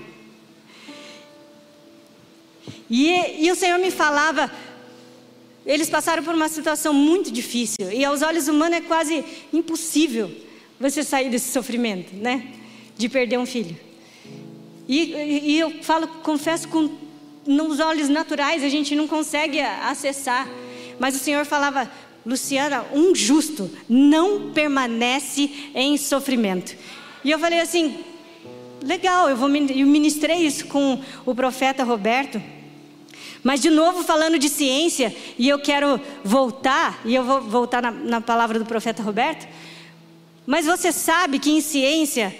E, 2.89 3.45
e 3.45 3.51
o 3.51 3.57
Senhor 3.57 3.81
me 3.81 3.91
falava, 3.91 4.49
eles 5.69 5.91
passaram 5.91 6.23
por 6.23 6.35
uma 6.35 6.49
situação 6.49 6.95
muito 6.95 7.31
difícil, 7.31 7.93
e 7.93 8.05
aos 8.05 8.23
olhos 8.23 8.49
humanos 8.49 8.79
é 8.79 8.81
quase 8.81 9.25
impossível 9.53 10.31
você 10.81 11.05
sair 11.05 11.29
desse 11.29 11.53
sofrimento, 11.53 12.17
né? 12.17 12.49
De 12.97 13.09
perder 13.09 13.39
um 13.39 13.47
filho. 13.47 13.77
E, 14.89 15.53
e 15.53 15.59
eu 15.61 15.83
falo, 15.83 16.09
confesso, 16.23 16.67
com 16.69 16.91
nos 17.47 17.81
olhos 17.81 18.09
naturais 18.09 18.63
a 18.63 18.69
gente 18.69 18.95
não 18.95 19.07
consegue 19.07 19.61
acessar. 19.61 20.49
Mas 20.99 21.15
o 21.15 21.19
Senhor 21.19 21.45
falava, 21.45 21.91
Luciana, 22.25 22.85
um 22.93 23.15
justo 23.15 23.71
não 23.89 24.53
permanece 24.53 25.51
em 25.75 25.97
sofrimento. 25.97 26.77
E 27.25 27.31
eu 27.31 27.39
falei 27.39 27.61
assim, 27.61 28.05
legal, 28.83 29.29
eu 29.31 29.37
vou 29.37 29.49
eu 29.49 29.87
ministrei 29.87 30.47
isso 30.47 30.67
com 30.67 31.01
o 31.25 31.35
profeta 31.35 31.85
Roberto. 31.85 32.41
Mas 33.43 33.61
de 33.61 33.71
novo 33.71 34.03
falando 34.03 34.39
de 34.39 34.49
ciência, 34.49 35.15
e 35.39 35.49
eu 35.49 35.59
quero 35.59 36.01
voltar, 36.25 37.01
e 37.05 37.15
eu 37.15 37.23
vou 37.23 37.41
voltar 37.41 37.83
na, 37.83 37.91
na 37.91 38.21
palavra 38.21 38.59
do 38.59 38.65
profeta 38.65 39.03
Roberto. 39.03 39.47
Mas 40.47 40.67
você 40.67 40.91
sabe 40.91 41.39
que 41.39 41.51
em 41.51 41.61
ciência, 41.61 42.35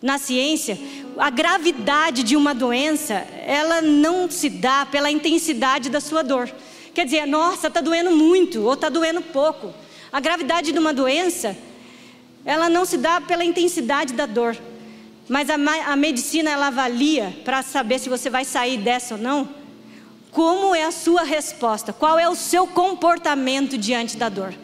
na 0.00 0.18
ciência, 0.18 0.78
a 1.18 1.28
gravidade 1.28 2.22
de 2.22 2.36
uma 2.36 2.54
doença, 2.54 3.14
ela 3.46 3.82
não 3.82 4.30
se 4.30 4.48
dá 4.48 4.86
pela 4.86 5.10
intensidade 5.10 5.90
da 5.90 6.00
sua 6.00 6.22
dor. 6.22 6.50
Quer 6.94 7.04
dizer, 7.04 7.26
nossa, 7.26 7.68
está 7.68 7.80
doendo 7.80 8.10
muito 8.10 8.62
ou 8.62 8.74
está 8.74 8.88
doendo 8.88 9.20
pouco. 9.20 9.72
A 10.12 10.20
gravidade 10.20 10.72
de 10.72 10.78
uma 10.78 10.92
doença, 10.92 11.56
ela 12.44 12.68
não 12.68 12.84
se 12.84 12.96
dá 12.96 13.20
pela 13.20 13.44
intensidade 13.44 14.14
da 14.14 14.26
dor. 14.26 14.56
Mas 15.28 15.48
a, 15.50 15.54
a 15.54 15.96
medicina, 15.96 16.50
ela 16.50 16.68
avalia 16.68 17.36
para 17.44 17.62
saber 17.62 17.98
se 17.98 18.08
você 18.08 18.28
vai 18.28 18.44
sair 18.44 18.78
dessa 18.78 19.14
ou 19.14 19.20
não 19.20 19.61
como 20.32 20.74
é 20.74 20.84
a 20.84 20.90
sua 20.90 21.22
resposta? 21.22 21.92
Qual 21.92 22.18
é 22.18 22.26
o 22.26 22.34
seu 22.34 22.66
comportamento 22.66 23.76
diante 23.76 24.16
da 24.16 24.30
dor? 24.30 24.54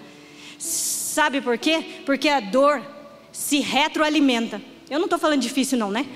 Sabe 0.59 1.43
por 1.43 1.59
quê? 1.59 2.03
Porque 2.07 2.29
a 2.29 2.41
dor 2.41 2.83
se 3.31 3.61
retroalimenta. 3.61 4.63
Eu 4.89 4.99
não 4.99 5.05
estou 5.05 5.19
falando 5.19 5.43
difícil, 5.43 5.77
não, 5.77 5.91
né? 5.91 6.07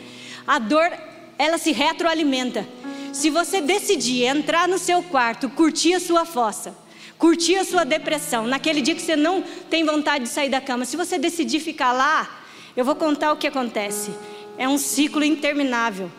A 0.46 0.58
dor, 0.58 0.90
ela 1.38 1.58
se 1.58 1.70
retroalimenta. 1.70 2.66
Se 3.12 3.28
você 3.28 3.60
decidir 3.60 4.24
entrar 4.24 4.66
no 4.66 4.78
seu 4.78 5.02
quarto, 5.02 5.50
curtir 5.50 5.92
a 5.92 6.00
sua 6.00 6.24
fossa, 6.24 6.74
curtir 7.18 7.56
a 7.56 7.64
sua 7.64 7.84
depressão, 7.84 8.46
naquele 8.46 8.80
dia 8.80 8.94
que 8.94 9.02
você 9.02 9.14
não 9.14 9.42
tem 9.68 9.84
vontade 9.84 10.24
de 10.24 10.30
sair 10.30 10.48
da 10.48 10.62
cama, 10.62 10.86
se 10.86 10.96
você 10.96 11.18
decidir 11.18 11.60
ficar 11.60 11.92
lá, 11.92 12.42
eu 12.74 12.86
vou 12.86 12.94
contar 12.94 13.30
o 13.32 13.36
que 13.36 13.46
acontece. 13.46 14.12
É 14.56 14.66
um 14.66 14.78
ciclo 14.78 15.22
interminável. 15.22 16.10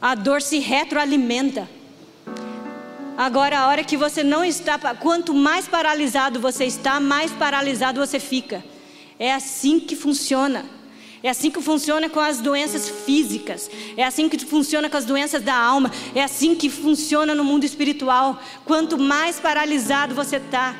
A 0.00 0.14
dor 0.14 0.40
se 0.40 0.58
retroalimenta. 0.58 1.68
Agora, 3.18 3.58
a 3.58 3.66
hora 3.66 3.84
que 3.84 3.98
você 3.98 4.22
não 4.22 4.42
está, 4.42 4.78
quanto 4.94 5.34
mais 5.34 5.68
paralisado 5.68 6.40
você 6.40 6.64
está, 6.64 6.98
mais 6.98 7.30
paralisado 7.30 8.00
você 8.00 8.18
fica. 8.18 8.64
É 9.18 9.34
assim 9.34 9.78
que 9.78 9.94
funciona. 9.94 10.64
É 11.22 11.28
assim 11.28 11.50
que 11.50 11.60
funciona 11.60 12.08
com 12.08 12.18
as 12.18 12.40
doenças 12.40 12.88
físicas. 12.88 13.70
É 13.94 14.02
assim 14.02 14.26
que 14.26 14.38
funciona 14.38 14.88
com 14.88 14.96
as 14.96 15.04
doenças 15.04 15.42
da 15.42 15.54
alma. 15.54 15.90
É 16.14 16.22
assim 16.22 16.54
que 16.54 16.70
funciona 16.70 17.34
no 17.34 17.44
mundo 17.44 17.64
espiritual. 17.64 18.40
Quanto 18.64 18.96
mais 18.96 19.38
paralisado 19.38 20.14
você 20.14 20.36
está, 20.36 20.74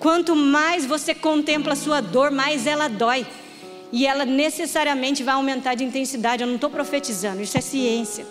quanto 0.00 0.34
mais 0.34 0.84
você 0.84 1.14
contempla 1.14 1.74
a 1.74 1.76
sua 1.76 2.00
dor, 2.00 2.32
mais 2.32 2.66
ela 2.66 2.88
dói. 2.88 3.24
E 3.92 4.08
ela 4.08 4.24
necessariamente 4.24 5.22
vai 5.22 5.34
aumentar 5.34 5.76
de 5.76 5.84
intensidade. 5.84 6.42
Eu 6.42 6.48
não 6.48 6.56
estou 6.56 6.68
profetizando, 6.68 7.40
isso 7.40 7.56
é 7.56 7.60
ciência. 7.60 8.26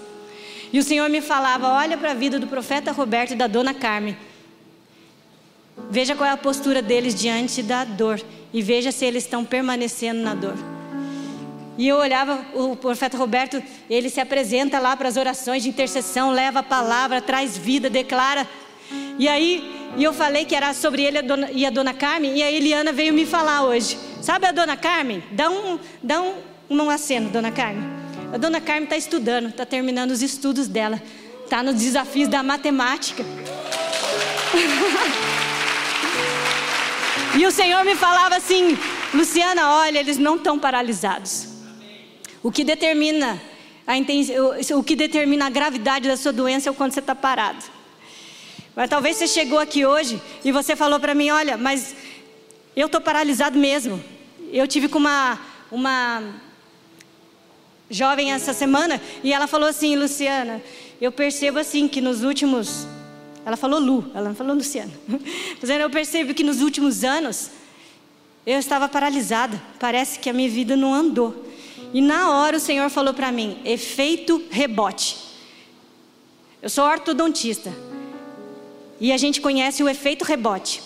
E 0.72 0.80
o 0.80 0.84
Senhor 0.84 1.10
me 1.10 1.22
falava: 1.22 1.68
olha 1.70 1.98
para 1.98 2.12
a 2.12 2.14
vida 2.14 2.40
do 2.40 2.48
profeta 2.48 2.92
Roberto 2.92 3.32
e 3.32 3.36
da 3.36 3.48
dona 3.48 3.74
Carmen. 3.74 4.18
Veja 5.90 6.16
qual 6.16 6.30
é 6.30 6.34
a 6.34 6.38
postura 6.38 6.82
deles 6.82 7.14
diante 7.14 7.62
da 7.62 7.84
dor. 7.84 8.22
E 8.54 8.62
veja 8.62 8.92
se 8.92 9.06
eles 9.06 9.24
estão 9.24 9.44
permanecendo 9.44 10.22
na 10.22 10.34
dor. 10.34 10.56
E 11.78 11.88
eu 11.88 11.98
olhava, 11.98 12.40
o 12.54 12.76
profeta 12.76 13.18
Roberto, 13.18 13.62
ele 13.90 14.10
se 14.10 14.22
apresenta 14.22 14.80
lá 14.80 14.96
para 14.96 15.10
as 15.10 15.18
orações 15.18 15.64
de 15.64 15.70
intercessão, 15.70 16.32
leva 16.32 16.60
a 16.60 16.64
palavra, 16.64 17.22
traz 17.22 17.58
vida, 17.58 17.90
declara. 17.90 18.48
E 19.20 19.28
aí, 19.28 19.92
e 19.98 20.04
eu 20.04 20.14
falei 20.14 20.46
que 20.46 20.56
era 20.56 20.74
sobre 20.74 21.04
ele 21.04 21.18
e 21.54 21.66
a 21.66 21.70
dona 21.70 21.94
Carmen, 21.94 22.38
e 22.38 22.44
a 22.44 22.50
Eliana 22.50 22.94
veio 22.94 23.14
me 23.14 23.26
falar 23.26 23.64
hoje. 23.64 23.98
Sabe 24.22 24.48
a 24.48 24.54
dona 24.54 24.78
Carmen? 24.78 25.22
Dá 25.32 25.50
um, 25.50 25.78
dá 26.02 26.22
um, 26.22 26.36
um 26.70 26.90
aceno, 26.90 27.30
dona 27.30 27.52
Carmen. 27.52 28.05
A 28.36 28.38
dona 28.38 28.60
Carmen 28.60 28.84
está 28.84 28.98
estudando, 28.98 29.48
está 29.48 29.66
terminando 29.66 30.12
os 30.12 30.22
estudos 30.22 30.68
dela, 30.68 31.02
está 31.46 31.64
nos 31.64 31.76
desafios 31.76 32.28
da 32.28 32.44
matemática. 32.44 33.24
e 37.40 37.46
o 37.46 37.52
Senhor 37.52 37.86
me 37.86 37.96
falava 37.96 38.36
assim: 38.36 38.78
Luciana, 39.14 39.76
olha, 39.76 40.00
eles 40.00 40.18
não 40.18 40.36
estão 40.36 40.60
paralisados. 40.60 41.48
O 42.44 42.52
que 42.52 42.66
determina 42.66 43.42
a 43.88 43.94
o 44.78 44.84
que 44.84 44.98
determina 44.98 45.46
a 45.46 45.50
gravidade 45.50 46.10
da 46.10 46.18
sua 46.18 46.34
doença 46.34 46.68
é 46.68 46.72
o 46.74 46.76
quanto 46.76 46.94
você 46.94 47.00
está 47.00 47.16
parado. 47.16 47.64
Mas 48.76 48.90
talvez 48.90 49.16
você 49.16 49.30
chegou 49.30 49.60
aqui 49.60 49.86
hoje 49.86 50.22
e 50.44 50.52
você 50.52 50.76
falou 50.76 51.00
para 51.00 51.16
mim: 51.16 51.30
olha, 51.30 51.56
mas 51.56 51.96
eu 52.76 52.88
estou 52.88 53.00
paralisado 53.00 53.58
mesmo. 53.58 54.04
Eu 54.52 54.68
tive 54.68 54.90
com 54.90 55.00
uma, 55.00 55.40
uma 55.72 56.22
jovem 57.90 58.32
essa 58.32 58.54
semana 58.54 59.02
e 59.24 59.32
ela 59.32 59.48
falou 59.48 59.70
assim, 59.70 59.96
Luciana, 59.96 60.62
eu 61.00 61.12
percebo 61.12 61.60
assim 61.60 61.88
que 61.88 62.02
nos 62.02 62.24
últimos, 62.24 62.88
ela 63.46 63.58
falou 63.58 63.80
Lu, 63.80 64.12
ela 64.14 64.30
não 64.30 64.36
falou 64.36 64.56
Luciana, 64.56 64.92
dizendo 65.60 65.82
eu 65.82 65.90
percebo 65.90 66.34
que 66.34 66.44
nos 66.44 66.62
últimos 66.62 67.04
anos 67.04 67.52
eu 68.46 68.60
estava 68.60 68.88
paralisada, 68.88 69.62
parece 69.80 70.20
que 70.20 70.30
a 70.30 70.34
minha 70.34 70.50
vida 70.50 70.76
não 70.76 70.94
andou. 70.94 71.46
E 71.94 72.02
na 72.02 72.32
hora 72.32 72.58
o 72.58 72.60
Senhor 72.60 72.90
falou 72.90 73.14
para 73.14 73.32
mim, 73.32 73.58
efeito 73.66 74.44
rebote. 74.50 75.18
Eu 76.62 76.70
sou 76.70 76.84
ortodontista 76.84 77.74
e 79.00 79.12
a 79.12 79.18
gente 79.18 79.42
conhece 79.42 79.82
o 79.84 79.90
efeito 79.90 80.24
rebote. 80.24 80.82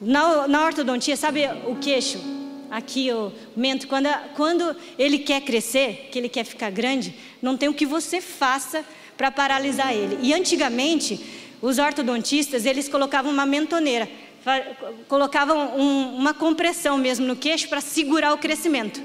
Na, 0.00 0.48
na 0.48 0.64
ortodontia, 0.64 1.16
sabe 1.16 1.42
o 1.66 1.76
queixo? 1.76 2.18
Aqui 2.70 3.12
o 3.12 3.32
mento, 3.56 3.88
quando, 3.88 4.08
quando 4.36 4.76
ele 4.98 5.18
quer 5.18 5.40
crescer, 5.40 6.08
que 6.12 6.18
ele 6.18 6.28
quer 6.28 6.44
ficar 6.44 6.70
grande, 6.70 7.14
não 7.42 7.56
tem 7.56 7.68
o 7.68 7.74
que 7.74 7.84
você 7.84 8.20
faça 8.20 8.84
para 9.16 9.30
paralisar 9.30 9.92
ele. 9.92 10.18
E 10.22 10.32
antigamente, 10.32 11.20
os 11.60 11.78
ortodontistas, 11.78 12.64
eles 12.64 12.88
colocavam 12.88 13.30
uma 13.30 13.44
mentoneira, 13.44 14.08
colocavam 15.08 15.76
um, 15.78 16.16
uma 16.16 16.32
compressão 16.32 16.96
mesmo 16.96 17.26
no 17.26 17.36
queixo 17.36 17.68
para 17.68 17.80
segurar 17.80 18.32
o 18.32 18.38
crescimento. 18.38 19.02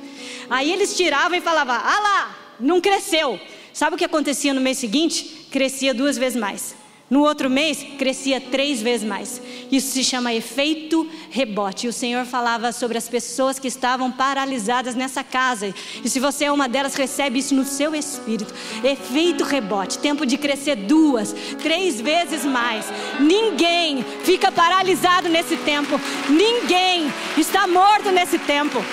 Aí 0.50 0.72
eles 0.72 0.96
tiravam 0.96 1.38
e 1.38 1.42
falavam, 1.42 1.76
ah 1.76 2.00
lá, 2.00 2.56
não 2.60 2.80
cresceu. 2.80 3.40
Sabe 3.74 3.96
o 3.96 3.98
que 4.00 4.06
acontecia 4.06 4.54
no 4.54 4.62
mês 4.62 4.78
seguinte? 4.78 5.48
Crescia 5.52 5.94
duas 5.94 6.18
vezes 6.18 6.40
mais. 6.40 6.85
No 7.08 7.22
outro 7.22 7.52
mês, 7.52 7.86
crescia 8.00 8.42
três 8.42 8.82
vezes 8.82 9.08
mais. 9.08 9.40
Isso 9.72 9.92
se 9.92 10.04
chama 10.04 10.34
efeito 10.34 11.08
rebote. 11.30 11.86
E 11.86 11.90
o 11.90 11.94
Senhor 11.94 12.26
falava 12.26 12.72
sobre 12.72 12.98
as 12.98 13.08
pessoas 13.08 13.60
que 13.60 13.68
estavam 13.68 14.12
paralisadas 14.12 14.96
nessa 14.96 15.24
casa. 15.24 15.72
E 16.04 16.10
se 16.10 16.20
você 16.20 16.46
é 16.46 16.52
uma 16.52 16.68
delas, 16.68 16.96
recebe 16.96 17.38
isso 17.38 17.54
no 17.54 17.64
seu 17.64 17.94
espírito. 17.94 18.52
Efeito 18.84 19.44
rebote. 19.44 20.00
Tempo 20.00 20.26
de 20.26 20.36
crescer 20.36 20.76
duas, 20.76 21.32
três 21.62 22.02
vezes 22.02 22.44
mais. 22.44 22.88
Ninguém 23.20 24.04
fica 24.24 24.52
paralisado 24.52 25.30
nesse 25.30 25.58
tempo. 25.58 26.02
Ninguém 26.28 27.14
está 27.38 27.68
morto 27.68 28.12
nesse 28.12 28.40
tempo. 28.40 28.84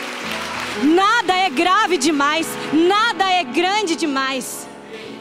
Nada 0.83 1.35
é 1.35 1.49
grave 1.49 1.97
demais. 1.97 2.47
Nada 2.75 3.27
é 3.31 3.43
grande 3.43 3.97
demais. 3.97 4.69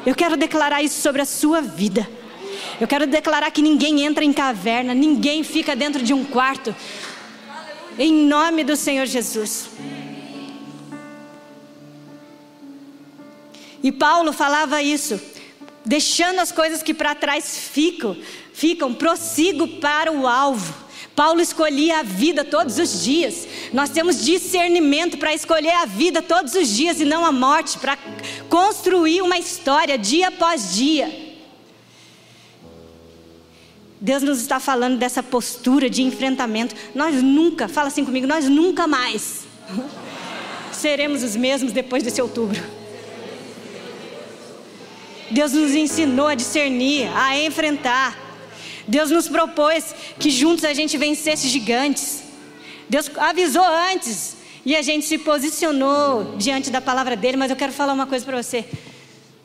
Eu 0.06 0.14
quero 0.14 0.36
declarar 0.36 0.84
isso 0.84 1.00
sobre 1.00 1.22
a 1.22 1.26
sua 1.26 1.62
vida. 1.62 2.20
Eu 2.82 2.88
quero 2.88 3.06
declarar 3.06 3.52
que 3.52 3.62
ninguém 3.62 4.04
entra 4.04 4.26
em 4.26 4.34
caverna, 4.34 4.96
ninguém 4.96 5.44
fica 5.44 5.76
dentro 5.76 6.02
de 6.02 6.16
um 6.16 6.26
quarto. 6.26 6.76
Em 7.96 8.12
nome 8.12 8.64
do 8.64 8.76
Senhor 8.76 9.06
Jesus. 9.06 9.70
E 13.84 13.92
Paulo 13.92 14.34
falava 14.34 14.82
isso, 14.82 15.22
deixando 15.86 16.40
as 16.40 16.52
coisas 16.52 16.82
que 16.82 16.92
para 16.92 17.14
trás 17.14 17.56
ficam, 17.72 18.18
ficam, 18.52 18.96
prossigo 18.96 19.68
para 19.68 20.12
o 20.12 20.26
alvo. 20.26 20.74
Paulo 21.16 21.40
escolhia 21.40 22.00
a 22.00 22.04
vida 22.04 22.44
todos 22.44 22.80
os 22.80 23.04
dias. 23.04 23.48
Nós 23.72 23.92
temos 23.92 24.26
discernimento 24.26 25.20
para 25.20 25.36
escolher 25.36 25.76
a 25.76 25.86
vida 25.86 26.20
todos 26.20 26.56
os 26.56 26.68
dias 26.68 27.00
e 27.00 27.06
não 27.06 27.24
a 27.24 27.32
morte, 27.32 27.78
para 27.78 27.96
construir 28.50 29.22
uma 29.22 29.38
história 29.38 30.00
dia 30.00 30.30
após 30.30 30.74
dia. 30.74 31.21
Deus 34.02 34.24
nos 34.24 34.42
está 34.42 34.60
falando 34.60 34.98
dessa 34.98 35.22
postura 35.22 35.88
de 35.88 36.02
enfrentamento. 36.02 36.76
Nós 36.96 37.22
nunca, 37.22 37.68
fala 37.68 37.88
assim 37.88 38.04
comigo, 38.04 38.26
nós 38.26 38.50
nunca 38.50 38.88
mais 38.88 39.42
seremos 40.72 41.22
os 41.22 41.36
mesmos 41.36 41.72
depois 41.72 42.02
desse 42.02 42.20
outubro. 42.20 42.60
Deus 45.30 45.54
nos 45.54 45.76
ensinou 45.76 46.28
a 46.28 46.34
discernir, 46.34 47.08
a 47.16 47.40
enfrentar. 47.40 48.18
Deus 48.88 49.12
nos 49.12 49.28
propôs 49.30 49.94
que 50.18 50.32
juntos 50.32 50.66
a 50.66 50.74
gente 50.74 50.98
vencesse 50.98 51.48
gigantes. 51.48 52.24
Deus 52.90 53.10
avisou 53.16 53.64
antes 53.64 54.36
e 54.66 54.76
a 54.76 54.82
gente 54.82 55.06
se 55.06 55.20
posicionou 55.20 56.36
diante 56.38 56.72
da 56.72 56.82
palavra 56.82 57.16
dele. 57.16 57.38
Mas 57.38 57.52
eu 57.52 57.56
quero 57.56 57.72
falar 57.72 57.94
uma 57.94 58.08
coisa 58.08 58.26
para 58.26 58.42
você. 58.42 58.66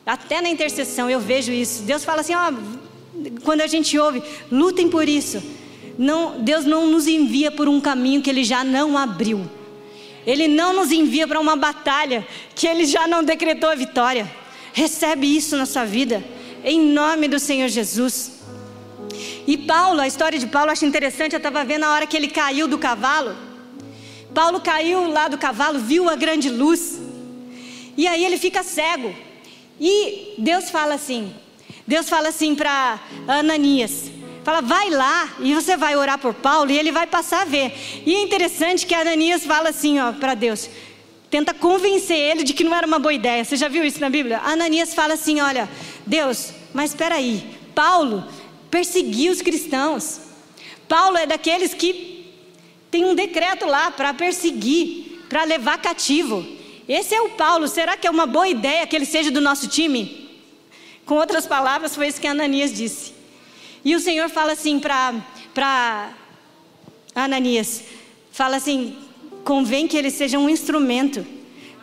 Até 0.05 0.41
na 0.41 0.49
intercessão 0.49 1.09
eu 1.09 1.19
vejo 1.19 1.51
isso. 1.51 1.83
Deus 1.83 2.03
fala 2.03 2.21
assim: 2.21 2.33
ó, 2.33 2.51
quando 3.43 3.61
a 3.61 3.67
gente 3.67 3.97
ouve, 3.97 4.21
lutem 4.51 4.89
por 4.89 5.07
isso. 5.07 5.41
Não, 5.97 6.39
Deus 6.39 6.65
não 6.65 6.87
nos 6.87 7.07
envia 7.07 7.51
por 7.51 7.67
um 7.67 7.81
caminho 7.81 8.21
que 8.21 8.29
Ele 8.29 8.43
já 8.43 8.63
não 8.63 8.97
abriu. 8.97 9.49
Ele 10.25 10.47
não 10.47 10.73
nos 10.73 10.91
envia 10.91 11.27
para 11.27 11.39
uma 11.39 11.55
batalha 11.55 12.27
que 12.53 12.67
Ele 12.67 12.85
já 12.85 13.07
não 13.07 13.23
decretou 13.23 13.69
a 13.69 13.75
vitória. 13.75 14.29
Recebe 14.73 15.25
isso 15.25 15.55
na 15.57 15.65
sua 15.65 15.85
vida, 15.85 16.23
em 16.63 16.79
nome 16.79 17.27
do 17.27 17.39
Senhor 17.39 17.67
Jesus. 17.67 18.37
E 19.47 19.57
Paulo, 19.57 20.01
a 20.01 20.07
história 20.07 20.37
de 20.37 20.45
Paulo, 20.45 20.67
eu 20.67 20.73
acho 20.73 20.85
interessante. 20.85 21.33
Eu 21.33 21.37
estava 21.37 21.63
vendo 21.63 21.85
a 21.85 21.93
hora 21.93 22.05
que 22.05 22.15
ele 22.15 22.27
caiu 22.27 22.67
do 22.67 22.77
cavalo. 22.77 23.35
Paulo 24.33 24.59
caiu 24.59 25.09
lá 25.09 25.27
do 25.27 25.37
cavalo, 25.37 25.79
viu 25.79 26.09
a 26.09 26.15
grande 26.15 26.49
luz. 26.49 26.99
E 27.95 28.05
aí 28.05 28.23
ele 28.23 28.37
fica 28.37 28.61
cego. 28.61 29.15
E 29.79 30.35
Deus 30.37 30.69
fala 30.69 30.95
assim: 30.95 31.33
Deus 31.87 32.09
fala 32.09 32.27
assim 32.27 32.53
para 32.53 32.99
Ananias: 33.27 34.11
fala, 34.43 34.61
vai 34.61 34.89
lá 34.89 35.35
e 35.39 35.55
você 35.55 35.77
vai 35.77 35.95
orar 35.95 36.17
por 36.19 36.33
Paulo 36.33 36.69
e 36.69 36.77
ele 36.77 36.91
vai 36.91 37.07
passar 37.07 37.43
a 37.43 37.45
ver. 37.45 37.73
E 38.05 38.13
é 38.13 38.21
interessante 38.21 38.85
que 38.85 38.93
Ananias 38.93 39.45
fala 39.45 39.69
assim, 39.69 39.97
ó, 39.99 40.11
para 40.11 40.33
Deus, 40.33 40.69
tenta 41.29 41.53
convencer 41.53 42.17
ele 42.17 42.43
de 42.43 42.53
que 42.53 42.63
não 42.63 42.75
era 42.75 42.85
uma 42.85 42.99
boa 42.99 43.13
ideia. 43.13 43.43
Você 43.43 43.55
já 43.55 43.69
viu 43.69 43.85
isso 43.85 44.01
na 44.01 44.09
Bíblia? 44.09 44.41
Ananias 44.43 44.93
fala 44.93 45.13
assim: 45.13 45.39
olha, 45.39 45.69
Deus, 46.05 46.51
mas 46.73 46.91
espera 46.91 47.15
aí, 47.15 47.57
Paulo 47.73 48.25
perseguiu 48.69 49.31
os 49.31 49.41
cristãos. 49.41 50.19
Paulo 50.89 51.17
é 51.17 51.25
daqueles 51.25 51.73
que 51.73 52.33
tem 52.91 53.05
um 53.05 53.15
decreto 53.15 53.65
lá 53.65 53.91
para 53.91 54.13
perseguir, 54.13 55.21
para 55.29 55.45
levar 55.45 55.77
cativo. 55.77 56.45
Esse 56.87 57.15
é 57.15 57.21
o 57.21 57.29
Paulo. 57.29 57.67
Será 57.67 57.95
que 57.95 58.07
é 58.07 58.11
uma 58.11 58.25
boa 58.25 58.47
ideia 58.47 58.85
que 58.87 58.95
ele 58.95 59.05
seja 59.05 59.31
do 59.31 59.41
nosso 59.41 59.67
time? 59.67 60.26
Com 61.07 61.15
outras 61.15 61.47
palavras, 61.47 61.95
foi 61.95 62.09
isso 62.09 62.19
que 62.19 62.27
Ananias 62.27 62.73
disse. 62.73 63.13
E 63.83 63.95
o 63.95 63.99
Senhor 63.99 64.29
fala 64.29 64.51
assim 64.51 64.77
para 64.77 66.13
Ananias: 67.15 67.81
fala 68.29 68.57
assim, 68.57 68.97
convém 69.45 69.87
que 69.87 69.95
ele 69.95 70.11
seja 70.11 70.37
um 70.37 70.49
instrumento, 70.49 71.25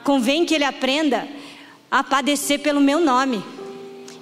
convém 0.04 0.44
que 0.44 0.54
ele 0.54 0.64
aprenda 0.64 1.26
a 1.90 2.04
padecer 2.04 2.60
pelo 2.60 2.82
meu 2.82 3.00
nome. 3.00 3.42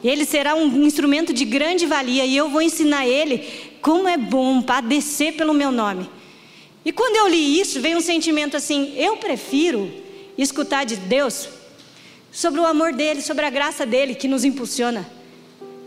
Ele 0.04 0.24
será 0.24 0.54
um 0.54 0.84
instrumento 0.84 1.32
de 1.32 1.44
grande 1.44 1.84
valia 1.84 2.24
e 2.24 2.36
eu 2.36 2.48
vou 2.48 2.62
ensinar 2.62 3.04
ele 3.04 3.38
como 3.80 4.06
é 4.06 4.16
bom 4.16 4.62
padecer 4.62 5.34
pelo 5.34 5.52
meu 5.52 5.72
nome. 5.72 6.08
E 6.84 6.92
quando 6.92 7.16
eu 7.16 7.26
li 7.26 7.60
isso, 7.60 7.80
veio 7.80 7.98
um 7.98 8.00
sentimento 8.00 8.56
assim: 8.56 8.94
eu 8.96 9.16
prefiro 9.16 9.92
escutar 10.38 10.84
de 10.84 10.94
Deus 10.94 11.48
sobre 12.32 12.58
o 12.58 12.66
amor 12.66 12.94
dele, 12.94 13.20
sobre 13.20 13.44
a 13.44 13.50
graça 13.50 13.84
dele 13.84 14.14
que 14.14 14.26
nos 14.26 14.42
impulsiona. 14.42 15.06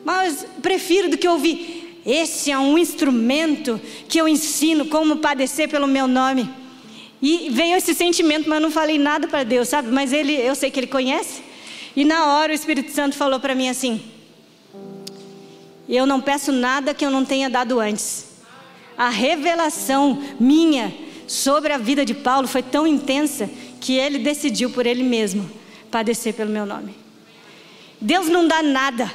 Mas 0.06 0.46
prefiro 0.62 1.10
do 1.10 1.18
que 1.18 1.28
ouvir, 1.28 2.00
esse 2.06 2.52
é 2.52 2.60
um 2.60 2.78
instrumento 2.78 3.82
que 4.08 4.22
eu 4.22 4.28
ensino 4.28 4.86
como 4.86 5.18
padecer 5.18 5.68
pelo 5.68 5.88
meu 5.88 6.08
nome. 6.08 6.48
E 7.20 7.50
veio 7.50 7.76
esse 7.76 7.96
sentimento, 7.96 8.48
mas 8.48 8.58
eu 8.58 8.62
não 8.62 8.70
falei 8.70 9.00
nada 9.00 9.28
para 9.28 9.44
Deus, 9.44 9.68
sabe? 9.68 9.90
Mas 9.90 10.14
ele, 10.14 10.34
eu 10.34 10.54
sei 10.54 10.70
que 10.70 10.80
ele 10.80 10.88
conhece. 10.88 11.42
E 11.96 12.06
na 12.06 12.36
hora 12.36 12.52
o 12.52 12.56
Espírito 12.56 12.92
Santo 12.92 13.16
falou 13.16 13.40
para 13.40 13.56
mim 13.56 13.68
assim: 13.68 14.00
Eu 15.90 16.06
não 16.06 16.22
peço 16.22 16.52
nada 16.52 16.94
que 16.94 17.04
eu 17.04 17.10
não 17.10 17.26
tenha 17.26 17.50
dado 17.50 17.80
antes. 17.80 18.28
A 18.96 19.10
revelação 19.10 20.22
minha 20.40 20.94
sobre 21.26 21.74
a 21.74 21.78
vida 21.80 22.06
de 22.06 22.14
Paulo 22.14 22.48
foi 22.48 22.62
tão 22.62 22.86
intensa 22.86 23.50
que 23.82 23.94
ele 23.98 24.20
decidiu 24.20 24.70
por 24.70 24.86
ele 24.86 25.04
mesmo 25.04 25.50
padecer 25.96 26.34
pelo 26.34 26.52
meu 26.52 26.66
nome. 26.66 26.94
Deus 28.02 28.28
não 28.28 28.46
dá 28.46 28.62
nada. 28.62 29.10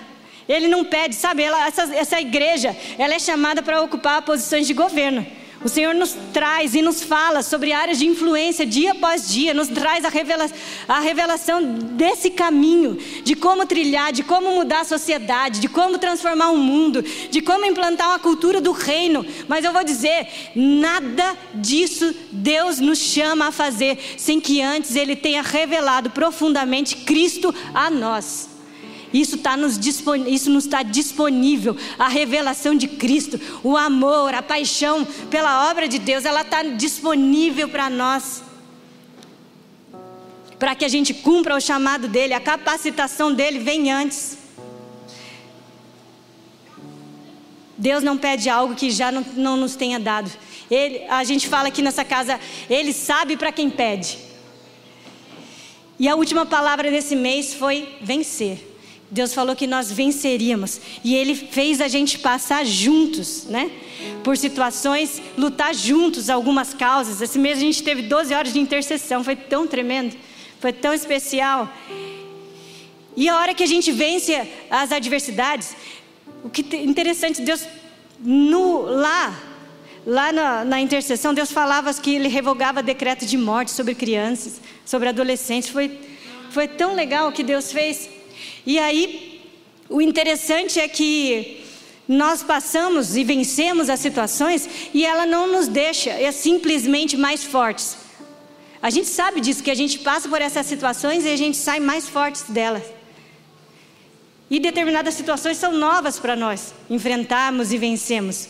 Ele 0.49 0.67
não 0.67 0.83
pede, 0.83 1.15
sabe? 1.15 1.43
Ela, 1.43 1.67
essa, 1.67 1.95
essa 1.95 2.19
igreja, 2.19 2.75
ela 2.99 3.13
é 3.13 3.19
chamada 3.19 3.63
para 3.63 3.83
ocupar 3.83 4.23
posições 4.23 4.67
de 4.67 4.73
governo. 4.73 5.27
O 5.63 5.69
Senhor 5.69 5.95
nos 5.95 6.17
traz 6.33 6.75
e 6.75 6.81
nos 6.81 7.03
fala 7.03 7.43
sobre 7.43 7.71
áreas 7.71 7.99
de 7.99 8.07
influência 8.07 8.65
dia 8.65 8.93
após 8.93 9.29
dia, 9.29 9.53
nos 9.53 9.69
traz 9.69 10.07
a, 10.07 10.09
revela 10.09 10.51
a 10.89 11.01
revelação 11.01 11.63
desse 11.63 12.31
caminho, 12.31 12.97
de 13.23 13.37
como 13.37 13.67
trilhar, 13.67 14.11
de 14.11 14.23
como 14.23 14.53
mudar 14.53 14.81
a 14.81 14.85
sociedade, 14.85 15.61
de 15.61 15.69
como 15.69 15.99
transformar 15.99 16.51
o 16.51 16.57
mundo, 16.57 17.03
de 17.03 17.43
como 17.43 17.67
implantar 17.67 18.09
uma 18.09 18.19
cultura 18.19 18.59
do 18.59 18.73
reino. 18.73 19.25
Mas 19.49 19.63
eu 19.63 19.73
vou 19.73 19.85
dizer, 19.85 20.29
nada 20.57 21.37
disso 21.55 22.15
Deus 22.33 22.81
nos 22.81 22.99
chama 22.99 23.49
a 23.49 23.53
fazer 23.53 23.99
sem 24.17 24.41
que 24.41 24.63
antes 24.63 24.97
Ele 24.97 25.15
tenha 25.15 25.43
revelado 25.43 26.09
profundamente 26.09 26.97
Cristo 26.97 27.55
a 27.75 27.91
nós. 27.91 28.50
Isso, 29.13 29.39
tá 29.39 29.57
nos 29.57 29.77
isso 29.77 30.51
nos 30.51 30.65
está 30.65 30.83
disponível. 30.83 31.77
A 31.99 32.09
revelação 32.09 32.75
de 32.75 32.87
Cristo, 32.87 33.41
o 33.63 33.77
amor, 33.77 34.35
a 34.35 34.43
paixão 34.43 35.05
pela 35.29 35.71
obra 35.71 35.89
de 35.89 35.99
Deus, 35.99 36.25
ela 36.25 36.43
está 36.43 36.63
disponível 36.63 37.69
para 37.69 37.91
nós. 37.91 38.43
Para 40.59 40.75
que 40.75 40.85
a 40.85 40.89
gente 40.89 41.13
cumpra 41.13 41.57
o 41.57 41.61
chamado 41.61 42.07
dele, 42.07 42.35
a 42.35 42.41
capacitação 42.41 43.33
dele 43.33 43.59
vem 43.59 43.91
antes. 43.91 44.39
Deus 47.77 48.03
não 48.03 48.17
pede 48.17 48.49
algo 48.49 48.75
que 48.75 48.91
já 48.91 49.11
não, 49.11 49.25
não 49.35 49.57
nos 49.57 49.75
tenha 49.75 49.99
dado. 49.99 50.31
Ele, 50.71 51.03
a 51.09 51.25
gente 51.25 51.49
fala 51.49 51.69
aqui 51.69 51.83
nessa 51.83 52.05
casa, 52.05 52.39
Ele 52.69 52.93
sabe 52.93 53.37
para 53.37 53.51
quem 53.51 53.69
pede. 53.69 54.19
E 55.99 56.07
a 56.09 56.15
última 56.15 56.47
palavra 56.47 56.91
desse 56.91 57.17
mês 57.17 57.53
foi 57.55 57.97
vencer. 58.01 58.70
Deus 59.11 59.35
falou 59.35 59.57
que 59.57 59.67
nós 59.67 59.91
venceríamos. 59.91 60.81
E 61.03 61.17
Ele 61.17 61.35
fez 61.35 61.81
a 61.81 61.89
gente 61.89 62.19
passar 62.19 62.65
juntos, 62.65 63.45
né? 63.47 63.71
Por 64.23 64.37
situações, 64.37 65.21
lutar 65.37 65.75
juntos 65.75 66.31
algumas 66.31 66.73
causas. 66.73 67.21
Esse 67.21 67.39
mês 67.39 67.59
a 67.59 67.61
gente 67.61 67.83
teve 67.83 68.03
12 68.03 68.33
horas 68.33 68.53
de 68.53 68.61
intercessão. 68.61 69.25
Foi 69.25 69.35
tão 69.35 69.67
tremendo. 69.67 70.17
Foi 70.61 70.73
tão 70.73 70.95
especial. 70.95 71.69
E 73.17 73.29
a 73.29 73.37
hora 73.37 73.53
que 73.53 73.65
a 73.65 73.67
gente 73.67 73.91
vence 73.91 74.49
as 74.71 74.93
adversidades, 74.93 75.75
o 76.45 76.49
que 76.49 76.65
é 76.77 76.85
interessante, 76.85 77.43
Deus, 77.43 77.67
no, 78.21 78.83
lá, 78.83 79.37
lá 80.07 80.33
na, 80.33 80.65
na 80.65 80.81
intercessão, 80.81 81.35
Deus 81.35 81.51
falava 81.51 81.93
que 81.95 82.15
Ele 82.15 82.29
revogava 82.29 82.81
decreto 82.81 83.27
de 83.27 83.37
morte 83.37 83.73
sobre 83.73 83.97
crianças, 83.97 84.61
sobre 84.87 85.09
adolescentes. 85.09 85.69
Foi, 85.69 85.99
foi 86.51 86.69
tão 86.69 86.95
legal 86.95 87.29
o 87.29 87.33
que 87.33 87.43
Deus 87.43 87.73
fez. 87.73 88.20
E 88.67 88.79
aí, 88.79 89.41
o 89.89 90.01
interessante 90.01 90.79
é 90.79 90.87
que 90.87 91.65
nós 92.09 92.43
passamos 92.43 93.17
e 93.17 93.23
vencemos 93.23 93.89
as 93.89 94.01
situações 94.01 94.69
e 94.93 95.05
ela 95.05 95.25
não 95.25 95.47
nos 95.51 95.69
deixa 95.69 96.11
é 96.11 96.33
simplesmente 96.33 97.17
mais 97.17 97.45
fortes. 97.45 97.97
A 98.83 98.91
gente 98.91 99.09
sabe 99.09 99.41
disso, 99.41 99.63
que 99.63 99.71
a 99.71 99.75
gente 99.75 99.99
passa 99.99 100.29
por 100.29 100.41
essas 100.41 100.67
situações 100.67 101.25
e 101.25 101.29
a 101.29 101.37
gente 101.37 101.57
sai 101.57 101.79
mais 101.81 102.09
fortes 102.09 102.45
delas. 102.49 102.83
E 104.51 104.59
determinadas 104.59 105.15
situações 105.15 105.59
são 105.59 105.73
novas 105.73 106.19
para 106.19 106.35
nós 106.35 106.75
enfrentarmos 106.89 107.73
e 107.73 107.79
vencermos. 107.79 108.49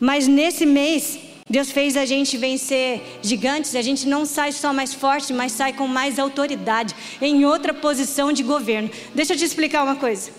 Mas 0.00 0.26
nesse 0.26 0.66
mês, 0.66 1.18
Deus 1.52 1.70
fez 1.70 1.98
a 1.98 2.06
gente 2.06 2.38
vencer 2.38 3.18
gigantes, 3.20 3.76
a 3.76 3.82
gente 3.82 4.08
não 4.08 4.24
sai 4.24 4.52
só 4.52 4.72
mais 4.72 4.94
forte, 4.94 5.34
mas 5.34 5.52
sai 5.52 5.74
com 5.74 5.86
mais 5.86 6.18
autoridade, 6.18 6.96
em 7.20 7.44
outra 7.44 7.74
posição 7.74 8.32
de 8.32 8.42
governo. 8.42 8.90
Deixa 9.14 9.34
eu 9.34 9.36
te 9.36 9.44
explicar 9.44 9.82
uma 9.82 9.96
coisa. 9.96 10.30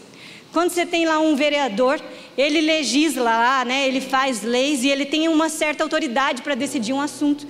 Quando 0.51 0.71
você 0.71 0.87
tem 0.87 1.05
lá 1.05 1.19
um 1.19 1.35
vereador, 1.35 2.01
ele 2.35 2.59
legisla 2.61 3.29
lá, 3.29 3.63
né? 3.63 3.87
ele 3.87 4.01
faz 4.01 4.41
leis 4.41 4.83
e 4.83 4.89
ele 4.89 5.05
tem 5.05 5.27
uma 5.27 5.49
certa 5.49 5.83
autoridade 5.83 6.41
para 6.41 6.55
decidir 6.55 6.93
um 6.93 7.01
assunto. 7.01 7.45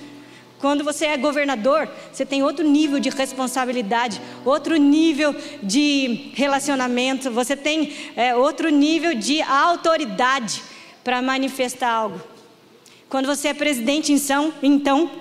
Quando 0.60 0.84
você 0.84 1.06
é 1.06 1.16
governador, 1.16 1.88
você 2.12 2.26
tem 2.26 2.44
outro 2.44 2.68
nível 2.68 3.00
de 3.00 3.10
responsabilidade, 3.12 4.20
outro 4.44 4.76
nível 4.76 5.34
de 5.64 6.32
relacionamento, 6.34 7.32
você 7.32 7.56
tem 7.56 7.94
é, 8.18 8.36
outro 8.36 8.68
nível 8.68 9.16
de 9.16 9.42
autoridade 9.42 10.62
para 11.02 11.22
manifestar 11.22 11.90
algo. 11.90 12.33
Quando 13.14 13.28
você 13.28 13.50
é 13.50 13.54
presidente, 13.54 14.12
então, 14.12 14.52
então, 14.64 15.12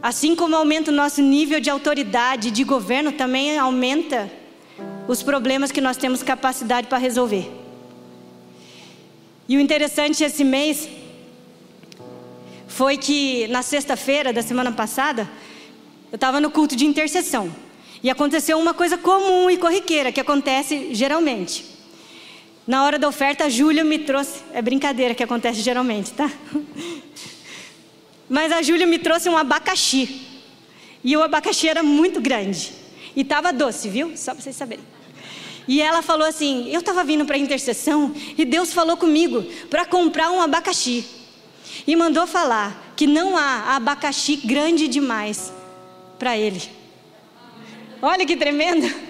assim 0.00 0.36
como 0.36 0.54
aumenta 0.54 0.92
o 0.92 0.94
nosso 0.94 1.20
nível 1.20 1.58
de 1.58 1.68
autoridade, 1.68 2.52
de 2.52 2.62
governo, 2.62 3.10
também 3.10 3.58
aumenta 3.58 4.30
os 5.08 5.20
problemas 5.20 5.72
que 5.72 5.80
nós 5.80 5.96
temos 5.96 6.22
capacidade 6.22 6.86
para 6.86 6.98
resolver. 6.98 7.50
E 9.48 9.56
o 9.56 9.60
interessante 9.60 10.22
esse 10.22 10.44
mês 10.44 10.88
foi 12.68 12.96
que 12.96 13.48
na 13.48 13.62
sexta-feira 13.62 14.32
da 14.32 14.40
semana 14.40 14.70
passada, 14.70 15.28
eu 16.12 16.14
estava 16.14 16.40
no 16.40 16.48
culto 16.48 16.76
de 16.76 16.86
intercessão. 16.86 17.52
E 18.04 18.08
aconteceu 18.08 18.56
uma 18.56 18.72
coisa 18.72 18.96
comum 18.96 19.50
e 19.50 19.58
corriqueira 19.58 20.12
que 20.12 20.20
acontece 20.20 20.94
geralmente. 20.94 21.79
Na 22.70 22.84
hora 22.84 23.00
da 23.00 23.08
oferta, 23.08 23.46
a 23.46 23.48
Júlia 23.48 23.82
me 23.82 23.98
trouxe. 23.98 24.44
É 24.52 24.62
brincadeira 24.62 25.12
que 25.12 25.24
acontece 25.24 25.60
geralmente, 25.60 26.12
tá? 26.12 26.30
Mas 28.30 28.52
a 28.52 28.62
Júlia 28.62 28.86
me 28.86 28.96
trouxe 28.96 29.28
um 29.28 29.36
abacaxi. 29.36 30.24
E 31.02 31.16
o 31.16 31.20
abacaxi 31.20 31.68
era 31.68 31.82
muito 31.82 32.20
grande. 32.20 32.72
E 33.16 33.22
estava 33.22 33.52
doce, 33.52 33.88
viu? 33.88 34.16
Só 34.16 34.34
para 34.34 34.44
vocês 34.44 34.54
saberem. 34.54 34.84
E 35.66 35.82
ela 35.82 36.00
falou 36.00 36.24
assim: 36.24 36.70
Eu 36.70 36.78
estava 36.78 37.02
vindo 37.02 37.24
para 37.24 37.34
a 37.34 37.40
intercessão 37.40 38.14
e 38.38 38.44
Deus 38.44 38.72
falou 38.72 38.96
comigo 38.96 39.42
para 39.68 39.84
comprar 39.84 40.30
um 40.30 40.40
abacaxi. 40.40 41.04
E 41.88 41.96
mandou 41.96 42.24
falar 42.24 42.94
que 42.94 43.04
não 43.04 43.36
há 43.36 43.74
abacaxi 43.74 44.36
grande 44.36 44.86
demais 44.86 45.52
para 46.20 46.38
ele. 46.38 46.62
Olha 48.00 48.24
que 48.24 48.36
tremendo. 48.36 49.09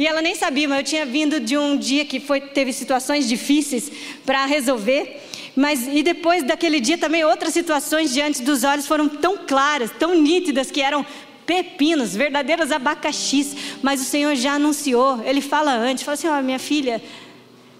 E 0.00 0.06
ela 0.06 0.22
nem 0.22 0.34
sabia, 0.34 0.66
mas 0.66 0.78
eu 0.78 0.84
tinha 0.84 1.04
vindo 1.04 1.38
de 1.38 1.58
um 1.58 1.76
dia 1.76 2.06
que 2.06 2.18
foi, 2.18 2.40
teve 2.40 2.72
situações 2.72 3.28
difíceis 3.28 3.92
para 4.24 4.46
resolver. 4.46 5.20
Mas 5.54 5.86
e 5.86 6.02
depois 6.02 6.42
daquele 6.42 6.80
dia 6.80 6.96
também 6.96 7.22
outras 7.22 7.52
situações 7.52 8.10
diante 8.10 8.40
dos 8.40 8.64
olhos 8.64 8.86
foram 8.86 9.06
tão 9.06 9.36
claras, 9.46 9.90
tão 9.90 10.18
nítidas 10.18 10.70
que 10.70 10.80
eram 10.80 11.04
pepinos, 11.44 12.16
verdadeiros 12.16 12.72
abacaxis, 12.72 13.54
mas 13.82 14.00
o 14.00 14.04
Senhor 14.04 14.34
já 14.36 14.54
anunciou, 14.54 15.22
ele 15.22 15.42
fala 15.42 15.72
antes, 15.72 16.02
fala 16.02 16.14
assim: 16.14 16.28
ó, 16.28 16.38
oh, 16.38 16.42
minha 16.42 16.58
filha, 16.58 17.02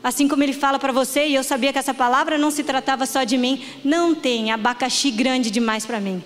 assim 0.05 0.29
como 0.29 0.43
ele 0.43 0.53
fala 0.53 0.79
para 0.79 0.93
você, 0.93 1.27
e 1.27 1.35
eu 1.35 1.43
sabia 1.43 1.73
que 1.73 1.79
essa 1.79 1.95
palavra 1.95 2.37
não 2.37 2.51
se 2.51 2.63
tratava 2.63 3.07
só 3.07 3.25
de 3.25 3.39
mim, 3.39 3.65
não 3.83 4.15
tem 4.15 4.53
abacaxi 4.53 5.11
grande 5.11 5.51
demais 5.51 5.87
para 5.87 5.99
mim. 5.99 6.23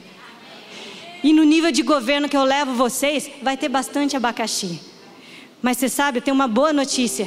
E 1.23 1.33
no 1.33 1.45
nível 1.45 1.71
de 1.71 1.83
governo 1.83 2.29
que 2.29 2.37
eu 2.37 2.43
levo 2.43 2.75
vocês, 2.75 3.31
vai 3.41 3.57
ter 3.57 3.69
bastante 3.69 4.17
abacaxi. 4.17 4.93
Mas 5.65 5.79
você 5.79 5.89
sabe, 5.89 6.21
tem 6.21 6.31
uma 6.31 6.47
boa 6.47 6.75
notícia. 6.75 7.27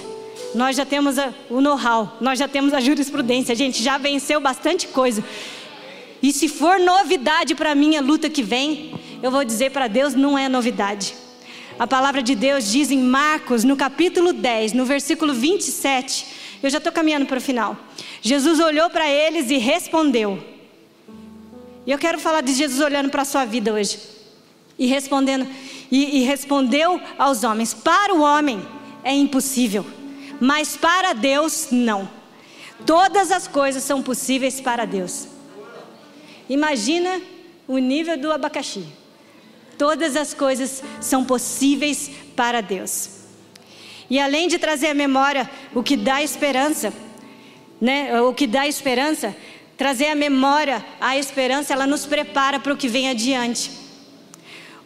Nós 0.54 0.78
já 0.78 0.86
temos 0.86 1.18
a, 1.18 1.34
o 1.50 1.60
know-how, 1.60 2.18
nós 2.22 2.38
já 2.38 2.48
temos 2.48 2.72
a 2.72 2.80
jurisprudência, 2.80 3.52
a 3.52 3.56
gente 3.56 3.82
já 3.82 3.98
venceu 3.98 4.40
bastante 4.40 4.88
coisa. 4.90 5.24
E 6.22 6.32
se 6.32 6.48
for 6.48 6.80
novidade 6.80 7.56
para 7.56 7.74
mim 7.74 7.98
a 7.98 8.00
luta 8.00 8.30
que 8.30 8.44
vem, 8.44 8.94
eu 9.24 9.32
vou 9.32 9.44
dizer 9.44 9.72
para 9.72 9.88
Deus, 9.88 10.14
não 10.14 10.38
é 10.38 10.48
novidade. 10.48 11.16
A 11.80 11.88
palavra 11.88 12.22
de 12.22 12.36
Deus 12.36 12.72
diz 12.72 12.92
em 12.92 13.00
Marcos, 13.00 13.64
no 13.64 13.76
capítulo 13.76 14.32
10, 14.32 14.74
no 14.74 14.86
versículo 14.86 15.34
27. 15.34 16.28
Eu 16.62 16.70
já 16.70 16.78
estou 16.78 16.94
caminhando 16.94 17.26
para 17.26 17.40
o 17.40 17.42
final. 17.42 17.76
Jesus 18.22 18.60
olhou 18.60 18.88
para 18.92 19.10
eles 19.10 19.50
e 19.50 19.58
respondeu. 19.58 20.38
E 21.88 21.92
eu 21.92 21.98
quero 21.98 22.20
falar 22.20 22.42
de 22.42 22.54
Jesus 22.54 22.82
olhando 22.82 23.10
para 23.10 23.24
a 23.24 23.26
sua 23.26 23.46
vida 23.46 23.74
hoje. 23.74 23.98
E 24.78 24.86
respondendo, 24.86 25.48
e, 25.92 26.20
e 26.20 26.24
respondeu 26.24 27.02
aos 27.18 27.44
homens: 27.44 27.74
Para 27.74 28.14
o 28.14 28.22
homem 28.22 28.66
é 29.04 29.14
impossível, 29.14 29.86
mas 30.40 30.76
para 30.76 31.14
Deus 31.14 31.68
não. 31.72 32.10
Todas 32.86 33.32
as 33.32 33.48
coisas 33.48 33.84
são 33.84 34.02
possíveis 34.02 34.62
para 34.62 34.86
Deus. 34.86 35.28
Imagina 36.50 37.22
o 37.68 37.78
nível 37.78 38.18
do 38.18 38.32
abacaxi. 38.32 38.86
Todas 39.78 40.16
as 40.16 40.34
coisas 40.34 40.84
são 41.02 41.24
possíveis 41.24 42.10
para 42.36 42.62
Deus. 42.62 43.10
E 44.10 44.20
além 44.20 44.48
de 44.48 44.58
trazer 44.58 44.88
à 44.88 44.94
memória 44.94 45.50
o 45.76 45.84
que 45.84 45.98
dá 45.98 46.24
esperança, 46.24 46.94
né, 47.80 48.20
o 48.22 48.34
que 48.34 48.48
dá 48.48 48.68
esperança, 48.68 49.36
trazer 49.76 50.08
à 50.08 50.16
memória 50.16 50.84
a 51.00 51.18
esperança, 51.18 51.74
ela 51.74 51.86
nos 51.86 52.06
prepara 52.06 52.60
para 52.60 52.74
o 52.74 52.78
que 52.78 52.88
vem 52.88 53.10
adiante. 53.10 53.72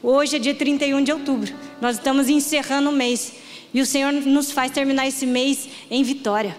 Hoje 0.03 0.37
é 0.37 0.39
dia 0.39 0.55
31 0.55 1.03
de 1.03 1.11
outubro, 1.11 1.53
nós 1.79 1.97
estamos 1.97 2.27
encerrando 2.27 2.89
o 2.89 2.93
mês 2.93 3.33
e 3.71 3.81
o 3.81 3.85
Senhor 3.85 4.11
nos 4.11 4.51
faz 4.51 4.71
terminar 4.71 5.07
esse 5.07 5.27
mês 5.27 5.69
em 5.91 6.01
vitória. 6.01 6.57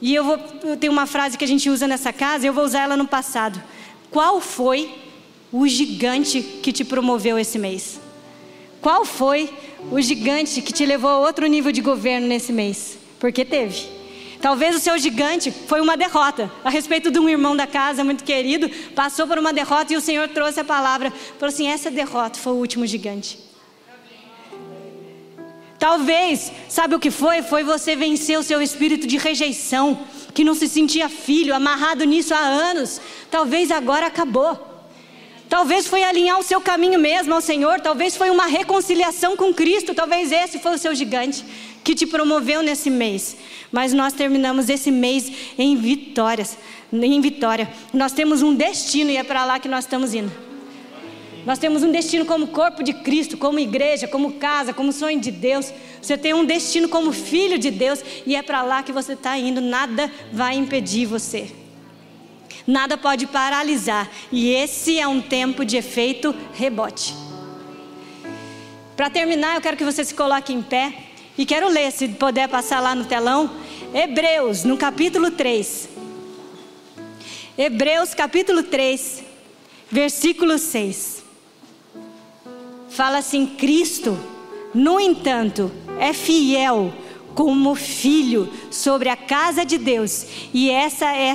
E 0.00 0.14
eu 0.14 0.24
vou 0.24 0.38
eu 0.64 0.78
tenho 0.78 0.92
uma 0.92 1.06
frase 1.06 1.36
que 1.36 1.44
a 1.44 1.48
gente 1.48 1.68
usa 1.68 1.86
nessa 1.86 2.10
casa, 2.10 2.46
eu 2.46 2.54
vou 2.54 2.64
usar 2.64 2.84
ela 2.84 2.96
no 2.96 3.06
passado. 3.06 3.62
Qual 4.10 4.40
foi 4.40 4.94
o 5.52 5.68
gigante 5.68 6.40
que 6.40 6.72
te 6.72 6.84
promoveu 6.84 7.38
esse 7.38 7.58
mês? 7.58 8.00
Qual 8.80 9.04
foi 9.04 9.50
o 9.90 10.00
gigante 10.00 10.62
que 10.62 10.72
te 10.72 10.86
levou 10.86 11.10
a 11.10 11.18
outro 11.18 11.46
nível 11.46 11.70
de 11.70 11.82
governo 11.82 12.26
nesse 12.26 12.50
mês? 12.50 12.96
Porque 13.20 13.44
teve. 13.44 14.01
Talvez 14.42 14.74
o 14.74 14.80
seu 14.80 14.98
gigante 14.98 15.52
foi 15.52 15.80
uma 15.80 15.96
derrota 15.96 16.50
a 16.64 16.68
respeito 16.68 17.12
de 17.12 17.18
um 17.20 17.28
irmão 17.28 17.54
da 17.56 17.64
casa 17.64 18.02
muito 18.02 18.24
querido, 18.24 18.68
passou 18.92 19.24
por 19.24 19.38
uma 19.38 19.52
derrota 19.52 19.92
e 19.92 19.96
o 19.96 20.00
Senhor 20.00 20.28
trouxe 20.28 20.58
a 20.58 20.64
palavra, 20.64 21.12
falou 21.38 21.54
assim: 21.54 21.68
essa 21.68 21.92
derrota 21.92 22.40
foi 22.40 22.52
o 22.52 22.56
último 22.56 22.84
gigante. 22.84 23.38
Talvez, 25.78 26.52
sabe 26.68 26.96
o 26.96 26.98
que 26.98 27.10
foi? 27.10 27.40
Foi 27.42 27.62
você 27.62 27.94
vencer 27.94 28.36
o 28.36 28.42
seu 28.42 28.60
espírito 28.60 29.06
de 29.06 29.16
rejeição, 29.16 30.00
que 30.34 30.42
não 30.42 30.54
se 30.54 30.66
sentia 30.66 31.08
filho, 31.08 31.54
amarrado 31.54 32.04
nisso 32.04 32.34
há 32.34 32.38
anos. 32.38 33.00
Talvez 33.30 33.70
agora 33.70 34.06
acabou. 34.06 34.70
Talvez 35.48 35.86
foi 35.86 36.02
alinhar 36.02 36.38
o 36.38 36.42
seu 36.42 36.60
caminho 36.60 36.98
mesmo 36.98 37.34
ao 37.34 37.40
Senhor, 37.40 37.78
talvez 37.80 38.16
foi 38.16 38.30
uma 38.30 38.46
reconciliação 38.46 39.36
com 39.36 39.52
Cristo, 39.52 39.94
talvez 39.94 40.32
esse 40.32 40.58
foi 40.58 40.74
o 40.74 40.78
seu 40.78 40.94
gigante 40.94 41.44
que 41.82 41.94
te 41.94 42.06
promoveu 42.06 42.62
nesse 42.62 42.90
mês. 42.90 43.36
Mas 43.70 43.92
nós 43.92 44.12
terminamos 44.12 44.68
esse 44.68 44.90
mês 44.90 45.32
em 45.58 45.76
vitórias, 45.76 46.58
em 46.92 47.20
vitória. 47.20 47.70
Nós 47.92 48.12
temos 48.12 48.42
um 48.42 48.54
destino 48.54 49.10
e 49.10 49.16
é 49.16 49.22
para 49.22 49.44
lá 49.44 49.58
que 49.58 49.68
nós 49.68 49.84
estamos 49.84 50.14
indo. 50.14 50.32
Nós 51.44 51.58
temos 51.58 51.82
um 51.82 51.90
destino 51.90 52.24
como 52.24 52.48
corpo 52.48 52.84
de 52.84 52.92
Cristo, 52.92 53.36
como 53.36 53.58
igreja, 53.58 54.06
como 54.06 54.34
casa, 54.34 54.72
como 54.72 54.92
sonho 54.92 55.20
de 55.20 55.32
Deus. 55.32 55.72
Você 56.00 56.16
tem 56.16 56.32
um 56.32 56.44
destino 56.44 56.88
como 56.88 57.12
filho 57.12 57.58
de 57.58 57.70
Deus 57.70 58.00
e 58.24 58.36
é 58.36 58.42
para 58.42 58.62
lá 58.62 58.82
que 58.82 58.92
você 58.92 59.14
está 59.14 59.36
indo. 59.36 59.60
Nada 59.60 60.10
vai 60.32 60.54
impedir 60.54 61.06
você. 61.06 61.50
Nada 62.64 62.96
pode 62.96 63.26
paralisar. 63.26 64.08
E 64.30 64.50
esse 64.50 65.00
é 65.00 65.08
um 65.08 65.20
tempo 65.20 65.64
de 65.64 65.76
efeito 65.76 66.32
rebote. 66.54 67.12
Para 68.96 69.10
terminar, 69.10 69.56
eu 69.56 69.60
quero 69.60 69.76
que 69.76 69.84
você 69.84 70.04
se 70.04 70.14
coloque 70.14 70.52
em 70.52 70.62
pé 70.62 70.94
e 71.36 71.46
quero 71.46 71.68
ler, 71.68 71.90
se 71.92 72.08
puder 72.08 72.48
passar 72.48 72.80
lá 72.80 72.94
no 72.94 73.04
telão, 73.04 73.50
Hebreus, 73.92 74.64
no 74.64 74.76
capítulo 74.76 75.30
3. 75.30 75.88
Hebreus, 77.56 78.14
capítulo 78.14 78.62
3, 78.62 79.24
versículo 79.90 80.58
6 80.58 81.22
fala 82.92 83.18
assim: 83.18 83.46
Cristo, 83.46 84.18
no 84.74 85.00
entanto, 85.00 85.72
é 85.98 86.12
fiel 86.12 86.92
como 87.34 87.74
filho 87.74 88.52
sobre 88.70 89.08
a 89.08 89.16
casa 89.16 89.64
de 89.64 89.78
Deus, 89.78 90.26
e 90.52 90.70
essa 90.70 91.06
é, 91.06 91.32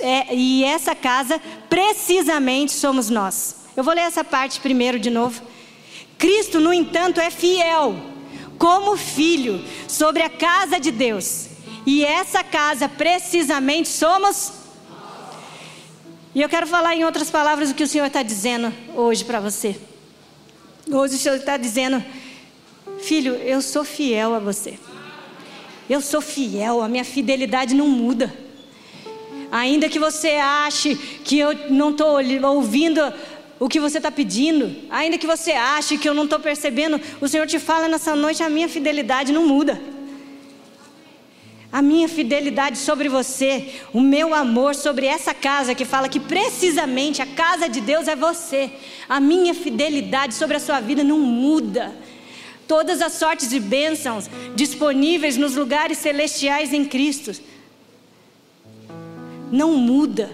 é, 0.00 0.34
e 0.34 0.64
essa 0.64 0.94
casa 0.94 1.40
precisamente 1.70 2.72
somos 2.72 3.08
nós. 3.08 3.56
Eu 3.76 3.84
vou 3.84 3.94
ler 3.94 4.02
essa 4.02 4.24
parte 4.24 4.58
primeiro 4.60 4.98
de 4.98 5.10
novo. 5.10 5.40
Cristo, 6.18 6.58
no 6.58 6.72
entanto, 6.72 7.20
é 7.20 7.30
fiel 7.30 7.96
como 8.58 8.96
filho 8.96 9.64
sobre 9.86 10.22
a 10.22 10.28
casa 10.28 10.78
de 10.78 10.90
Deus, 10.90 11.46
E 11.86 12.04
essa 12.04 12.44
casa, 12.44 12.86
precisamente, 12.86 13.88
somos. 13.88 14.52
E 16.34 16.42
eu 16.42 16.48
quero 16.48 16.66
falar 16.66 16.94
em 16.94 17.02
outras 17.02 17.30
palavras 17.30 17.70
o 17.70 17.74
que 17.74 17.82
o 17.82 17.88
Senhor 17.88 18.04
está 18.04 18.22
dizendo 18.22 18.70
hoje 18.94 19.24
para 19.24 19.40
você. 19.40 19.74
Hoje 20.90 21.14
o 21.14 21.18
Senhor 21.18 21.36
está 21.36 21.56
dizendo, 21.56 22.04
filho, 23.00 23.34
eu 23.36 23.62
sou 23.62 23.84
fiel 23.84 24.34
a 24.34 24.38
você. 24.38 24.78
Eu 25.88 26.02
sou 26.02 26.20
fiel, 26.20 26.82
a 26.82 26.88
minha 26.88 27.04
fidelidade 27.04 27.74
não 27.74 27.88
muda. 27.88 28.34
Ainda 29.50 29.88
que 29.88 29.98
você 29.98 30.32
ache 30.32 30.94
que 31.24 31.38
eu 31.38 31.70
não 31.70 31.92
estou 31.92 32.18
ouvindo 32.44 33.00
o 33.60 33.68
que 33.68 33.80
você 33.80 33.98
está 33.98 34.10
pedindo, 34.10 34.74
ainda 34.88 35.18
que 35.18 35.26
você 35.26 35.52
ache 35.52 35.98
que 35.98 36.08
eu 36.08 36.14
não 36.14 36.24
estou 36.24 36.38
percebendo, 36.38 37.00
o 37.20 37.28
Senhor 37.28 37.46
te 37.46 37.58
fala 37.58 37.88
nessa 37.88 38.14
noite: 38.14 38.42
a 38.42 38.48
minha 38.48 38.68
fidelidade 38.68 39.32
não 39.32 39.46
muda. 39.46 39.80
A 41.70 41.82
minha 41.82 42.08
fidelidade 42.08 42.78
sobre 42.78 43.10
você, 43.10 43.82
o 43.92 44.00
meu 44.00 44.32
amor 44.32 44.74
sobre 44.74 45.04
essa 45.06 45.34
casa 45.34 45.74
que 45.74 45.84
fala 45.84 46.08
que 46.08 46.18
precisamente 46.18 47.20
a 47.20 47.26
casa 47.26 47.68
de 47.68 47.82
Deus 47.82 48.08
é 48.08 48.16
você. 48.16 48.70
A 49.06 49.20
minha 49.20 49.52
fidelidade 49.52 50.32
sobre 50.32 50.56
a 50.56 50.60
sua 50.60 50.80
vida 50.80 51.04
não 51.04 51.18
muda. 51.18 51.94
Todas 52.66 53.02
as 53.02 53.14
sortes 53.14 53.50
de 53.50 53.60
bênçãos 53.60 54.30
disponíveis 54.54 55.36
nos 55.36 55.56
lugares 55.56 55.98
celestiais 55.98 56.72
em 56.72 56.86
Cristo 56.86 57.32
não 59.50 59.74
muda. 59.74 60.30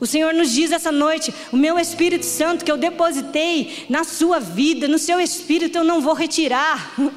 O 0.00 0.06
Senhor 0.06 0.32
nos 0.32 0.52
diz 0.52 0.70
essa 0.70 0.92
noite: 0.92 1.34
o 1.52 1.56
meu 1.56 1.78
Espírito 1.78 2.24
Santo 2.24 2.64
que 2.64 2.70
eu 2.70 2.76
depositei 2.76 3.86
na 3.88 4.04
sua 4.04 4.38
vida, 4.38 4.86
no 4.86 4.98
seu 4.98 5.20
espírito, 5.20 5.78
eu 5.78 5.84
não 5.84 6.00
vou 6.00 6.14
retirar. 6.14 6.94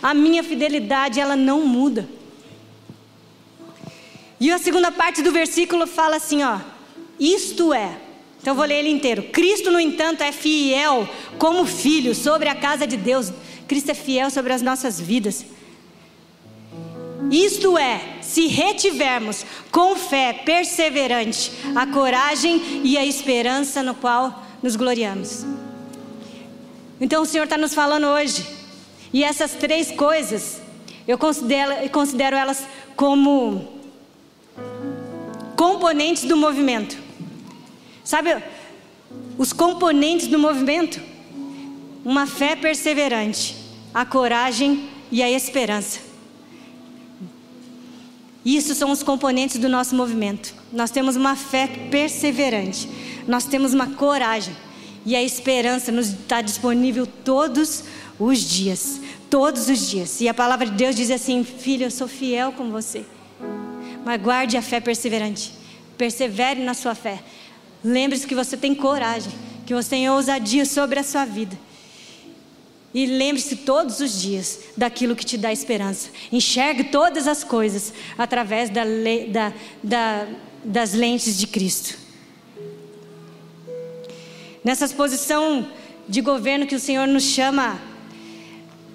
A 0.00 0.14
minha 0.14 0.44
fidelidade, 0.44 1.18
ela 1.18 1.34
não 1.34 1.66
muda. 1.66 2.08
E 4.40 4.52
a 4.52 4.58
segunda 4.58 4.92
parte 4.92 5.22
do 5.22 5.32
versículo 5.32 5.86
fala 5.86 6.16
assim, 6.16 6.42
ó: 6.42 6.60
Isto 7.18 7.74
é. 7.74 7.98
Então 8.40 8.52
eu 8.52 8.56
vou 8.56 8.64
ler 8.64 8.76
ele 8.76 8.90
inteiro. 8.90 9.24
Cristo, 9.24 9.70
no 9.70 9.80
entanto, 9.80 10.22
é 10.22 10.30
fiel 10.30 11.08
como 11.36 11.66
filho 11.66 12.14
sobre 12.14 12.48
a 12.48 12.54
casa 12.54 12.86
de 12.86 12.96
Deus. 12.96 13.32
Cristo 13.66 13.90
é 13.90 13.94
fiel 13.94 14.30
sobre 14.30 14.52
as 14.52 14.62
nossas 14.62 15.00
vidas. 15.00 15.44
Isto 17.30 17.76
é, 17.76 18.18
se 18.22 18.46
retivermos 18.46 19.44
com 19.70 19.96
fé 19.96 20.32
perseverante 20.32 21.52
a 21.74 21.86
coragem 21.86 22.82
e 22.84 22.96
a 22.96 23.04
esperança 23.04 23.82
no 23.82 23.94
qual 23.94 24.44
nos 24.62 24.76
gloriamos. 24.76 25.44
Então 27.00 27.22
o 27.22 27.26
Senhor 27.26 27.44
está 27.44 27.58
nos 27.58 27.74
falando 27.74 28.06
hoje, 28.06 28.44
e 29.12 29.22
essas 29.22 29.52
três 29.52 29.90
coisas, 29.90 30.60
eu 31.06 31.16
considero, 31.16 31.88
considero 31.90 32.36
elas 32.36 32.66
como 32.96 33.78
componentes 35.56 36.24
do 36.24 36.36
movimento. 36.36 36.96
Sabe, 38.02 38.42
os 39.36 39.52
componentes 39.52 40.26
do 40.26 40.38
movimento? 40.38 41.00
Uma 42.04 42.26
fé 42.26 42.56
perseverante, 42.56 43.54
a 43.92 44.04
coragem 44.04 44.88
e 45.10 45.22
a 45.22 45.30
esperança. 45.30 46.07
Isso 48.48 48.74
são 48.74 48.90
os 48.90 49.02
componentes 49.02 49.58
do 49.58 49.68
nosso 49.68 49.94
movimento. 49.94 50.54
Nós 50.72 50.90
temos 50.90 51.16
uma 51.16 51.36
fé 51.36 51.66
perseverante, 51.90 52.88
nós 53.26 53.44
temos 53.44 53.74
uma 53.74 53.88
coragem 53.88 54.56
e 55.04 55.14
a 55.14 55.22
esperança 55.22 55.92
nos 55.92 56.08
está 56.08 56.40
disponível 56.40 57.06
todos 57.06 57.84
os 58.18 58.38
dias, 58.38 59.02
todos 59.28 59.68
os 59.68 59.90
dias. 59.90 60.22
E 60.22 60.30
a 60.30 60.32
palavra 60.32 60.64
de 60.64 60.72
Deus 60.72 60.96
diz 60.96 61.10
assim: 61.10 61.44
Filho, 61.44 61.84
eu 61.84 61.90
sou 61.90 62.08
fiel 62.08 62.50
com 62.52 62.70
você. 62.70 63.04
Mas 64.02 64.18
guarde 64.18 64.56
a 64.56 64.62
fé 64.62 64.80
perseverante. 64.80 65.52
Persevere 65.98 66.64
na 66.64 66.72
sua 66.72 66.94
fé. 66.94 67.22
Lembre-se 67.84 68.26
que 68.26 68.34
você 68.34 68.56
tem 68.56 68.74
coragem, 68.74 69.30
que 69.66 69.74
você 69.74 69.90
tem 69.90 70.08
ousadia 70.08 70.64
sobre 70.64 70.98
a 70.98 71.04
sua 71.04 71.26
vida. 71.26 71.54
E 72.92 73.04
lembre-se 73.04 73.56
todos 73.56 74.00
os 74.00 74.20
dias 74.20 74.60
daquilo 74.76 75.14
que 75.14 75.24
te 75.24 75.36
dá 75.36 75.52
esperança. 75.52 76.10
Enxergue 76.32 76.84
todas 76.84 77.28
as 77.28 77.44
coisas 77.44 77.92
através 78.16 78.70
da, 78.70 78.82
da, 78.84 79.52
da, 79.82 80.28
das 80.64 80.94
lentes 80.94 81.36
de 81.38 81.46
Cristo. 81.46 81.98
Nessa 84.64 84.88
posição 84.88 85.68
de 86.08 86.20
governo 86.22 86.66
que 86.66 86.74
o 86.74 86.80
Senhor 86.80 87.06
nos 87.06 87.24
chama 87.24 87.78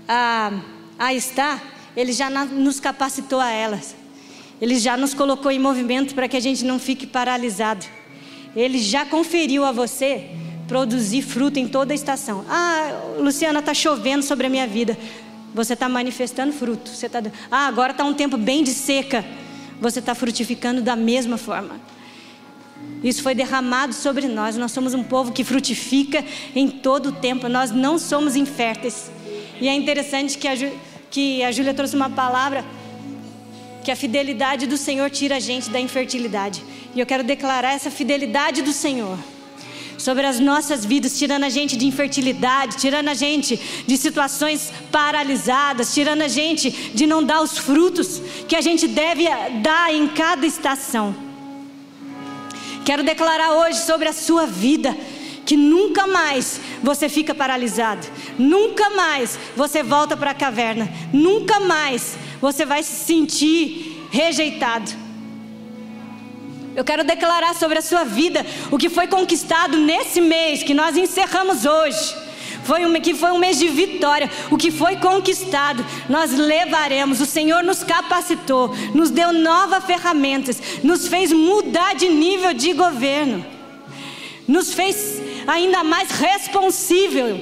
a, 0.08 0.52
a 0.98 1.14
estar, 1.14 1.92
Ele 1.96 2.12
já 2.12 2.30
nos 2.30 2.80
capacitou 2.80 3.40
a 3.40 3.52
elas. 3.52 3.96
Ele 4.60 4.80
já 4.80 4.98
nos 4.98 5.14
colocou 5.14 5.52
em 5.52 5.60
movimento 5.60 6.16
para 6.16 6.28
que 6.28 6.38
a 6.38 6.40
gente 6.40 6.66
não 6.66 6.80
fique 6.80 7.06
paralisado. 7.06 7.86
Ele 8.56 8.80
já 8.80 9.06
conferiu 9.06 9.64
a 9.64 9.72
você 9.72 10.30
produzir 10.74 11.22
fruto 11.22 11.60
em 11.60 11.68
toda 11.68 11.94
a 11.94 11.96
estação. 11.96 12.44
Ah, 12.50 13.00
Luciana, 13.20 13.60
está 13.60 13.76
chovendo 13.76 14.24
sobre 14.24 14.48
a 14.48 14.50
minha 14.50 14.66
vida. 14.66 14.98
Você 15.54 15.74
está 15.74 15.88
manifestando 15.88 16.52
fruto. 16.52 16.90
Você 16.90 17.08
tá... 17.08 17.22
Ah, 17.52 17.68
agora 17.68 17.92
está 17.92 18.04
um 18.04 18.16
tempo 18.16 18.38
bem 18.38 18.64
de 18.64 18.74
seca. 18.74 19.24
Você 19.80 20.00
está 20.00 20.16
frutificando 20.16 20.82
da 20.82 20.96
mesma 20.96 21.38
forma. 21.38 21.80
Isso 23.04 23.22
foi 23.22 23.36
derramado 23.36 23.94
sobre 23.94 24.28
nós. 24.28 24.58
Nós 24.58 24.72
somos 24.72 24.96
um 24.96 25.04
povo 25.04 25.32
que 25.32 25.44
frutifica 25.44 26.26
em 26.56 26.68
todo 26.68 27.10
o 27.10 27.12
tempo. 27.12 27.48
Nós 27.48 27.70
não 27.70 28.00
somos 28.00 28.36
inférteis. 28.36 29.12
E 29.62 29.68
é 29.68 29.76
interessante 29.76 30.40
que 30.40 30.48
a, 30.48 30.56
Ju... 30.56 30.72
que 31.12 31.44
a 31.44 31.52
Júlia 31.52 31.76
trouxe 31.76 31.96
uma 31.96 32.10
palavra 32.10 32.66
que 33.84 33.92
a 33.92 33.96
fidelidade 33.96 34.66
do 34.66 34.76
Senhor 34.76 35.08
tira 35.12 35.36
a 35.36 35.40
gente 35.40 35.70
da 35.70 35.80
infertilidade. 35.80 36.64
E 36.96 37.00
eu 37.00 37.06
quero 37.06 37.24
declarar 37.24 37.74
essa 37.74 37.92
fidelidade 37.92 38.64
do 38.64 38.74
Senhor 38.74 39.20
sobre 39.98 40.26
as 40.26 40.40
nossas 40.40 40.86
vidas, 40.86 41.18
tirando 41.18 41.44
a 41.44 41.50
gente 41.50 41.78
de 41.78 41.86
infertilidade, 41.86 42.78
tirando 42.78 43.10
a 43.10 43.14
gente 43.14 43.60
de 43.86 43.98
situações 43.98 44.72
paralisadas, 44.92 45.94
tirando 45.94 46.22
a 46.22 46.28
gente 46.28 46.70
de 46.72 47.06
não 47.06 47.24
dar 47.24 47.42
os 47.42 47.58
frutos 47.58 48.22
que 48.48 48.56
a 48.56 48.62
gente 48.62 48.88
deve 48.88 49.26
dar 49.62 49.94
em 49.94 50.08
cada 50.08 50.46
estação. 50.46 51.16
Quero 52.86 53.04
declarar 53.04 53.54
hoje 53.54 53.80
sobre 53.80 54.08
a 54.10 54.14
sua 54.14 54.46
vida 54.46 54.96
que 55.46 55.58
nunca 55.58 56.08
mais 56.08 56.60
você 56.82 57.10
fica 57.10 57.36
paralisado, 57.36 58.06
nunca 58.40 58.90
mais 58.92 59.38
você 59.56 59.84
volta 59.84 60.16
para 60.16 60.32
a 60.32 60.36
caverna, 60.36 60.90
nunca 61.12 61.60
mais 61.60 62.16
você 62.42 62.66
vai 62.66 62.82
se 62.84 63.06
sentir 63.06 64.08
rejeitado. 64.10 65.03
Eu 66.76 66.84
quero 66.84 67.04
declarar 67.04 67.54
sobre 67.54 67.78
a 67.78 67.82
sua 67.82 68.04
vida 68.04 68.46
o 68.72 68.78
que 68.78 68.90
foi 68.90 69.08
conquistado 69.08 69.78
nesse 69.78 70.20
mês 70.20 70.64
que 70.64 70.74
nós 70.74 70.98
encerramos 70.98 71.66
hoje. 71.66 72.16
Foi 72.64 72.86
um, 72.86 72.94
que 73.00 73.14
foi 73.14 73.32
um 73.32 73.38
mês 73.38 73.60
de 73.60 73.68
vitória. 73.68 74.30
O 74.50 74.58
que 74.58 74.72
foi 74.72 74.96
conquistado, 74.96 75.86
nós 76.10 76.32
levaremos. 76.32 77.22
O 77.22 77.26
Senhor 77.26 77.64
nos 77.64 77.84
capacitou, 77.84 78.74
nos 78.94 79.12
deu 79.12 79.32
novas 79.34 79.84
ferramentas, 79.84 80.62
nos 80.84 81.08
fez 81.08 81.32
mudar 81.32 81.94
de 81.94 82.10
nível 82.10 82.54
de 82.54 82.74
governo, 82.74 83.46
nos 84.48 84.74
fez 84.74 85.22
ainda 85.46 85.84
mais 85.84 86.10
responsível 86.10 87.40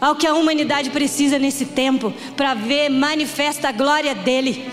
ao 0.00 0.14
que 0.14 0.26
a 0.26 0.34
humanidade 0.34 0.90
precisa 0.90 1.38
nesse 1.38 1.64
tempo 1.64 2.12
para 2.36 2.54
ver 2.54 2.90
manifesta 2.90 3.70
a 3.70 3.72
glória 3.72 4.14
dele. 4.14 4.70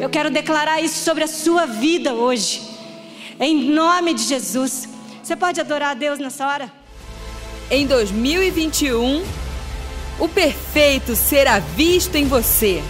Eu 0.00 0.08
quero 0.08 0.30
declarar 0.30 0.80
isso 0.80 1.04
sobre 1.04 1.24
a 1.24 1.28
sua 1.28 1.66
vida 1.66 2.14
hoje. 2.14 2.69
Em 3.40 3.70
nome 3.70 4.12
de 4.12 4.22
Jesus. 4.24 4.86
Você 5.22 5.34
pode 5.34 5.58
adorar 5.58 5.92
a 5.92 5.94
Deus 5.94 6.18
nessa 6.18 6.46
hora? 6.46 6.70
Em 7.70 7.86
2021, 7.86 9.24
o 10.18 10.28
perfeito 10.28 11.16
será 11.16 11.58
visto 11.58 12.16
em 12.16 12.26
você. 12.26 12.82